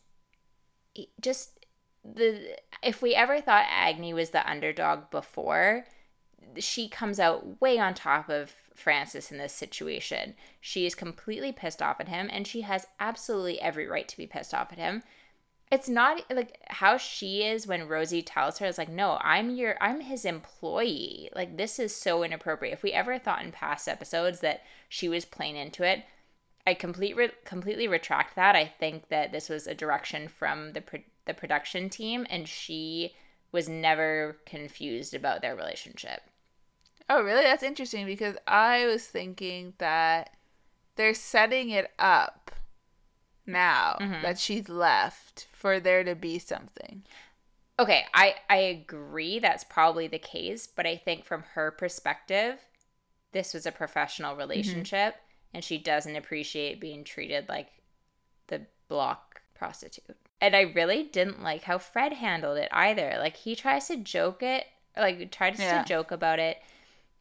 just 1.19 1.61
the 2.03 2.57
if 2.81 3.01
we 3.01 3.13
ever 3.13 3.41
thought 3.41 3.65
Agne 3.69 4.13
was 4.13 4.31
the 4.31 4.49
underdog 4.49 5.09
before, 5.11 5.85
she 6.57 6.87
comes 6.89 7.19
out 7.19 7.61
way 7.61 7.77
on 7.77 7.93
top 7.93 8.29
of 8.29 8.53
Francis 8.73 9.31
in 9.31 9.37
this 9.37 9.53
situation. 9.53 10.35
She 10.59 10.85
is 10.85 10.95
completely 10.95 11.51
pissed 11.51 11.81
off 11.81 11.99
at 11.99 12.07
him 12.07 12.29
and 12.31 12.47
she 12.47 12.61
has 12.61 12.87
absolutely 12.99 13.61
every 13.61 13.87
right 13.87 14.07
to 14.07 14.17
be 14.17 14.27
pissed 14.27 14.53
off 14.53 14.71
at 14.71 14.79
him. 14.79 15.03
It's 15.71 15.87
not 15.87 16.23
like 16.29 16.57
how 16.67 16.97
she 16.97 17.43
is 17.43 17.65
when 17.65 17.87
Rosie 17.87 18.21
tells 18.21 18.57
her, 18.57 18.65
it's 18.65 18.77
like, 18.77 18.89
no, 18.89 19.17
I'm 19.21 19.55
your, 19.55 19.77
I'm 19.79 20.01
his 20.01 20.25
employee. 20.25 21.29
Like, 21.33 21.55
this 21.55 21.79
is 21.79 21.95
so 21.95 22.23
inappropriate. 22.23 22.73
If 22.73 22.83
we 22.83 22.91
ever 22.91 23.17
thought 23.17 23.41
in 23.41 23.53
past 23.53 23.87
episodes 23.87 24.41
that 24.41 24.63
she 24.89 25.07
was 25.07 25.23
playing 25.23 25.55
into 25.55 25.83
it, 25.83 26.03
I 26.67 26.73
complete 26.73 27.15
re- 27.15 27.31
completely 27.45 27.87
retract 27.87 28.35
that. 28.35 28.53
I 28.53 28.65
think 28.65 29.07
that 29.07 29.31
this 29.31 29.47
was 29.47 29.65
a 29.65 29.73
direction 29.73 30.27
from 30.27 30.73
the 30.73 30.81
pro- 30.81 31.03
the 31.31 31.39
production 31.39 31.89
team, 31.89 32.27
and 32.29 32.47
she 32.47 33.13
was 33.51 33.69
never 33.69 34.37
confused 34.45 35.13
about 35.13 35.41
their 35.41 35.55
relationship. 35.55 36.21
Oh, 37.09 37.21
really? 37.21 37.43
That's 37.43 37.63
interesting 37.63 38.05
because 38.05 38.35
I 38.47 38.85
was 38.85 39.05
thinking 39.05 39.73
that 39.77 40.31
they're 40.95 41.13
setting 41.13 41.69
it 41.69 41.91
up 41.97 42.51
now 43.45 43.97
mm-hmm. 43.99 44.21
that 44.21 44.39
she's 44.39 44.69
left 44.69 45.47
for 45.51 45.79
there 45.79 46.03
to 46.03 46.15
be 46.15 46.39
something. 46.39 47.03
Okay, 47.79 48.05
I 48.13 48.35
I 48.49 48.57
agree 48.57 49.39
that's 49.39 49.63
probably 49.63 50.07
the 50.07 50.19
case, 50.19 50.67
but 50.67 50.85
I 50.85 50.95
think 50.95 51.25
from 51.25 51.43
her 51.53 51.71
perspective, 51.71 52.59
this 53.31 53.53
was 53.53 53.65
a 53.65 53.71
professional 53.71 54.31
mm-hmm. 54.31 54.39
relationship 54.39 55.15
mm-hmm. 55.15 55.55
and 55.55 55.63
she 55.63 55.77
doesn't 55.77 56.15
appreciate 56.15 56.79
being 56.79 57.03
treated 57.03 57.49
like 57.49 57.69
the 58.47 58.61
block 58.87 59.41
prostitute. 59.55 60.17
And 60.41 60.56
I 60.56 60.62
really 60.62 61.04
didn't 61.04 61.43
like 61.43 61.63
how 61.63 61.77
Fred 61.77 62.13
handled 62.13 62.58
it 62.58 62.69
either. 62.71 63.15
Like 63.19 63.38
he 63.38 63.56
tries 63.56 63.88
to 63.88 63.97
joke 63.97 64.41
it, 64.41 64.65
like 64.97 65.32
tries 65.32 65.60
yeah. 65.60 65.82
to 65.82 65.88
joke 65.88 66.12
about 66.12 66.39
it. 66.39 66.58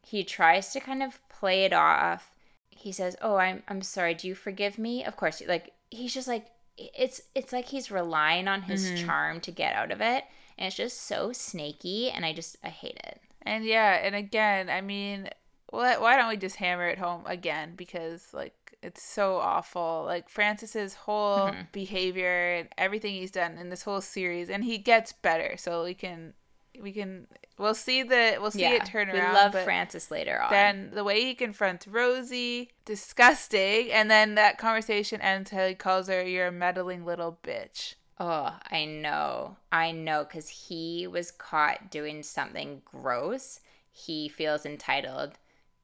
He 0.03 0.25
tries 0.25 0.73
to 0.73 0.81
kind 0.81 1.03
of 1.03 1.21
play 1.29 1.65
it 1.65 1.75
off. 1.75 2.33
He 2.71 2.93
says, 2.93 3.17
"Oh, 3.21 3.37
I'm 3.37 3.63
I'm 3.69 3.83
sorry. 3.83 4.15
Do 4.15 4.27
you 4.27 4.35
forgive 4.35 4.79
me?" 4.79 5.05
Of 5.05 5.17
course. 5.17 5.43
Like 5.47 5.75
he's 5.91 6.15
just 6.15 6.29
like 6.29 6.47
it's 6.79 7.21
it's 7.35 7.53
like 7.53 7.67
he's 7.67 7.91
relying 7.91 8.49
on 8.49 8.63
his 8.63 8.87
mm-hmm. 8.87 9.07
charm 9.07 9.41
to 9.41 9.51
get 9.51 9.75
out 9.75 9.93
of 9.93 10.01
it, 10.01 10.25
and 10.57 10.67
it's 10.67 10.77
just 10.77 11.03
so 11.03 11.33
snaky, 11.33 12.11
and 12.11 12.25
I 12.25 12.33
just 12.33 12.57
I 12.65 12.69
hate 12.69 12.99
it. 13.05 13.21
And 13.43 13.65
yeah, 13.65 14.01
and 14.03 14.15
again, 14.15 14.71
I 14.71 14.81
mean, 14.81 15.29
what? 15.69 16.01
Why 16.01 16.17
don't 16.17 16.29
we 16.29 16.37
just 16.37 16.57
hammer 16.57 16.89
it 16.89 16.99
home 16.99 17.23
again? 17.27 17.75
Because 17.77 18.33
like 18.33 18.55
it's 18.83 19.03
so 19.03 19.37
awful. 19.37 20.05
Like 20.07 20.29
Francis's 20.29 20.95
whole 20.95 21.49
mm-hmm. 21.49 21.63
behavior 21.73 22.55
and 22.55 22.69
everything 22.79 23.15
he's 23.15 23.31
done 23.31 23.59
in 23.59 23.71
this 23.71 23.83
whole 23.83 24.01
series, 24.01 24.51
and 24.51 24.65
he 24.65 24.79
gets 24.79 25.13
better. 25.13 25.57
So 25.57 25.85
we 25.85 25.95
can, 25.95 26.35
we 26.81 26.93
can, 26.93 27.27
we'll 27.59 27.75
see 27.75 28.03
the, 28.03 28.39
we'll 28.41 28.51
see 28.51 28.63
yeah, 28.63 28.75
it 28.75 28.87
turn 28.87 29.11
around. 29.11 29.35
We 29.35 29.41
love 29.41 29.65
Francis 29.65 30.11
later 30.11 30.41
on. 30.41 30.51
Then 30.51 30.91
the 30.95 31.05
way 31.05 31.25
he 31.25 31.35
confronts 31.35 31.87
Rosie, 31.87 32.71
disgusting, 32.85 33.91
and 33.93 34.11
then 34.11 34.35
that 34.37 34.59
conversation 34.59 35.21
ends 35.21 35.51
how 35.51 35.67
he 35.67 35.75
calls 35.75 36.09
her, 36.09 36.23
"You're 36.23 36.47
a 36.47 36.53
meddling 36.53 37.05
little 37.05 37.39
bitch." 37.43 37.95
Oh, 38.19 38.55
I 38.71 38.85
know, 38.85 39.57
I 39.73 39.93
know, 39.93 40.25
because 40.25 40.49
he 40.49 41.07
was 41.07 41.31
caught 41.31 41.91
doing 41.91 42.23
something 42.23 42.83
gross. 42.85 43.61
He 43.91 44.29
feels 44.29 44.67
entitled 44.67 45.39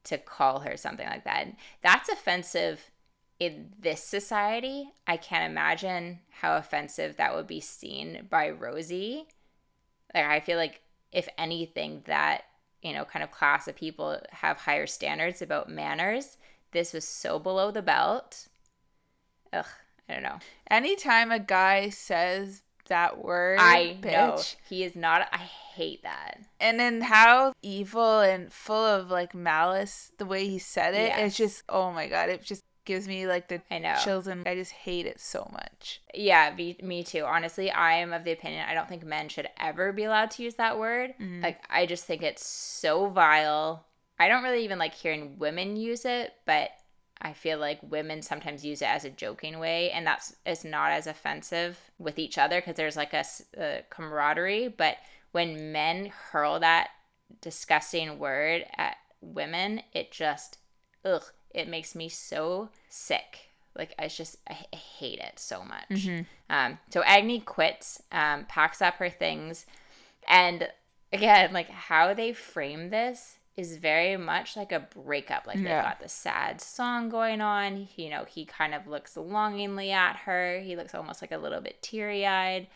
to 0.07 0.19
call 0.19 0.61
her 0.61 0.77
something 0.77 1.07
like 1.07 1.25
that. 1.25 1.49
That's 1.83 2.09
offensive 2.09 2.91
in 3.39 3.73
this 3.79 4.03
society. 4.03 4.93
I 5.07 5.17
can't 5.17 5.51
imagine 5.51 6.21
how 6.31 6.57
offensive 6.57 7.17
that 7.17 7.35
would 7.35 7.47
be 7.47 7.61
seen 7.61 8.27
by 8.31 8.51
Rosie. 8.51 9.27
Like 10.15 10.25
I 10.25 10.41
feel 10.41 10.57
like 10.57 10.81
if 11.13 11.29
anything 11.37 12.03
that, 12.07 12.45
you 12.83 12.93
know, 12.93 13.05
kind 13.05 13.23
of 13.23 13.31
class 13.31 13.69
of 13.69 13.77
people 13.77 14.19
have 14.31 14.59
higher 14.59 14.87
standards 14.87 15.43
about 15.43 15.69
manners, 15.69 16.39
this 16.73 16.93
was 16.93 17.07
so 17.07 17.39
below 17.39 17.71
the 17.71 17.83
belt. 17.83 18.49
Ugh, 19.53 19.67
I 20.09 20.15
don't 20.15 20.23
know. 20.23 20.39
Anytime 20.71 21.31
a 21.31 21.39
guy 21.39 21.91
says 21.91 22.63
that 22.89 23.23
word. 23.23 23.59
I 23.61 23.99
bitch. 24.01 24.13
know 24.13 24.43
he 24.69 24.85
is 24.85 24.97
not. 24.97 25.29
I 25.33 25.39
hate 25.39 26.03
that. 26.03 26.41
And 26.61 26.79
then 26.81 27.03
how 27.03 27.53
evil 27.63 28.21
and 28.21 28.53
full 28.53 28.85
of 28.85 29.11
like 29.11 29.35
malice 29.35 30.13
the 30.19 30.27
way 30.27 30.49
he 30.49 30.59
said 30.59 30.95
it. 30.95 31.09
Yes. 31.09 31.21
It's 31.21 31.37
just 31.37 31.63
oh 31.69 31.93
my 31.93 32.09
god. 32.09 32.29
It 32.29 32.43
just 32.43 32.63
gives 32.87 33.07
me 33.07 33.27
like 33.27 33.49
the 33.49 33.61
I 33.71 33.79
know. 33.79 33.97
chills 34.03 34.27
and 34.27 34.47
I 34.49 34.55
just 34.55 34.73
hate 34.73 35.07
it 35.07 35.21
so 35.21 35.49
much. 35.53 36.01
Yeah, 36.15 36.55
me, 36.57 36.79
me 36.83 37.05
too. 37.05 37.25
Honestly, 37.25 37.71
I 37.71 37.95
am 37.95 38.13
of 38.13 38.25
the 38.25 38.33
opinion 38.33 38.65
I 38.67 38.75
don't 38.75 38.89
think 38.89 39.05
men 39.05 39.29
should 39.29 39.49
ever 39.59 39.93
be 39.93 40.05
allowed 40.05 40.31
to 40.33 40.43
use 40.43 40.55
that 40.55 40.79
word. 40.79 41.15
Mm-hmm. 41.21 41.43
Like 41.43 41.63
I 41.69 41.85
just 41.85 42.05
think 42.05 42.23
it's 42.23 42.47
so 42.47 43.09
vile. 43.09 43.85
I 44.19 44.29
don't 44.29 44.43
really 44.43 44.65
even 44.65 44.79
like 44.79 44.95
hearing 44.95 45.39
women 45.39 45.77
use 45.77 46.07
it, 46.07 46.33
but 46.47 46.71
I 47.21 47.33
feel 47.33 47.59
like 47.59 47.79
women 47.83 48.21
sometimes 48.23 48.65
use 48.65 48.83
it 48.83 48.89
as 48.89 49.05
a 49.05 49.11
joking 49.11 49.59
way, 49.59 49.91
and 49.91 50.07
that's 50.07 50.37
it's 50.45 50.65
not 50.65 50.93
as 50.93 51.07
offensive 51.07 51.79
with 51.99 52.19
each 52.19 52.37
other 52.37 52.61
because 52.61 52.77
there's 52.77 52.97
like 52.97 53.15
a, 53.15 53.25
a, 53.57 53.83
camaraderie. 53.89 54.69
But 54.69 54.99
when 55.33 55.73
men 55.73 56.13
hurl 56.31 56.61
that 56.61 56.91
disgusting 57.41 58.19
word 58.19 58.65
at 58.77 58.97
women, 59.21 59.83
it 59.95 60.13
just 60.13 60.59
ugh, 61.05 61.25
it 61.55 61.69
makes 61.69 61.95
me 61.95 62.09
so 62.09 62.69
sick. 62.91 63.51
Like 63.77 63.95
I 63.99 64.09
just 64.09 64.37
I, 64.49 64.67
I 64.73 64.77
hate 64.77 65.19
it 65.19 65.39
so 65.39 65.65
much. 65.65 65.89
Mm-hmm. 65.91 66.23
Um, 66.51 66.79
so 66.91 67.03
Agne 67.03 67.41
quits, 67.41 68.03
um, 68.13 68.45
packs 68.45 68.83
up 68.83 68.97
her 68.97 69.11
things, 69.11 69.65
and 70.29 70.69
again, 71.15 71.55
like 71.55 71.71
how 71.71 72.13
they 72.13 72.35
frame 72.35 72.91
this 72.91 73.39
is 73.57 73.77
very 73.77 74.17
much 74.17 74.57
like 74.57 74.73
a 74.73 74.81
breakup. 74.81 75.47
Like 75.47 75.57
yeah. 75.57 75.63
they've 75.63 75.91
got 75.91 76.01
the 76.01 76.09
sad 76.09 76.61
song 76.61 77.09
going 77.09 77.41
on. 77.41 77.89
You 77.97 78.11
know, 78.11 78.25
he 78.25 78.45
kind 78.45 78.75
of 78.75 78.87
looks 78.87 79.17
longingly 79.17 79.93
at 79.93 80.17
her. 80.17 80.61
He 80.61 80.77
looks 80.77 80.95
almost 80.95 81.23
like 81.23 81.33
a 81.33 81.39
little 81.39 81.61
bit 81.61 81.81
teary 81.83 82.27
eyed. 82.27 82.67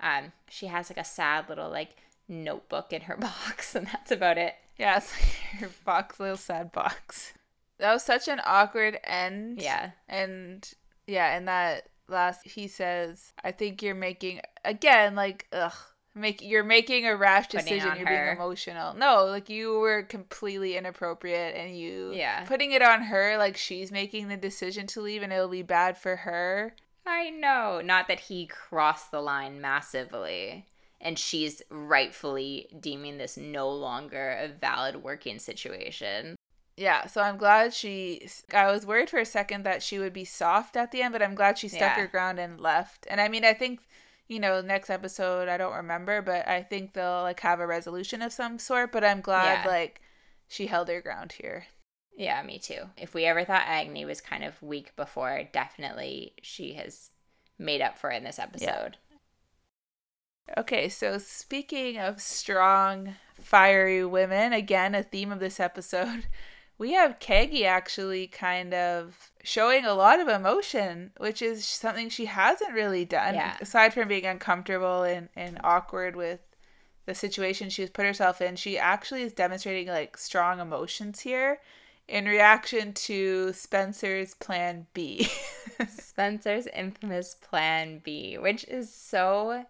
Um, 0.00 0.32
she 0.48 0.66
has 0.66 0.90
like 0.90 0.98
a 0.98 1.04
sad 1.04 1.48
little 1.48 1.70
like 1.70 1.96
notebook 2.28 2.92
in 2.92 3.02
her 3.02 3.16
box, 3.18 3.74
and 3.74 3.86
that's 3.86 4.12
about 4.12 4.38
it. 4.38 4.54
Yeah, 4.78 4.98
it's 4.98 5.12
like 5.12 5.60
her 5.60 5.70
box, 5.84 6.20
little 6.20 6.36
sad 6.36 6.70
box. 6.72 7.32
That 7.78 7.92
was 7.92 8.02
such 8.02 8.28
an 8.28 8.40
awkward 8.44 8.98
end. 9.04 9.60
Yeah. 9.60 9.90
And 10.08 10.68
yeah, 11.06 11.36
and 11.36 11.48
that 11.48 11.88
last 12.08 12.46
he 12.46 12.68
says, 12.68 13.32
I 13.42 13.50
think 13.52 13.82
you're 13.82 13.94
making 13.94 14.40
again, 14.64 15.14
like, 15.14 15.46
ugh, 15.52 15.72
make 16.18 16.42
you're 16.42 16.64
making 16.64 17.06
a 17.06 17.16
rash 17.16 17.48
decision 17.48 17.96
you're 17.96 18.06
her. 18.06 18.24
being 18.24 18.36
emotional 18.36 18.94
no 18.94 19.24
like 19.24 19.48
you 19.48 19.78
were 19.78 20.02
completely 20.02 20.76
inappropriate 20.76 21.54
and 21.56 21.78
you 21.78 22.12
yeah 22.12 22.44
putting 22.44 22.72
it 22.72 22.82
on 22.82 23.02
her 23.02 23.36
like 23.38 23.56
she's 23.56 23.90
making 23.90 24.28
the 24.28 24.36
decision 24.36 24.86
to 24.86 25.00
leave 25.00 25.22
and 25.22 25.32
it'll 25.32 25.48
be 25.48 25.62
bad 25.62 25.96
for 25.96 26.16
her 26.16 26.74
i 27.06 27.30
know 27.30 27.80
not 27.82 28.08
that 28.08 28.20
he 28.20 28.46
crossed 28.46 29.10
the 29.10 29.20
line 29.20 29.60
massively 29.60 30.66
and 31.00 31.18
she's 31.18 31.62
rightfully 31.70 32.68
deeming 32.80 33.18
this 33.18 33.36
no 33.36 33.70
longer 33.70 34.36
a 34.40 34.48
valid 34.48 35.02
working 35.02 35.38
situation 35.38 36.36
yeah, 36.78 37.06
so 37.06 37.20
I'm 37.20 37.38
glad 37.38 37.74
she. 37.74 38.28
I 38.54 38.70
was 38.70 38.86
worried 38.86 39.10
for 39.10 39.18
a 39.18 39.24
second 39.24 39.64
that 39.64 39.82
she 39.82 39.98
would 39.98 40.12
be 40.12 40.24
soft 40.24 40.76
at 40.76 40.92
the 40.92 41.02
end, 41.02 41.12
but 41.12 41.22
I'm 41.22 41.34
glad 41.34 41.58
she 41.58 41.66
stuck 41.66 41.80
yeah. 41.80 42.02
her 42.02 42.06
ground 42.06 42.38
and 42.38 42.60
left. 42.60 43.04
And 43.10 43.20
I 43.20 43.28
mean, 43.28 43.44
I 43.44 43.52
think 43.52 43.80
you 44.28 44.38
know, 44.38 44.60
next 44.60 44.90
episode, 44.90 45.48
I 45.48 45.56
don't 45.56 45.74
remember, 45.74 46.22
but 46.22 46.46
I 46.46 46.62
think 46.62 46.92
they'll 46.92 47.22
like 47.22 47.40
have 47.40 47.60
a 47.60 47.66
resolution 47.66 48.22
of 48.22 48.32
some 48.32 48.58
sort. 48.58 48.92
But 48.92 49.04
I'm 49.04 49.20
glad 49.20 49.64
yeah. 49.64 49.70
like 49.70 50.02
she 50.46 50.66
held 50.66 50.88
her 50.88 51.00
ground 51.00 51.32
here. 51.32 51.66
Yeah, 52.16 52.42
me 52.42 52.58
too. 52.58 52.82
If 52.96 53.14
we 53.14 53.24
ever 53.24 53.44
thought 53.44 53.66
Agne 53.66 54.04
was 54.04 54.20
kind 54.20 54.44
of 54.44 54.60
weak 54.62 54.94
before, 54.96 55.48
definitely 55.52 56.34
she 56.42 56.74
has 56.74 57.10
made 57.58 57.80
up 57.80 57.96
for 57.96 58.10
it 58.10 58.16
in 58.16 58.24
this 58.24 58.38
episode. 58.38 58.96
Yeah. 58.96 60.58
Okay, 60.58 60.88
so 60.88 61.18
speaking 61.18 61.98
of 61.98 62.20
strong, 62.20 63.16
fiery 63.38 64.04
women, 64.04 64.52
again, 64.52 64.94
a 64.94 65.02
theme 65.02 65.30
of 65.30 65.40
this 65.40 65.60
episode, 65.60 66.26
we 66.78 66.92
have 66.92 67.20
Caggie 67.20 67.66
actually 67.66 68.26
kind 68.26 68.72
of 68.72 69.30
showing 69.48 69.86
a 69.86 69.94
lot 69.94 70.20
of 70.20 70.28
emotion, 70.28 71.10
which 71.16 71.40
is 71.40 71.64
something 71.64 72.10
she 72.10 72.26
hasn't 72.26 72.74
really 72.74 73.06
done, 73.06 73.34
yeah. 73.34 73.56
aside 73.62 73.94
from 73.94 74.06
being 74.06 74.26
uncomfortable 74.26 75.04
and, 75.04 75.30
and 75.34 75.58
awkward 75.64 76.14
with 76.14 76.40
the 77.06 77.14
situation 77.14 77.70
she's 77.70 77.88
put 77.88 78.04
herself 78.04 78.42
in, 78.42 78.56
she 78.56 78.76
actually 78.76 79.22
is 79.22 79.32
demonstrating 79.32 79.88
like 79.88 80.18
strong 80.18 80.60
emotions 80.60 81.20
here 81.20 81.60
in 82.06 82.26
reaction 82.26 82.92
to 82.92 83.50
Spencer's 83.54 84.34
plan 84.34 84.86
B. 84.92 85.26
Spencer's 85.88 86.66
infamous 86.66 87.34
plan 87.34 88.02
B, 88.04 88.36
which 88.36 88.64
is 88.64 88.92
so 88.92 89.64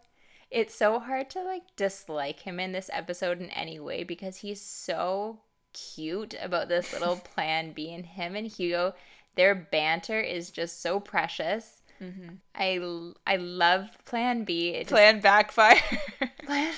it's 0.51 0.75
so 0.75 0.99
hard 0.99 1.31
to 1.31 1.43
like 1.43 1.63
dislike 1.77 2.41
him 2.41 2.59
in 2.59 2.73
this 2.73 2.91
episode 2.93 3.41
in 3.41 3.51
any 3.51 3.79
way 3.79 4.03
because 4.03 4.39
he's 4.39 4.61
so 4.61 5.39
cute 5.73 6.35
about 6.43 6.69
this 6.69 6.93
little 6.93 7.17
plan 7.35 7.73
B 7.73 7.95
and 7.95 8.05
him 8.05 8.35
and 8.35 8.49
Hugo 8.49 8.95
their 9.39 9.55
banter 9.55 10.21
is 10.21 10.51
just 10.51 10.83
so 10.83 10.99
precious. 10.99 11.83
Mm-hmm. 12.03 12.35
I 12.57 13.13
I 13.25 13.37
love 13.37 13.87
Plan 14.05 14.43
B. 14.43 14.71
It 14.71 14.89
plan 14.89 15.15
just, 15.15 15.23
backfire. 15.23 15.81
plan, 16.45 16.75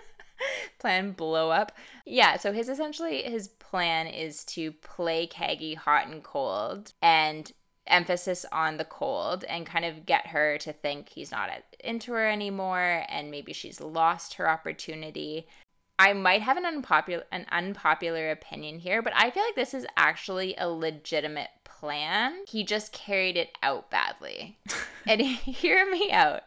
plan 0.78 1.12
blow 1.12 1.50
up. 1.50 1.72
Yeah. 2.06 2.38
So 2.38 2.52
his 2.52 2.70
essentially 2.70 3.22
his 3.22 3.48
plan 3.48 4.06
is 4.06 4.44
to 4.46 4.72
play 4.72 5.26
Caggie 5.26 5.74
hot 5.74 6.06
and 6.08 6.24
cold 6.24 6.94
and 7.02 7.52
emphasis 7.86 8.46
on 8.50 8.78
the 8.78 8.84
cold 8.86 9.44
and 9.44 9.66
kind 9.66 9.84
of 9.84 10.06
get 10.06 10.28
her 10.28 10.56
to 10.58 10.72
think 10.72 11.10
he's 11.10 11.30
not 11.30 11.50
into 11.80 12.12
her 12.12 12.30
anymore 12.30 13.04
and 13.08 13.30
maybe 13.30 13.52
she's 13.52 13.80
lost 13.80 14.34
her 14.34 14.48
opportunity. 14.48 15.46
I 15.98 16.14
might 16.14 16.40
have 16.40 16.56
an 16.56 16.64
unpopular 16.64 17.24
an 17.30 17.44
unpopular 17.52 18.30
opinion 18.30 18.78
here, 18.78 19.02
but 19.02 19.12
I 19.14 19.30
feel 19.30 19.42
like 19.42 19.54
this 19.54 19.74
is 19.74 19.86
actually 19.98 20.54
a 20.56 20.66
legitimate 20.66 21.50
plan. 21.80 22.44
He 22.46 22.62
just 22.62 22.92
carried 22.92 23.36
it 23.36 23.56
out 23.62 23.90
badly. 23.90 24.58
and 25.06 25.20
hear 25.22 25.90
me 25.90 26.10
out. 26.12 26.42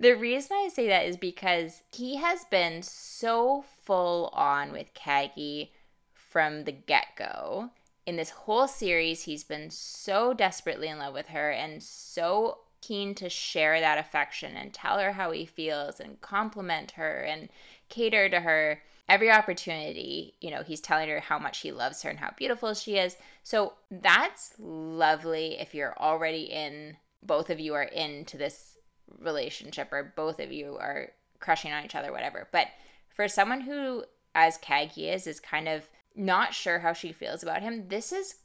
The 0.00 0.14
reason 0.14 0.56
I 0.56 0.68
say 0.68 0.88
that 0.88 1.06
is 1.06 1.16
because 1.16 1.82
he 1.92 2.16
has 2.16 2.44
been 2.50 2.82
so 2.82 3.64
full 3.84 4.30
on 4.32 4.72
with 4.72 4.94
Caggie 4.94 5.72
from 6.12 6.64
the 6.64 6.72
get 6.72 7.08
go. 7.16 7.70
In 8.04 8.16
this 8.16 8.30
whole 8.30 8.66
series, 8.66 9.22
he's 9.22 9.44
been 9.44 9.70
so 9.70 10.32
desperately 10.34 10.88
in 10.88 10.98
love 10.98 11.14
with 11.14 11.28
her 11.28 11.50
and 11.50 11.80
so 11.80 12.58
keen 12.80 13.14
to 13.14 13.28
share 13.28 13.78
that 13.78 13.98
affection 13.98 14.56
and 14.56 14.74
tell 14.74 14.98
her 14.98 15.12
how 15.12 15.30
he 15.30 15.46
feels 15.46 16.00
and 16.00 16.20
compliment 16.20 16.92
her 16.92 17.20
and 17.20 17.48
cater 17.88 18.28
to 18.28 18.40
her 18.40 18.82
every 19.12 19.30
opportunity, 19.30 20.32
you 20.40 20.50
know, 20.50 20.62
he's 20.62 20.80
telling 20.80 21.06
her 21.06 21.20
how 21.20 21.38
much 21.38 21.58
he 21.58 21.70
loves 21.70 22.02
her 22.02 22.08
and 22.08 22.18
how 22.18 22.30
beautiful 22.38 22.72
she 22.72 22.96
is. 22.96 23.14
So 23.42 23.74
that's 23.90 24.54
lovely 24.58 25.58
if 25.60 25.74
you're 25.74 25.94
already 25.98 26.44
in, 26.44 26.96
both 27.22 27.50
of 27.50 27.60
you 27.60 27.74
are 27.74 27.82
into 27.82 28.38
this 28.38 28.78
relationship 29.18 29.92
or 29.92 30.14
both 30.16 30.40
of 30.40 30.50
you 30.50 30.78
are 30.80 31.10
crushing 31.40 31.74
on 31.74 31.84
each 31.84 31.94
other, 31.94 32.10
whatever. 32.10 32.48
But 32.52 32.68
for 33.10 33.28
someone 33.28 33.60
who, 33.60 34.04
as 34.34 34.56
Caggie 34.56 35.10
is, 35.10 35.26
is 35.26 35.40
kind 35.40 35.68
of 35.68 35.86
not 36.16 36.54
sure 36.54 36.78
how 36.78 36.94
she 36.94 37.12
feels 37.12 37.42
about 37.42 37.60
him, 37.60 37.88
this 37.88 38.12
is 38.12 38.36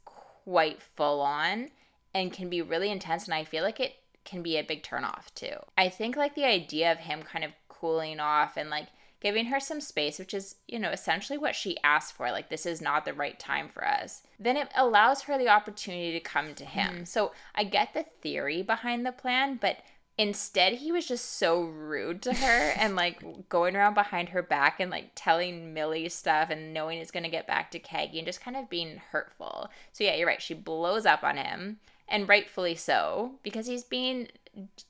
quite 0.44 0.82
full 0.82 1.22
on 1.22 1.70
and 2.14 2.34
can 2.34 2.50
be 2.50 2.62
really 2.62 2.92
intense. 2.92 3.24
And 3.24 3.34
I 3.34 3.46
feel 3.46 3.64
like 3.64 3.80
it 3.80 3.94
can 4.26 4.44
be 4.44 4.58
a 4.58 4.64
big 4.64 4.84
turnoff 4.84 5.34
too. 5.34 5.56
I 5.78 5.88
think 5.88 6.18
like 6.18 6.36
the 6.36 6.44
idea 6.44 6.92
of 6.92 6.98
him 6.98 7.24
kind 7.24 7.46
of 7.46 7.52
cooling 7.70 8.20
off 8.20 8.58
and 8.58 8.70
like 8.70 8.88
giving 9.20 9.46
her 9.46 9.60
some 9.60 9.82
space, 9.82 10.20
which 10.20 10.34
is, 10.34 10.56
you 10.68 10.80
know, 10.80 10.92
essentially 10.92 11.38
what 11.38 11.56
she 11.56 11.78
asked 11.84 12.14
for. 12.14 12.32
Like, 12.32 12.50
this 12.50 12.66
is 12.66 12.82
not 12.82 13.06
the 13.06 13.14
right 13.14 13.40
time 13.40 13.70
for 13.70 13.86
us. 13.86 14.24
Then 14.40 14.58
it 14.58 14.70
allows 14.76 15.24
her 15.24 15.38
the 15.38 15.50
opportunity 15.50 16.12
to 16.12 16.20
come 16.20 16.54
to 16.56 16.66
him. 16.66 16.94
Mm-hmm. 16.94 17.04
So 17.06 17.32
I 17.56 17.64
get 17.64 17.94
the 17.94 18.06
theory 18.22 18.62
behind 18.62 19.06
the 19.06 19.12
plan, 19.12 19.58
but 19.60 19.78
instead 20.18 20.74
he 20.74 20.92
was 20.92 21.08
just 21.08 21.38
so 21.38 21.62
rude 21.62 22.22
to 22.24 22.34
her 22.34 22.74
and 22.78 22.96
like 22.96 23.50
going 23.50 23.76
around 23.76 23.94
behind 23.94 24.30
her 24.30 24.42
back 24.42 24.80
and 24.80 24.90
like 24.92 25.12
telling 25.16 25.74
Millie 25.74 26.10
stuff 26.10 26.50
and 26.50 26.74
knowing 26.74 27.00
it's 27.00 27.12
going 27.12 27.24
to 27.24 27.30
get 27.30 27.48
back 27.48 27.72
to 27.72 27.80
Caggie 27.80 28.20
and 28.20 28.26
just 28.26 28.42
kind 28.42 28.58
of 28.58 28.70
being 28.70 29.02
hurtful. 29.12 29.70
So 29.94 30.04
yeah, 30.04 30.16
you're 30.16 30.28
right. 30.28 30.42
She 30.42 30.54
blows 30.54 31.06
up 31.06 31.24
on 31.24 31.38
him 31.38 31.78
and 32.08 32.28
rightfully 32.28 32.76
so 32.76 33.34
because 33.44 33.68
he's 33.68 33.84
being 33.84 34.28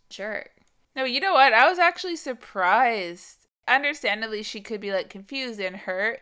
jerk. 0.09 0.51
No, 0.95 1.03
you 1.03 1.19
know 1.19 1.33
what? 1.33 1.53
I 1.53 1.69
was 1.69 1.79
actually 1.79 2.15
surprised 2.15 3.46
understandably 3.67 4.43
she 4.43 4.61
could 4.61 4.81
be 4.81 4.91
like 4.91 5.09
confused 5.09 5.59
and 5.59 5.75
hurt 5.75 6.21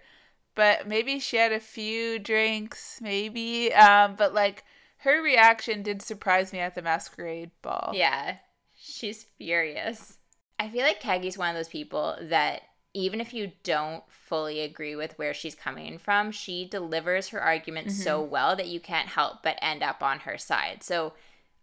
but 0.55 0.87
maybe 0.87 1.19
she 1.19 1.37
had 1.37 1.51
a 1.51 1.59
few 1.59 2.17
drinks 2.19 2.99
maybe 3.01 3.73
um 3.73 4.15
but 4.15 4.33
like 4.33 4.63
her 5.05 5.21
reaction 5.21 5.83
did 5.83 6.01
surprise 6.01 6.51
me 6.51 6.57
at 6.57 6.73
the 6.73 6.81
masquerade 6.81 7.51
ball. 7.61 7.91
Yeah. 7.93 8.37
She's 8.75 9.23
furious. 9.37 10.17
I 10.59 10.67
feel 10.67 10.81
like 10.81 10.99
Caggie's 10.99 11.37
one 11.37 11.49
of 11.49 11.55
those 11.55 11.69
people 11.69 12.17
that 12.23 12.63
even 12.95 13.21
if 13.21 13.31
you 13.31 13.51
don't 13.63 14.03
fully 14.09 14.61
agree 14.61 14.95
with 14.95 15.17
where 15.19 15.33
she's 15.33 15.53
coming 15.53 15.99
from 15.99 16.31
she 16.31 16.65
delivers 16.67 17.27
her 17.27 17.39
argument 17.39 17.89
mm-hmm. 17.89 18.01
so 18.01 18.19
well 18.19 18.55
that 18.55 18.67
you 18.67 18.79
can't 18.79 19.09
help 19.09 19.43
but 19.43 19.59
end 19.61 19.83
up 19.83 20.01
on 20.01 20.19
her 20.19 20.39
side. 20.39 20.81
So 20.81 21.13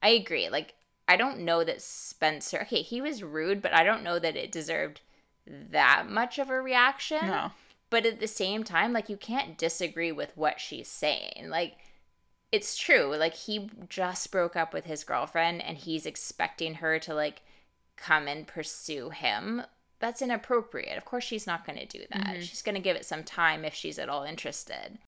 i 0.02 0.10
agree. 0.10 0.48
Like 0.48 0.74
i 1.08 1.16
don't 1.16 1.40
know 1.40 1.64
that 1.64 1.82
spencer 1.82 2.60
okay 2.62 2.80
he 2.80 3.00
was 3.00 3.24
rude 3.24 3.60
but 3.60 3.74
i 3.74 3.82
don't 3.82 4.04
know 4.04 4.20
that 4.20 4.36
it 4.36 4.52
deserved 4.52 5.00
that 5.46 6.08
much 6.08 6.38
of 6.38 6.50
a 6.50 6.60
reaction. 6.60 7.26
No. 7.26 7.50
But 7.90 8.06
at 8.06 8.20
the 8.20 8.28
same 8.28 8.64
time, 8.64 8.92
like 8.92 9.08
you 9.08 9.16
can't 9.16 9.58
disagree 9.58 10.12
with 10.12 10.36
what 10.36 10.60
she's 10.60 10.88
saying. 10.88 11.48
Like 11.48 11.76
it's 12.50 12.76
true. 12.76 13.16
Like 13.16 13.34
he 13.34 13.70
just 13.88 14.30
broke 14.30 14.56
up 14.56 14.72
with 14.72 14.84
his 14.84 15.04
girlfriend 15.04 15.62
and 15.62 15.76
he's 15.76 16.06
expecting 16.06 16.74
her 16.74 16.98
to 17.00 17.14
like 17.14 17.42
come 17.96 18.28
and 18.28 18.46
pursue 18.46 19.10
him. 19.10 19.62
That's 20.00 20.22
inappropriate. 20.22 20.98
Of 20.98 21.04
course 21.04 21.24
she's 21.24 21.46
not 21.46 21.66
going 21.66 21.78
to 21.78 21.86
do 21.86 22.04
that. 22.12 22.26
Mm-hmm. 22.26 22.40
She's 22.40 22.62
going 22.62 22.74
to 22.74 22.80
give 22.80 22.96
it 22.96 23.04
some 23.04 23.24
time 23.24 23.64
if 23.64 23.74
she's 23.74 23.98
at 23.98 24.08
all 24.08 24.24
interested. 24.24 24.98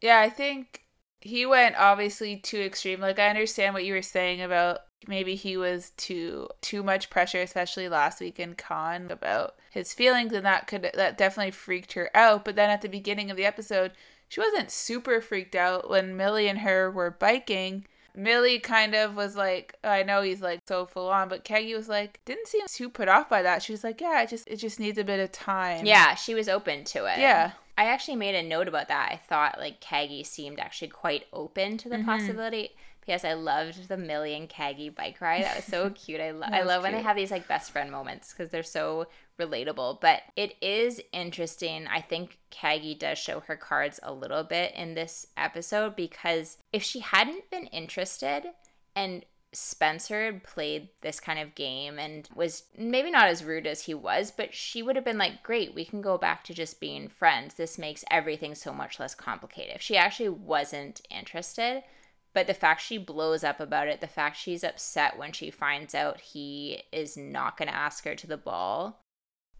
Yeah, 0.00 0.20
I 0.20 0.30
think 0.30 0.82
he 1.20 1.44
went 1.46 1.76
obviously 1.76 2.36
too 2.36 2.60
extreme. 2.60 3.00
Like 3.00 3.18
I 3.18 3.28
understand 3.28 3.74
what 3.74 3.84
you 3.84 3.94
were 3.94 4.02
saying 4.02 4.42
about 4.42 4.80
maybe 5.06 5.34
he 5.34 5.56
was 5.56 5.90
too 5.96 6.48
too 6.60 6.82
much 6.82 7.10
pressure, 7.10 7.40
especially 7.40 7.88
last 7.88 8.20
week 8.20 8.40
in 8.40 8.54
Con 8.54 9.10
about 9.10 9.54
his 9.70 9.92
feelings, 9.92 10.32
and 10.32 10.44
that 10.44 10.66
could 10.66 10.90
that 10.94 11.18
definitely 11.18 11.52
freaked 11.52 11.92
her 11.92 12.10
out. 12.14 12.44
But 12.44 12.56
then 12.56 12.70
at 12.70 12.82
the 12.82 12.88
beginning 12.88 13.30
of 13.30 13.36
the 13.36 13.46
episode, 13.46 13.92
she 14.28 14.40
wasn't 14.40 14.70
super 14.70 15.20
freaked 15.20 15.54
out 15.54 15.88
when 15.88 16.16
Millie 16.16 16.48
and 16.48 16.60
her 16.60 16.90
were 16.90 17.10
biking. 17.10 17.86
Millie 18.14 18.58
kind 18.58 18.94
of 18.94 19.14
was 19.14 19.36
like, 19.36 19.76
I 19.84 20.02
know 20.02 20.22
he's 20.22 20.42
like 20.42 20.60
so 20.66 20.86
full 20.86 21.08
on, 21.08 21.28
but 21.28 21.44
Caggie 21.44 21.74
was 21.74 21.88
like, 21.88 22.20
didn't 22.24 22.48
seem 22.48 22.62
too 22.66 22.88
put 22.88 23.08
off 23.08 23.28
by 23.28 23.42
that. 23.42 23.62
She 23.62 23.72
was 23.72 23.84
like, 23.84 24.00
yeah, 24.00 24.22
it 24.22 24.28
just 24.28 24.48
it 24.48 24.56
just 24.56 24.80
needs 24.80 24.98
a 24.98 25.04
bit 25.04 25.20
of 25.20 25.30
time. 25.30 25.86
Yeah, 25.86 26.14
she 26.16 26.34
was 26.34 26.48
open 26.48 26.84
to 26.84 27.04
it. 27.04 27.20
Yeah. 27.20 27.52
I 27.76 27.84
actually 27.84 28.16
made 28.16 28.34
a 28.34 28.42
note 28.42 28.66
about 28.66 28.88
that. 28.88 29.12
I 29.12 29.16
thought 29.16 29.60
like 29.60 29.80
Caggie 29.80 30.24
seemed 30.24 30.58
actually 30.58 30.88
quite 30.88 31.26
open 31.32 31.78
to 31.78 31.88
the 31.88 31.96
mm-hmm. 31.96 32.06
possibility. 32.06 32.70
Yes, 33.08 33.24
I 33.24 33.32
loved 33.32 33.88
the 33.88 33.96
Millie 33.96 34.34
and 34.34 34.48
Caggie 34.48 34.90
bike 34.90 35.20
ride. 35.20 35.44
That 35.44 35.56
was 35.56 35.64
so 35.64 35.88
cute. 35.94 36.20
I, 36.20 36.30
lo- 36.30 36.46
I 36.46 36.62
love 36.62 36.82
cute. 36.82 36.82
when 36.82 36.92
they 36.92 37.02
have 37.02 37.16
these 37.16 37.30
like 37.30 37.48
best 37.48 37.70
friend 37.70 37.90
moments 37.90 38.32
because 38.32 38.50
they're 38.50 38.62
so 38.62 39.06
relatable. 39.40 40.00
But 40.00 40.22
it 40.36 40.56
is 40.60 41.00
interesting. 41.12 41.86
I 41.86 42.02
think 42.02 42.38
Caggie 42.50 42.94
does 42.94 43.18
show 43.18 43.40
her 43.40 43.56
cards 43.56 43.98
a 44.02 44.12
little 44.12 44.44
bit 44.44 44.74
in 44.74 44.94
this 44.94 45.26
episode 45.36 45.96
because 45.96 46.58
if 46.72 46.82
she 46.82 47.00
hadn't 47.00 47.50
been 47.50 47.66
interested 47.66 48.44
and 48.94 49.24
Spencer 49.52 50.42
played 50.44 50.90
this 51.00 51.20
kind 51.20 51.38
of 51.38 51.54
game 51.54 51.98
and 51.98 52.28
was 52.34 52.64
maybe 52.76 53.10
not 53.10 53.28
as 53.28 53.42
rude 53.42 53.66
as 53.66 53.82
he 53.82 53.94
was, 53.94 54.30
but 54.30 54.52
she 54.52 54.82
would 54.82 54.96
have 54.96 55.04
been 55.06 55.16
like, 55.16 55.42
Great, 55.42 55.74
we 55.74 55.86
can 55.86 56.02
go 56.02 56.18
back 56.18 56.44
to 56.44 56.52
just 56.52 56.80
being 56.80 57.08
friends. 57.08 57.54
This 57.54 57.78
makes 57.78 58.04
everything 58.10 58.54
so 58.54 58.72
much 58.74 59.00
less 59.00 59.14
complicated. 59.14 59.76
If 59.76 59.80
she 59.82 59.96
actually 59.96 60.28
wasn't 60.28 61.00
interested, 61.10 61.82
but 62.32 62.46
the 62.46 62.54
fact 62.54 62.82
she 62.82 62.98
blows 62.98 63.42
up 63.42 63.60
about 63.60 63.88
it, 63.88 64.00
the 64.00 64.06
fact 64.06 64.36
she's 64.36 64.64
upset 64.64 65.18
when 65.18 65.32
she 65.32 65.50
finds 65.50 65.94
out 65.94 66.20
he 66.20 66.82
is 66.92 67.16
not 67.16 67.56
going 67.56 67.68
to 67.68 67.74
ask 67.74 68.04
her 68.04 68.14
to 68.14 68.26
the 68.26 68.36
ball. 68.36 69.02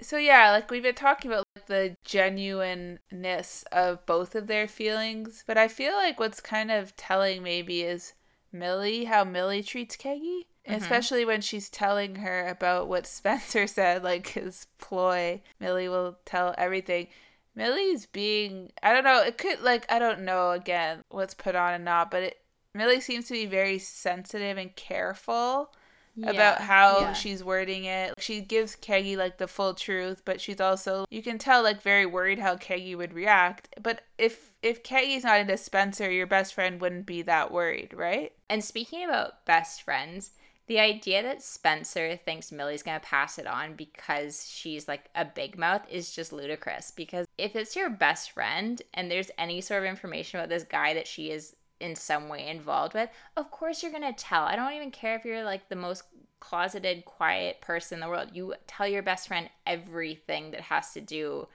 So, 0.00 0.16
yeah, 0.16 0.52
like 0.52 0.70
we've 0.70 0.82
been 0.82 0.94
talking 0.94 1.30
about 1.30 1.44
like, 1.56 1.66
the 1.66 1.96
genuineness 2.04 3.64
of 3.72 4.04
both 4.06 4.34
of 4.34 4.46
their 4.46 4.68
feelings, 4.68 5.42
but 5.46 5.58
I 5.58 5.66
feel 5.66 5.92
like 5.94 6.20
what's 6.20 6.40
kind 6.40 6.70
of 6.70 6.94
telling 6.96 7.42
maybe 7.42 7.82
is 7.82 8.12
Millie, 8.52 9.04
how 9.04 9.24
Millie 9.24 9.62
treats 9.62 9.96
Caggie. 9.96 10.46
Mm-hmm. 10.66 10.74
Especially 10.74 11.24
when 11.24 11.40
she's 11.40 11.70
telling 11.70 12.16
her 12.16 12.46
about 12.46 12.88
what 12.88 13.06
Spencer 13.08 13.66
said, 13.66 14.04
like 14.04 14.28
his 14.28 14.66
ploy. 14.78 15.42
Millie 15.58 15.88
will 15.88 16.18
tell 16.24 16.54
everything. 16.58 17.08
Millie's 17.54 18.06
being, 18.06 18.70
I 18.82 18.92
don't 18.92 19.04
know, 19.04 19.22
it 19.22 19.36
could, 19.36 19.62
like, 19.62 19.90
I 19.90 19.98
don't 19.98 20.20
know 20.20 20.52
again 20.52 21.02
what's 21.08 21.34
put 21.34 21.56
on 21.56 21.74
and 21.74 21.84
not, 21.84 22.08
but 22.08 22.22
it, 22.22 22.36
Millie 22.78 23.02
seems 23.02 23.26
to 23.26 23.34
be 23.34 23.44
very 23.44 23.78
sensitive 23.78 24.56
and 24.56 24.74
careful 24.76 25.74
yeah, 26.16 26.30
about 26.30 26.60
how 26.60 27.00
yeah. 27.00 27.12
she's 27.12 27.44
wording 27.44 27.84
it. 27.84 28.14
She 28.18 28.40
gives 28.40 28.74
Caggie 28.74 29.16
like 29.16 29.38
the 29.38 29.46
full 29.46 29.74
truth, 29.74 30.22
but 30.24 30.40
she's 30.40 30.60
also 30.60 31.04
you 31.10 31.22
can 31.22 31.38
tell 31.38 31.62
like 31.62 31.82
very 31.82 32.06
worried 32.06 32.38
how 32.38 32.56
Caggie 32.56 32.94
would 32.96 33.12
react. 33.12 33.74
But 33.80 34.00
if 34.16 34.52
if 34.62 34.82
Caggie's 34.82 35.22
not 35.22 35.38
into 35.38 35.56
Spencer, 35.56 36.10
your 36.10 36.26
best 36.26 36.54
friend 36.54 36.80
wouldn't 36.80 37.06
be 37.06 37.22
that 37.22 37.52
worried, 37.52 37.92
right? 37.94 38.32
And 38.48 38.64
speaking 38.64 39.04
about 39.04 39.44
best 39.44 39.82
friends, 39.82 40.32
The 40.68 40.78
idea 40.78 41.22
that 41.22 41.42
Spencer 41.42 42.14
thinks 42.16 42.52
Millie's 42.52 42.82
going 42.82 43.00
to 43.00 43.06
pass 43.06 43.38
it 43.38 43.46
on 43.46 43.72
because 43.72 44.46
she's 44.46 44.86
like 44.86 45.08
a 45.14 45.24
big 45.24 45.56
mouth 45.56 45.80
is 45.90 46.14
just 46.14 46.30
ludicrous. 46.30 46.90
Because 46.90 47.26
if 47.38 47.56
it's 47.56 47.74
your 47.74 47.88
best 47.88 48.32
friend 48.32 48.82
and 48.92 49.10
there's 49.10 49.30
any 49.38 49.62
sort 49.62 49.82
of 49.82 49.88
information 49.88 50.38
about 50.38 50.50
this 50.50 50.64
guy 50.64 50.92
that 50.92 51.06
she 51.06 51.30
is 51.30 51.56
in 51.80 51.94
some 51.94 52.28
way 52.28 52.46
involved 52.48 52.94
with, 52.94 53.10
of 53.36 53.50
course 53.50 53.82
you're 53.82 53.92
going 53.92 54.02
to 54.02 54.12
tell. 54.12 54.44
I 54.44 54.56
don't 54.56 54.72
even 54.72 54.90
care 54.90 55.16
if 55.16 55.24
you're 55.24 55.44
like 55.44 55.68
the 55.68 55.76
most 55.76 56.04
closeted, 56.40 57.04
quiet 57.04 57.60
person 57.60 57.96
in 57.96 58.00
the 58.00 58.08
world. 58.08 58.30
You 58.32 58.54
tell 58.66 58.86
your 58.86 59.02
best 59.02 59.28
friend 59.28 59.48
everything 59.66 60.50
that 60.52 60.62
has 60.62 60.92
to 60.92 61.00
do 61.00 61.48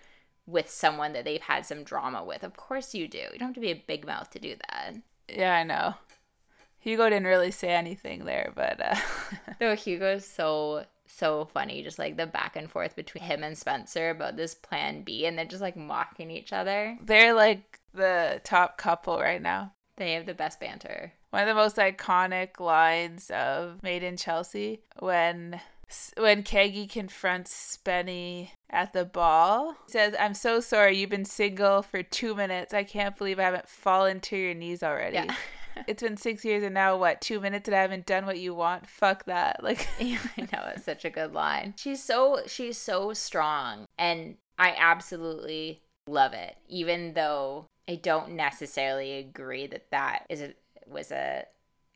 with 0.45 0.69
someone 0.69 1.13
that 1.13 1.25
they've 1.25 1.41
had 1.41 1.65
some 1.65 1.83
drama 1.83 2.23
with. 2.23 2.43
Of 2.43 2.57
course 2.57 2.93
you 2.93 3.07
do. 3.07 3.17
You 3.17 3.39
don't 3.39 3.49
have 3.49 3.55
to 3.55 3.61
be 3.61 3.71
a 3.71 3.83
big 3.87 4.05
mouth 4.05 4.29
to 4.31 4.39
do 4.39 4.55
that. 4.69 4.95
Yeah, 5.29 5.55
I 5.55 5.63
know. 5.63 5.95
Hugo 6.79 7.05
didn't 7.09 7.27
really 7.27 7.51
say 7.51 7.69
anything 7.69 8.25
there, 8.25 8.51
but 8.55 8.81
uh 8.81 8.95
No, 9.61 9.73
Hugo's 9.73 10.25
so 10.25 10.85
so 11.05 11.45
funny, 11.45 11.83
just 11.83 11.99
like 11.99 12.17
the 12.17 12.25
back 12.25 12.55
and 12.55 12.69
forth 12.69 12.95
between 12.95 13.23
him 13.23 13.43
and 13.43 13.57
Spencer 13.57 14.09
about 14.09 14.35
this 14.35 14.55
plan 14.55 15.03
B 15.03 15.25
and 15.25 15.37
they're 15.37 15.45
just 15.45 15.61
like 15.61 15.77
mocking 15.77 16.31
each 16.31 16.51
other. 16.51 16.97
They're 17.01 17.33
like 17.33 17.79
the 17.93 18.41
top 18.43 18.77
couple 18.77 19.17
right 19.19 19.41
now. 19.41 19.73
They 19.97 20.13
have 20.13 20.25
the 20.25 20.33
best 20.33 20.59
banter. 20.59 21.13
One 21.29 21.43
of 21.43 21.47
the 21.47 21.53
most 21.53 21.77
iconic 21.77 22.59
lines 22.59 23.29
of 23.29 23.81
Made 23.83 24.03
in 24.03 24.17
Chelsea 24.17 24.81
when 24.99 25.61
when 26.17 26.41
Caggie 26.43 26.87
confronts 26.87 27.77
Spenny 27.77 28.49
at 28.69 28.93
the 28.93 29.05
ball. 29.05 29.75
He 29.85 29.91
says, 29.91 30.15
I'm 30.19 30.33
so 30.33 30.59
sorry 30.59 30.97
you've 30.97 31.09
been 31.09 31.25
single 31.25 31.83
for 31.83 32.01
two 32.01 32.33
minutes. 32.33 32.73
I 32.73 32.83
can't 32.83 33.15
believe 33.15 33.39
I 33.39 33.43
haven't 33.43 33.69
fallen 33.69 34.19
to 34.21 34.37
your 34.37 34.55
knees 34.55 34.81
already. 34.81 35.15
Yeah. 35.15 35.35
it's 35.87 36.03
been 36.03 36.17
six 36.17 36.45
years 36.45 36.63
and 36.63 36.73
now 36.73 36.97
what 36.97 37.21
two 37.21 37.39
minutes 37.39 37.67
and 37.67 37.75
i 37.75 37.81
haven't 37.81 38.05
done 38.05 38.25
what 38.25 38.39
you 38.39 38.53
want 38.53 38.87
fuck 38.87 39.25
that 39.25 39.59
like 39.63 39.87
yeah, 39.99 40.19
i 40.37 40.41
know 40.41 40.63
it's 40.75 40.85
such 40.85 41.05
a 41.05 41.09
good 41.09 41.33
line 41.33 41.73
she's 41.77 42.03
so 42.03 42.39
she's 42.45 42.77
so 42.77 43.13
strong 43.13 43.85
and 43.97 44.35
i 44.57 44.75
absolutely 44.77 45.81
love 46.07 46.33
it 46.33 46.55
even 46.67 47.13
though 47.13 47.65
i 47.87 47.95
don't 47.95 48.31
necessarily 48.31 49.13
agree 49.13 49.67
that 49.67 49.89
that 49.91 50.25
is 50.29 50.41
a 50.41 50.53
was 50.87 51.11
a 51.11 51.45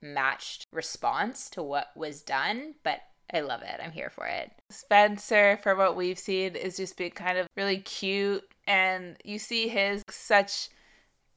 matched 0.02 0.66
response 0.72 1.50
to 1.50 1.62
what 1.62 1.88
was 1.96 2.22
done 2.22 2.76
but 2.84 3.02
I 3.34 3.42
love 3.42 3.62
it. 3.62 3.82
I'm 3.84 3.92
here 3.92 4.10
for 4.10 4.26
it. 4.26 4.52
Spencer, 4.70 5.60
for 5.62 5.76
what 5.76 5.98
we've 5.98 6.18
seen, 6.18 6.56
is 6.56 6.78
just 6.78 6.96
being 6.96 7.12
kind 7.12 7.38
of 7.38 7.48
really 7.58 7.80
cute. 7.80 8.44
And 8.66 9.18
you 9.24 9.38
see 9.38 9.68
his 9.68 10.02
such 10.10 10.70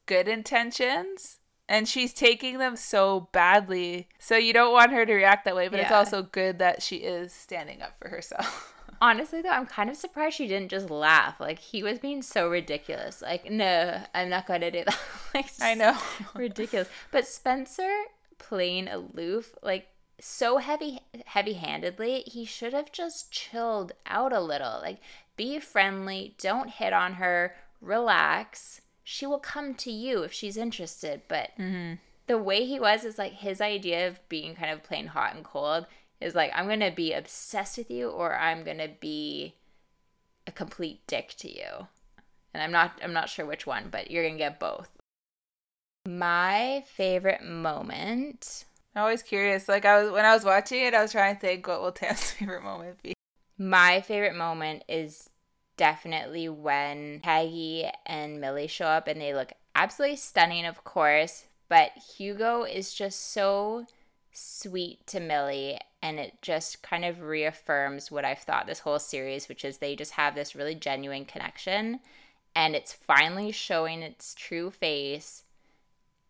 good 0.05 0.27
intentions 0.27 1.39
and 1.67 1.87
she's 1.87 2.13
taking 2.13 2.57
them 2.57 2.75
so 2.75 3.29
badly. 3.31 4.09
So 4.19 4.35
you 4.35 4.51
don't 4.51 4.73
want 4.73 4.91
her 4.91 5.05
to 5.05 5.13
react 5.13 5.45
that 5.45 5.55
way, 5.55 5.69
but 5.69 5.77
yeah. 5.77 5.83
it's 5.83 5.91
also 5.91 6.21
good 6.21 6.59
that 6.59 6.81
she 6.81 6.97
is 6.97 7.31
standing 7.31 7.81
up 7.81 7.95
for 8.01 8.09
herself. 8.09 8.73
Honestly, 9.01 9.41
though, 9.41 9.49
I'm 9.49 9.65
kind 9.65 9.89
of 9.89 9.97
surprised 9.97 10.35
she 10.35 10.47
didn't 10.47 10.69
just 10.69 10.89
laugh. 10.89 11.39
Like 11.39 11.59
he 11.59 11.81
was 11.81 11.99
being 11.99 12.21
so 12.21 12.49
ridiculous. 12.49 13.21
Like, 13.21 13.49
no, 13.49 13.99
I'm 14.13 14.29
not 14.29 14.47
going 14.47 14.61
to 14.61 14.71
do 14.71 14.83
that. 14.85 14.99
like, 15.33 15.47
I 15.59 15.73
know, 15.73 15.97
ridiculous. 16.35 16.87
But 17.11 17.27
Spencer 17.27 17.91
playing 18.37 18.87
aloof, 18.87 19.55
like 19.63 19.87
so 20.19 20.57
heavy, 20.57 20.99
heavy-handedly, 21.25 22.25
he 22.27 22.45
should 22.45 22.73
have 22.73 22.91
just 22.91 23.31
chilled 23.31 23.93
out 24.05 24.33
a 24.33 24.39
little. 24.39 24.79
Like, 24.81 24.99
be 25.35 25.59
friendly. 25.59 26.35
Don't 26.37 26.69
hit 26.69 26.93
on 26.93 27.15
her. 27.15 27.55
Relax 27.81 28.81
she 29.03 29.25
will 29.25 29.39
come 29.39 29.73
to 29.75 29.91
you 29.91 30.23
if 30.23 30.31
she's 30.31 30.57
interested. 30.57 31.21
But 31.27 31.51
mm-hmm. 31.59 31.95
the 32.27 32.37
way 32.37 32.65
he 32.65 32.79
was 32.79 33.03
is 33.03 33.17
like 33.17 33.33
his 33.33 33.61
idea 33.61 34.07
of 34.07 34.27
being 34.29 34.55
kind 34.55 34.71
of 34.71 34.83
plain 34.83 35.07
hot 35.07 35.35
and 35.35 35.43
cold 35.43 35.85
is 36.21 36.35
like, 36.35 36.51
I'm 36.53 36.67
to 36.79 36.91
be 36.91 37.13
obsessed 37.13 37.77
with 37.77 37.91
you 37.91 38.09
or 38.09 38.35
I'm 38.35 38.63
to 38.77 38.89
be 38.99 39.55
a 40.47 40.51
complete 40.51 41.05
dick 41.07 41.33
to 41.39 41.49
you. 41.49 41.87
And 42.53 42.61
I'm 42.61 42.71
not 42.71 42.99
I'm 43.01 43.13
not 43.13 43.29
sure 43.29 43.45
which 43.45 43.65
one, 43.65 43.87
but 43.89 44.11
you're 44.11 44.23
to 44.35 44.37
get 44.37 44.59
both. 44.59 44.89
My 46.07 46.83
favorite 46.85 47.43
moment. 47.43 48.65
I'm 48.95 49.03
always 49.03 49.23
curious. 49.23 49.69
Like 49.69 49.85
I 49.85 50.01
was 50.01 50.11
when 50.11 50.25
I 50.25 50.33
was 50.33 50.43
watching 50.43 50.83
it, 50.83 50.93
I 50.93 51.01
was 51.01 51.11
trying 51.11 51.35
to 51.35 51.41
think 51.41 51.67
what 51.67 51.81
will 51.81 51.91
Tam's 51.93 52.31
favorite 52.31 52.63
moment 52.63 53.01
be. 53.01 53.13
My 53.57 54.01
favorite 54.01 54.35
moment 54.35 54.83
is 54.89 55.29
definitely 55.77 56.49
when 56.49 57.21
Caggie 57.21 57.89
and 58.05 58.41
Millie 58.41 58.67
show 58.67 58.85
up 58.85 59.07
and 59.07 59.21
they 59.21 59.33
look 59.33 59.53
absolutely 59.75 60.17
stunning, 60.17 60.65
of 60.65 60.83
course. 60.83 61.45
But 61.69 61.91
Hugo 62.17 62.63
is 62.63 62.93
just 62.93 63.31
so 63.31 63.85
sweet 64.31 65.05
to 65.07 65.19
Millie 65.19 65.79
and 66.01 66.19
it 66.19 66.41
just 66.41 66.81
kind 66.81 67.05
of 67.05 67.21
reaffirms 67.21 68.11
what 68.11 68.25
I've 68.25 68.39
thought 68.39 68.67
this 68.67 68.79
whole 68.79 68.99
series, 68.99 69.47
which 69.47 69.63
is 69.63 69.77
they 69.77 69.95
just 69.95 70.13
have 70.13 70.35
this 70.35 70.55
really 70.55 70.75
genuine 70.75 71.25
connection 71.25 71.99
and 72.55 72.75
it's 72.75 72.93
finally 72.93 73.51
showing 73.51 74.01
its 74.01 74.33
true 74.33 74.71
face 74.71 75.43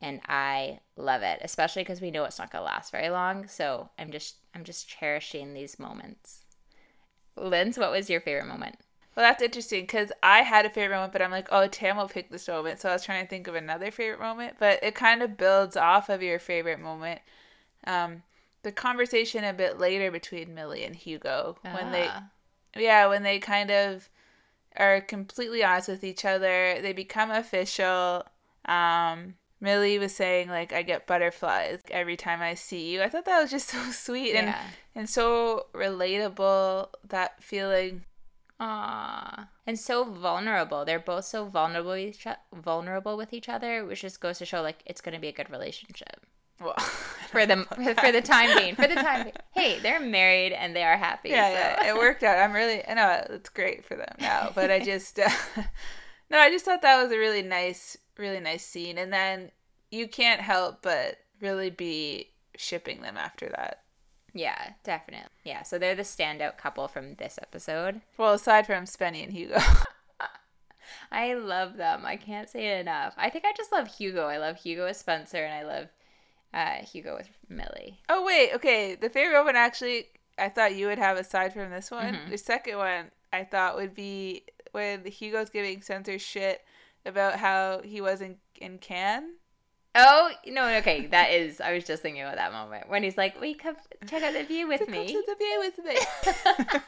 and 0.02 0.20
I 0.28 0.80
love 0.96 1.22
it, 1.22 1.40
especially 1.44 1.84
because 1.84 2.02
we 2.02 2.12
know 2.12 2.24
it's 2.24 2.40
not 2.40 2.52
to 2.52 2.62
last 2.62 2.92
very 2.92 3.10
long. 3.10 3.48
So 3.48 3.90
I'm 4.00 4.12
just 4.12 4.36
I'm 4.56 4.64
just 4.64 4.90
cherishing 4.90 5.54
these 5.54 5.80
moments. 5.80 6.44
Linz, 7.38 7.78
what 7.78 7.92
was 7.92 8.10
your 8.10 8.20
favorite 8.20 8.48
moment? 8.48 8.78
Well, 9.16 9.26
that's 9.26 9.44
interesting 9.44 9.84
because 9.84 10.12
I 10.24 10.42
had 10.42 10.66
a 10.66 10.70
favorite 10.70 10.96
moment, 10.96 11.14
but 11.14 11.22
I'm 11.22 11.32
like, 11.32 11.50
oh, 11.52 11.68
Tam 11.68 11.98
will 11.98 12.08
pick 12.08 12.30
this 12.30 12.48
moment. 12.48 12.80
So 12.80 12.90
I 12.90 12.94
was 12.94 13.04
trying 13.04 13.24
to 13.24 13.30
think 13.30 13.48
of 13.48 13.56
another 13.56 13.92
favorite 13.92 14.22
moment, 14.22 14.56
but 14.58 14.80
it 14.82 14.96
kind 14.96 15.22
of 15.22 15.38
builds 15.38 15.76
off 15.76 16.10
of 16.10 16.24
your 16.24 16.40
favorite 16.40 16.80
moment. 16.80 17.22
Um, 17.86 18.24
the 18.63 18.72
conversation 18.72 19.44
a 19.44 19.54
bit 19.54 19.80
later 19.80 20.12
between 20.12 20.54
Millie 20.54 20.84
and 20.84 20.96
Hugo 20.96 21.58
when 21.63 21.91
they, 21.91 22.08
ah. 22.08 22.24
yeah, 22.76 23.08
when 23.08 23.24
they 23.24 23.39
kind 23.39 23.72
of 23.72 24.10
are 24.78 25.02
completely 25.02 25.63
honest 25.63 25.88
with 25.89 26.04
each 26.04 26.26
other. 26.26 26.80
They 26.82 26.94
become 26.94 27.32
official. 27.32 28.24
Um, 28.65 29.36
Millie 29.60 30.00
was 30.00 30.15
saying 30.15 30.50
like 30.50 30.74
I 30.74 30.82
get 30.82 31.08
butterflies 31.08 31.82
every 31.89 32.17
time 32.17 32.41
I 32.41 32.56
see 32.56 32.91
you. 32.91 33.02
I 33.02 33.10
thought 33.10 33.26
that 33.26 33.41
was 33.41 33.52
just 33.52 33.70
so 33.70 33.80
sweet 33.91 34.34
yeah. 34.34 34.39
and 34.39 34.56
and 34.96 35.10
so 35.10 35.67
relatable. 35.74 36.89
That 37.08 37.44
feeling 37.44 38.06
Aww. 38.60 39.48
And 39.65 39.80
so 39.80 40.04
vulnerable. 40.04 40.86
They're 40.86 41.00
both 41.00 41.26
so 41.26 41.46
vulnerable 41.46 41.91
with 41.91 42.00
each, 42.00 42.28
vulnerable 42.54 43.17
with 43.17 43.34
each 43.34 43.50
other, 43.50 43.84
which 43.86 44.02
just 44.02 44.22
goes 44.22 44.38
to 44.38 44.46
show 44.46 44.62
like 44.62 44.84
it's 44.86 45.02
going 45.02 45.15
to 45.15 45.20
be 45.20 45.30
a 45.30 45.32
good 45.32 45.50
relationship. 45.50 46.28
Well, 46.62 46.76
for 47.32 47.45
the 47.45 47.65
for 48.00 48.12
the 48.12 48.21
time 48.21 48.58
being, 48.58 48.76
for 48.76 48.88
the 48.88 48.95
time 48.95 49.24
being. 49.24 49.36
Hey, 49.54 49.80
they're 49.80 50.00
married 50.00 50.54
and 50.54 50.76
they 50.76 50.84
are 50.84 50.97
happy. 50.97 51.30
Yeah, 51.30 51.50
so. 51.50 51.84
yeah, 51.84 51.89
it 51.89 51.97
worked 51.97 52.24
out. 52.24 52.38
I'm 52.38 52.54
really, 52.54 52.88
I 52.88 52.93
know 52.93 53.26
it's 53.30 53.50
great 53.50 53.84
for 53.84 53.95
them 53.95 54.15
now, 54.19 54.52
but 54.56 54.71
I 54.71 54.80
just, 54.84 55.19
uh, 55.19 55.30
no, 56.30 56.39
I 56.39 56.50
just 56.50 56.63
thought 56.63 56.82
that 56.82 57.04
was 57.04 57.12
a 57.12 57.17
really 57.17 57.43
nice, 57.43 57.97
really 58.17 58.39
nice 58.39 58.65
scene, 58.65 58.97
and 58.97 59.12
then 59.12 59.52
you 59.91 60.08
can't 60.08 60.39
help 60.39 60.82
but 60.82 61.17
really 61.41 61.69
be 61.69 62.30
shipping 62.56 63.02
them 63.02 63.17
after 63.17 63.50
that. 63.50 63.84
Yeah, 64.34 64.74
definitely. 64.84 65.30
Yeah, 65.43 65.63
so 65.63 65.78
they're 65.78 65.95
the 65.95 66.04
standout 66.04 66.58
couple 66.58 66.88
from 66.88 67.15
this 67.15 67.38
episode. 67.41 68.00
Well, 68.17 68.34
aside 68.34 68.65
from 68.65 68.86
Spenny 68.86 69.24
and 69.24 69.34
Hugo. 69.34 69.58
I 71.12 71.34
love 71.34 71.78
them. 71.78 72.06
I 72.06 72.15
can't 72.15 72.50
say 72.50 72.67
it 72.67 72.82
enough. 72.82 73.13
I 73.17 73.30
think 73.30 73.45
I 73.45 73.54
just 73.56 73.71
love 73.71 73.88
Hugo. 73.88 74.28
I 74.28 74.38
love 74.38 74.58
Hugo 74.58 74.86
with 74.86 74.97
Spencer, 74.97 75.43
and 75.43 75.54
I 75.54 75.63
love 75.63 75.89
uh, 76.54 76.84
Hugo 76.84 77.16
with 77.16 77.30
Millie. 77.50 78.00
Oh 78.10 78.26
wait, 78.26 78.54
okay. 78.54 78.96
The 78.96 79.10
favorite 79.10 79.44
one 79.44 79.56
actually, 79.56 80.08
I 80.38 80.50
thought 80.50 80.76
you 80.76 80.88
would 80.88 81.00
have 81.00 81.18
aside 81.18 81.54
from 81.54 81.70
this 81.72 81.92
one. 81.92 82.14
Mm-hmm. 82.14 82.32
The 82.32 82.38
second 82.38 82.78
one 82.78 83.12
I 83.32 83.44
thought 83.44 83.76
would 83.76 83.94
be 83.94 84.44
when 84.72 85.06
Hugo's 85.06 85.50
giving 85.50 85.82
Spencer 85.82 86.20
shit 86.20 86.62
about 87.06 87.36
how 87.36 87.82
he 87.84 88.02
was 88.02 88.22
in 88.22 88.38
in 88.60 88.78
Cannes 88.78 89.36
Oh 89.93 90.32
no, 90.47 90.67
okay, 90.77 91.08
that 91.08 91.32
is. 91.32 91.60
I 91.60 91.73
was 91.73 91.84
just 91.84 92.01
thinking 92.01 92.21
about 92.21 92.36
that 92.36 92.54
moment 92.54 92.89
when 92.89 93.04
he's 93.04 93.17
like, 93.17 93.38
"Will 93.39 93.47
you 93.47 93.56
come 93.56 93.75
check 94.08 94.23
out 94.23 94.34
the 94.34 94.43
view 94.43 94.67
with 94.67 94.88
me?" 94.88 95.13
Come 95.13 95.21
to 95.21 95.23
the 95.27 95.36
view 95.36 95.60
with 95.60 95.86
me. 95.86 96.80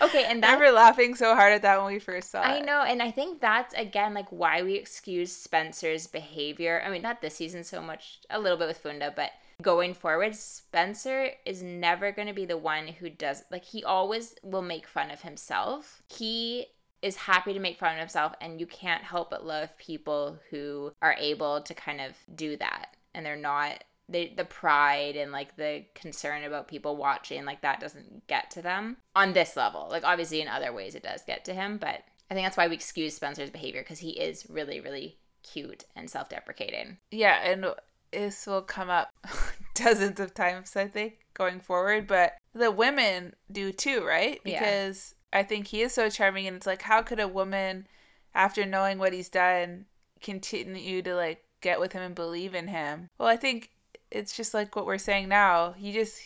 okay, 0.02 0.24
and 0.24 0.42
that, 0.42 0.50
I 0.50 0.54
remember 0.54 0.72
laughing 0.72 1.14
so 1.14 1.36
hard 1.36 1.52
at 1.52 1.62
that 1.62 1.78
when 1.78 1.92
we 1.92 2.00
first 2.00 2.32
saw 2.32 2.40
I 2.40 2.54
it. 2.54 2.62
I 2.62 2.64
know, 2.64 2.82
and 2.82 3.00
I 3.00 3.12
think 3.12 3.40
that's 3.40 3.72
again 3.74 4.14
like 4.14 4.28
why 4.30 4.62
we 4.62 4.74
excuse 4.74 5.30
Spencer's 5.30 6.08
behavior. 6.08 6.82
I 6.84 6.90
mean, 6.90 7.02
not 7.02 7.20
this 7.20 7.36
season 7.36 7.62
so 7.62 7.80
much, 7.80 8.18
a 8.30 8.40
little 8.40 8.58
bit 8.58 8.66
with 8.66 8.78
Funda, 8.78 9.12
but 9.14 9.30
going 9.62 9.94
forward, 9.94 10.34
Spencer 10.34 11.30
is 11.44 11.62
never 11.62 12.10
going 12.10 12.28
to 12.28 12.34
be 12.34 12.46
the 12.46 12.58
one 12.58 12.88
who 12.88 13.10
does 13.10 13.44
like 13.50 13.64
he 13.64 13.84
always 13.84 14.34
will 14.42 14.62
make 14.62 14.88
fun 14.88 15.12
of 15.12 15.22
himself. 15.22 16.02
He 16.08 16.66
is 17.02 17.16
happy 17.16 17.52
to 17.52 17.60
make 17.60 17.78
fun 17.78 17.92
of 17.92 17.98
himself 17.98 18.32
and 18.40 18.60
you 18.60 18.66
can't 18.66 19.02
help 19.02 19.30
but 19.30 19.46
love 19.46 19.76
people 19.78 20.38
who 20.50 20.92
are 21.02 21.14
able 21.18 21.60
to 21.62 21.74
kind 21.74 22.00
of 22.00 22.12
do 22.34 22.56
that 22.56 22.96
and 23.14 23.24
they're 23.24 23.36
not 23.36 23.84
they, 24.10 24.32
the 24.36 24.44
pride 24.44 25.16
and 25.16 25.32
like 25.32 25.54
the 25.56 25.84
concern 25.94 26.42
about 26.44 26.66
people 26.66 26.96
watching 26.96 27.44
like 27.44 27.60
that 27.60 27.78
doesn't 27.78 28.26
get 28.26 28.50
to 28.50 28.62
them 28.62 28.96
on 29.14 29.32
this 29.32 29.56
level 29.56 29.86
like 29.90 30.04
obviously 30.04 30.40
in 30.40 30.48
other 30.48 30.72
ways 30.72 30.94
it 30.94 31.02
does 31.02 31.22
get 31.22 31.44
to 31.44 31.52
him 31.52 31.76
but 31.76 32.02
i 32.30 32.34
think 32.34 32.46
that's 32.46 32.56
why 32.56 32.66
we 32.66 32.74
excuse 32.74 33.14
spencer's 33.14 33.50
behavior 33.50 33.82
because 33.82 33.98
he 33.98 34.10
is 34.10 34.46
really 34.48 34.80
really 34.80 35.18
cute 35.42 35.84
and 35.94 36.08
self-deprecating 36.10 36.96
yeah 37.10 37.40
and 37.44 37.66
this 38.12 38.46
will 38.46 38.62
come 38.62 38.90
up 38.90 39.10
dozens 39.74 40.20
of 40.20 40.34
times, 40.34 40.76
I 40.76 40.86
think, 40.86 41.18
going 41.34 41.60
forward, 41.60 42.06
but 42.06 42.36
the 42.54 42.70
women 42.70 43.34
do 43.50 43.72
too, 43.72 44.04
right? 44.04 44.40
Because 44.44 45.14
yeah. 45.14 45.17
I 45.32 45.42
think 45.42 45.68
he 45.68 45.82
is 45.82 45.92
so 45.92 46.08
charming 46.08 46.46
and 46.46 46.56
it's 46.56 46.66
like 46.66 46.82
how 46.82 47.02
could 47.02 47.20
a 47.20 47.28
woman 47.28 47.86
after 48.34 48.64
knowing 48.64 48.98
what 48.98 49.12
he's 49.12 49.28
done 49.28 49.86
continue 50.20 51.02
to 51.02 51.14
like 51.14 51.44
get 51.60 51.80
with 51.80 51.92
him 51.92 52.02
and 52.02 52.14
believe 52.14 52.54
in 52.54 52.68
him? 52.68 53.08
Well, 53.18 53.28
I 53.28 53.36
think 53.36 53.70
it's 54.10 54.36
just 54.36 54.54
like 54.54 54.74
what 54.74 54.86
we're 54.86 54.98
saying 54.98 55.28
now. 55.28 55.72
He 55.72 55.92
just 55.92 56.18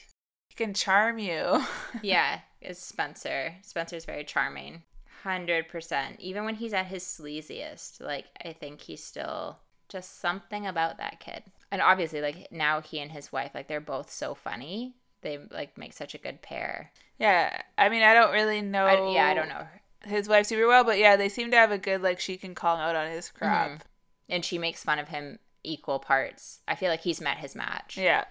he 0.48 0.54
can 0.54 0.74
charm 0.74 1.18
you. 1.18 1.62
yeah, 2.02 2.40
it's 2.60 2.82
Spencer. 2.82 3.54
Spencer's 3.62 4.04
very 4.04 4.24
charming. 4.24 4.82
100%. 5.24 6.18
Even 6.18 6.44
when 6.44 6.56
he's 6.56 6.72
at 6.72 6.86
his 6.86 7.04
sleaziest, 7.04 8.00
like 8.00 8.26
I 8.44 8.52
think 8.52 8.80
he's 8.80 9.02
still 9.02 9.58
just 9.88 10.20
something 10.20 10.66
about 10.66 10.98
that 10.98 11.20
kid. 11.20 11.44
And 11.70 11.80
obviously 11.82 12.20
like 12.20 12.50
now 12.50 12.80
he 12.80 12.98
and 13.00 13.12
his 13.12 13.32
wife 13.32 13.52
like 13.54 13.68
they're 13.68 13.80
both 13.80 14.10
so 14.10 14.34
funny. 14.34 14.96
They 15.22 15.38
like 15.50 15.78
make 15.78 15.92
such 15.92 16.14
a 16.14 16.18
good 16.18 16.42
pair. 16.42 16.90
Yeah. 17.22 17.62
I 17.78 17.88
mean, 17.88 18.02
I 18.02 18.12
don't 18.14 18.32
really 18.32 18.60
know 18.60 18.84
I, 18.84 19.12
Yeah, 19.12 19.26
I 19.26 19.34
don't 19.34 19.48
know 19.48 19.66
his 20.04 20.28
wife 20.28 20.46
super 20.46 20.66
well, 20.66 20.84
but 20.84 20.98
yeah, 20.98 21.16
they 21.16 21.28
seem 21.28 21.50
to 21.50 21.56
have 21.56 21.70
a 21.70 21.78
good 21.78 22.02
like 22.02 22.20
she 22.20 22.36
can 22.36 22.54
call 22.54 22.76
him 22.76 22.82
out 22.82 22.96
on 22.96 23.10
his 23.10 23.30
crap. 23.30 23.68
Mm-hmm. 23.68 23.76
And 24.28 24.44
she 24.44 24.58
makes 24.58 24.82
fun 24.82 24.98
of 24.98 25.08
him 25.08 25.38
equal 25.62 25.98
parts. 25.98 26.60
I 26.66 26.74
feel 26.74 26.88
like 26.88 27.02
he's 27.02 27.20
met 27.20 27.38
his 27.38 27.54
match. 27.54 27.98
Yeah. 27.98 28.24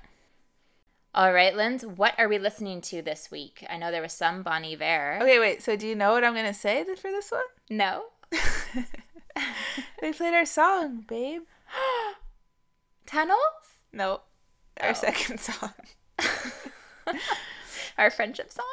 All 1.14 1.34
right, 1.34 1.56
Linz, 1.56 1.86
what 1.86 2.18
are 2.18 2.30
we 2.30 2.40
listening 2.40 2.80
to 2.82 3.02
this 3.02 3.30
week? 3.30 3.66
I 3.70 3.78
know 3.78 3.92
there 3.92 4.02
was 4.02 4.14
some 4.14 4.44
Bon 4.44 4.64
Iver. 4.64 5.20
Okay, 5.22 5.40
wait. 5.40 5.62
So 5.62 5.76
do 5.76 5.86
you 5.86 5.96
know 5.96 6.14
what 6.14 6.24
I'm 6.24 6.34
going 6.34 6.46
to 6.46 6.54
say 6.54 6.84
for 6.96 7.12
this 7.12 7.32
one? 7.32 7.42
No. 7.70 8.06
they 10.02 10.14
played 10.14 10.34
our 10.34 10.46
song, 10.46 11.04
babe. 11.08 11.42
Tunnels? 13.06 13.40
No. 13.92 14.22
Our 14.80 14.92
oh. 14.92 14.94
second 14.94 15.40
song. 15.42 15.74
our 17.98 18.10
friendship 18.10 18.52
song? 18.52 18.66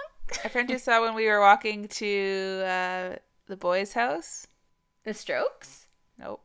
Our 0.45 0.51
friendship 0.51 0.81
song 0.81 1.03
when 1.03 1.14
we 1.14 1.27
were 1.27 1.41
walking 1.41 1.89
to 1.89 2.62
uh, 2.66 3.16
the 3.47 3.57
boys' 3.57 3.93
house. 3.93 4.47
The 5.05 5.14
Strokes? 5.14 5.87
Nope. 6.19 6.43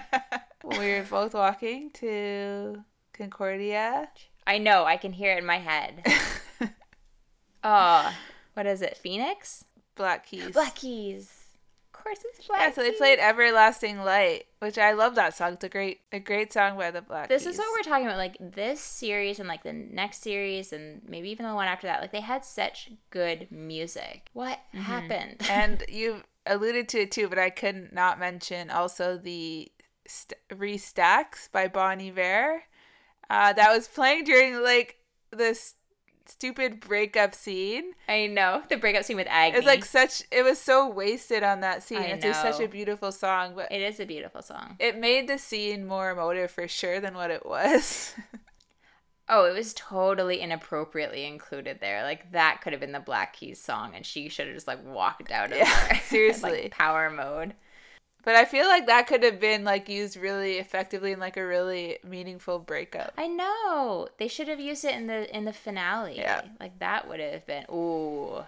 we 0.64 0.78
were 0.78 1.06
both 1.08 1.34
walking 1.34 1.90
to 1.94 2.82
Concordia. 3.12 4.08
I 4.46 4.58
know. 4.58 4.84
I 4.84 4.96
can 4.96 5.12
hear 5.12 5.32
it 5.32 5.38
in 5.38 5.46
my 5.46 5.58
head. 5.58 6.04
oh, 7.64 8.14
what 8.54 8.66
is 8.66 8.82
it? 8.82 8.96
Phoenix? 8.96 9.64
Black 9.94 10.26
Keys. 10.26 10.52
Black 10.52 10.74
Keys. 10.74 11.43
Course, 12.04 12.18
it's 12.24 12.46
Black. 12.46 12.60
Yeah, 12.60 12.70
so 12.72 12.82
they 12.82 12.92
played 12.92 13.18
"Everlasting 13.18 14.04
Light," 14.04 14.44
which 14.58 14.76
I 14.76 14.92
love 14.92 15.14
that 15.14 15.34
song. 15.34 15.54
It's 15.54 15.64
a 15.64 15.70
great, 15.70 16.00
a 16.12 16.20
great 16.20 16.52
song 16.52 16.76
by 16.76 16.90
the 16.90 17.00
Black. 17.00 17.30
This 17.30 17.44
Keys. 17.44 17.54
is 17.54 17.58
what 17.58 17.68
we're 17.72 17.90
talking 17.90 18.04
about. 18.04 18.18
Like 18.18 18.36
this 18.38 18.78
series 18.78 19.40
and 19.40 19.48
like 19.48 19.62
the 19.62 19.72
next 19.72 20.20
series 20.20 20.74
and 20.74 21.00
maybe 21.08 21.30
even 21.30 21.46
the 21.46 21.54
one 21.54 21.66
after 21.66 21.86
that. 21.86 22.02
Like 22.02 22.12
they 22.12 22.20
had 22.20 22.44
such 22.44 22.90
good 23.08 23.48
music. 23.50 24.28
What 24.34 24.58
mm-hmm. 24.74 24.80
happened? 24.80 25.36
and 25.48 25.82
you 25.88 26.22
alluded 26.44 26.90
to 26.90 27.00
it 27.00 27.10
too, 27.10 27.26
but 27.26 27.38
I 27.38 27.48
could 27.48 27.90
not 27.90 28.18
mention 28.18 28.68
also 28.68 29.16
the 29.16 29.72
st- 30.06 30.38
Restacks 30.50 31.50
by 31.50 31.68
Bon 31.68 32.02
Iver 32.02 32.64
uh, 33.30 33.54
that 33.54 33.74
was 33.74 33.88
playing 33.88 34.24
during 34.24 34.62
like 34.62 34.96
this 35.30 35.74
stupid 36.26 36.80
breakup 36.80 37.34
scene. 37.34 37.92
I 38.08 38.26
know 38.26 38.62
the 38.68 38.76
breakup 38.76 39.04
scene 39.04 39.16
with 39.16 39.26
Agne. 39.28 39.58
It's 39.58 39.66
like 39.66 39.84
such. 39.84 40.22
It 40.30 40.42
was 40.42 40.58
so 40.58 40.88
wasted 40.88 41.42
on 41.42 41.60
that 41.60 41.82
scene. 41.82 41.98
I 41.98 42.06
it's 42.06 42.24
know. 42.24 42.32
such 42.32 42.60
a 42.60 42.68
beautiful 42.68 43.12
song, 43.12 43.54
but 43.54 43.70
it 43.70 43.82
is 43.82 44.00
a 44.00 44.06
beautiful 44.06 44.42
song. 44.42 44.76
It 44.78 44.98
made 44.98 45.28
the 45.28 45.38
scene 45.38 45.86
more 45.86 46.10
emotive 46.10 46.50
for 46.50 46.68
sure 46.68 47.00
than 47.00 47.14
what 47.14 47.30
it 47.30 47.44
was. 47.44 48.14
oh, 49.28 49.44
it 49.44 49.54
was 49.54 49.74
totally 49.74 50.40
inappropriately 50.40 51.24
included 51.24 51.80
there. 51.80 52.02
Like 52.02 52.32
that 52.32 52.60
could 52.62 52.72
have 52.72 52.80
been 52.80 52.92
the 52.92 53.00
Black 53.00 53.34
Keys 53.34 53.60
song, 53.60 53.92
and 53.94 54.04
she 54.04 54.28
should 54.28 54.46
have 54.46 54.56
just 54.56 54.68
like 54.68 54.84
walked 54.84 55.30
out 55.30 55.52
of 55.52 55.58
yeah, 55.58 55.88
there. 55.88 56.00
Seriously, 56.04 56.62
like, 56.62 56.70
power 56.72 57.10
mode. 57.10 57.54
But 58.24 58.36
I 58.36 58.46
feel 58.46 58.66
like 58.66 58.86
that 58.86 59.06
could 59.06 59.22
have 59.22 59.38
been 59.38 59.64
like 59.64 59.88
used 59.88 60.16
really 60.16 60.54
effectively 60.54 61.12
in 61.12 61.20
like 61.20 61.36
a 61.36 61.46
really 61.46 61.98
meaningful 62.02 62.58
breakup. 62.58 63.12
I 63.18 63.26
know. 63.26 64.08
They 64.18 64.28
should 64.28 64.48
have 64.48 64.60
used 64.60 64.84
it 64.84 64.94
in 64.94 65.06
the 65.06 65.34
in 65.34 65.44
the 65.44 65.52
finale. 65.52 66.16
Yeah. 66.16 66.42
Like 66.58 66.78
that 66.78 67.06
would 67.08 67.20
have 67.20 67.46
been 67.46 67.64
ooh. 67.70 68.44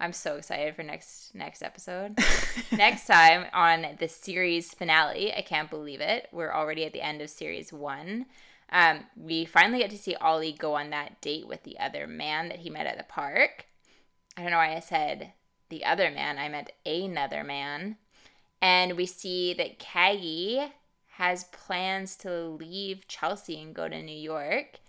I'm 0.00 0.12
so 0.12 0.36
excited 0.36 0.76
for 0.76 0.82
next 0.82 1.34
next 1.34 1.62
episode. 1.62 2.18
next 2.72 3.06
time 3.06 3.46
on 3.52 3.96
the 3.98 4.08
series 4.08 4.72
finale, 4.74 5.34
I 5.34 5.40
can't 5.40 5.70
believe 5.70 6.00
it. 6.00 6.28
We're 6.30 6.52
already 6.52 6.84
at 6.84 6.92
the 6.92 7.02
end 7.02 7.22
of 7.22 7.30
series 7.30 7.72
1. 7.72 8.26
Um, 8.70 9.06
we 9.16 9.46
finally 9.46 9.78
get 9.78 9.90
to 9.90 9.98
see 9.98 10.14
Ollie 10.16 10.52
go 10.52 10.74
on 10.74 10.90
that 10.90 11.20
date 11.22 11.48
with 11.48 11.62
the 11.62 11.78
other 11.78 12.06
man 12.06 12.48
that 12.48 12.58
he 12.58 12.70
met 12.70 12.86
at 12.86 12.98
the 12.98 13.04
park. 13.04 13.66
I 14.36 14.42
don't 14.42 14.50
know 14.50 14.58
why 14.58 14.76
I 14.76 14.80
said 14.80 15.32
the 15.70 15.84
other 15.84 16.10
man. 16.10 16.38
I 16.38 16.48
meant 16.48 16.70
another 16.86 17.42
man. 17.42 17.96
And 18.60 18.96
we 18.96 19.06
see 19.06 19.54
that 19.54 19.78
Caggie 19.78 20.72
has 21.12 21.44
plans 21.44 22.16
to 22.16 22.32
leave 22.32 23.08
Chelsea 23.08 23.60
and 23.60 23.74
go 23.74 23.88
to 23.88 24.02
New 24.02 24.16
York. 24.16 24.80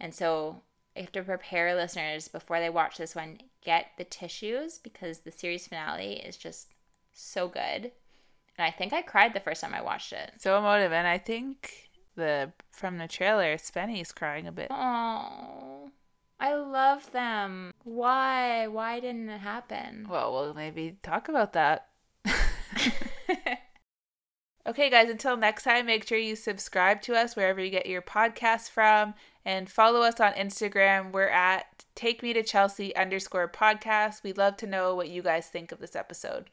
And 0.00 0.14
so 0.14 0.62
I 0.96 1.00
have 1.00 1.12
to 1.12 1.22
prepare 1.22 1.74
listeners 1.74 2.28
before 2.28 2.60
they 2.60 2.70
watch 2.70 2.98
this 2.98 3.14
one, 3.14 3.38
get 3.64 3.86
the 3.96 4.04
tissues 4.04 4.78
because 4.78 5.20
the 5.20 5.32
series 5.32 5.66
finale 5.66 6.14
is 6.14 6.36
just 6.36 6.68
so 7.12 7.48
good. 7.48 7.92
And 8.56 8.66
I 8.66 8.70
think 8.70 8.92
I 8.92 9.02
cried 9.02 9.34
the 9.34 9.40
first 9.40 9.60
time 9.60 9.74
I 9.74 9.82
watched 9.82 10.12
it. 10.12 10.32
So 10.38 10.58
emotive. 10.58 10.92
And 10.92 11.06
I 11.06 11.18
think 11.18 11.90
the 12.16 12.52
from 12.70 12.98
the 12.98 13.08
trailer, 13.08 13.56
Spenny's 13.58 14.12
crying 14.12 14.46
a 14.46 14.52
bit. 14.52 14.68
Oh. 14.70 15.90
I 16.40 16.54
love 16.54 17.10
them. 17.12 17.72
Why? 17.82 18.68
Why 18.68 19.00
didn't 19.00 19.28
it 19.28 19.40
happen? 19.40 20.06
Well, 20.08 20.32
we'll 20.32 20.54
maybe 20.54 20.96
talk 21.02 21.28
about 21.28 21.52
that. 21.54 21.87
okay, 24.66 24.90
guys, 24.90 25.10
until 25.10 25.36
next 25.36 25.62
time, 25.62 25.86
make 25.86 26.06
sure 26.06 26.18
you 26.18 26.36
subscribe 26.36 27.02
to 27.02 27.14
us 27.14 27.36
wherever 27.36 27.60
you 27.62 27.70
get 27.70 27.86
your 27.86 28.02
podcasts 28.02 28.68
from 28.70 29.14
and 29.44 29.70
follow 29.70 30.02
us 30.02 30.20
on 30.20 30.32
Instagram. 30.32 31.12
We're 31.12 31.28
at 31.28 31.84
take 31.94 32.22
me 32.22 32.32
to 32.32 32.42
Chelsea 32.42 32.94
underscore 32.94 33.48
podcast. 33.48 34.22
We'd 34.22 34.38
love 34.38 34.56
to 34.58 34.66
know 34.66 34.94
what 34.94 35.08
you 35.08 35.22
guys 35.22 35.48
think 35.48 35.72
of 35.72 35.78
this 35.78 35.96
episode. 35.96 36.50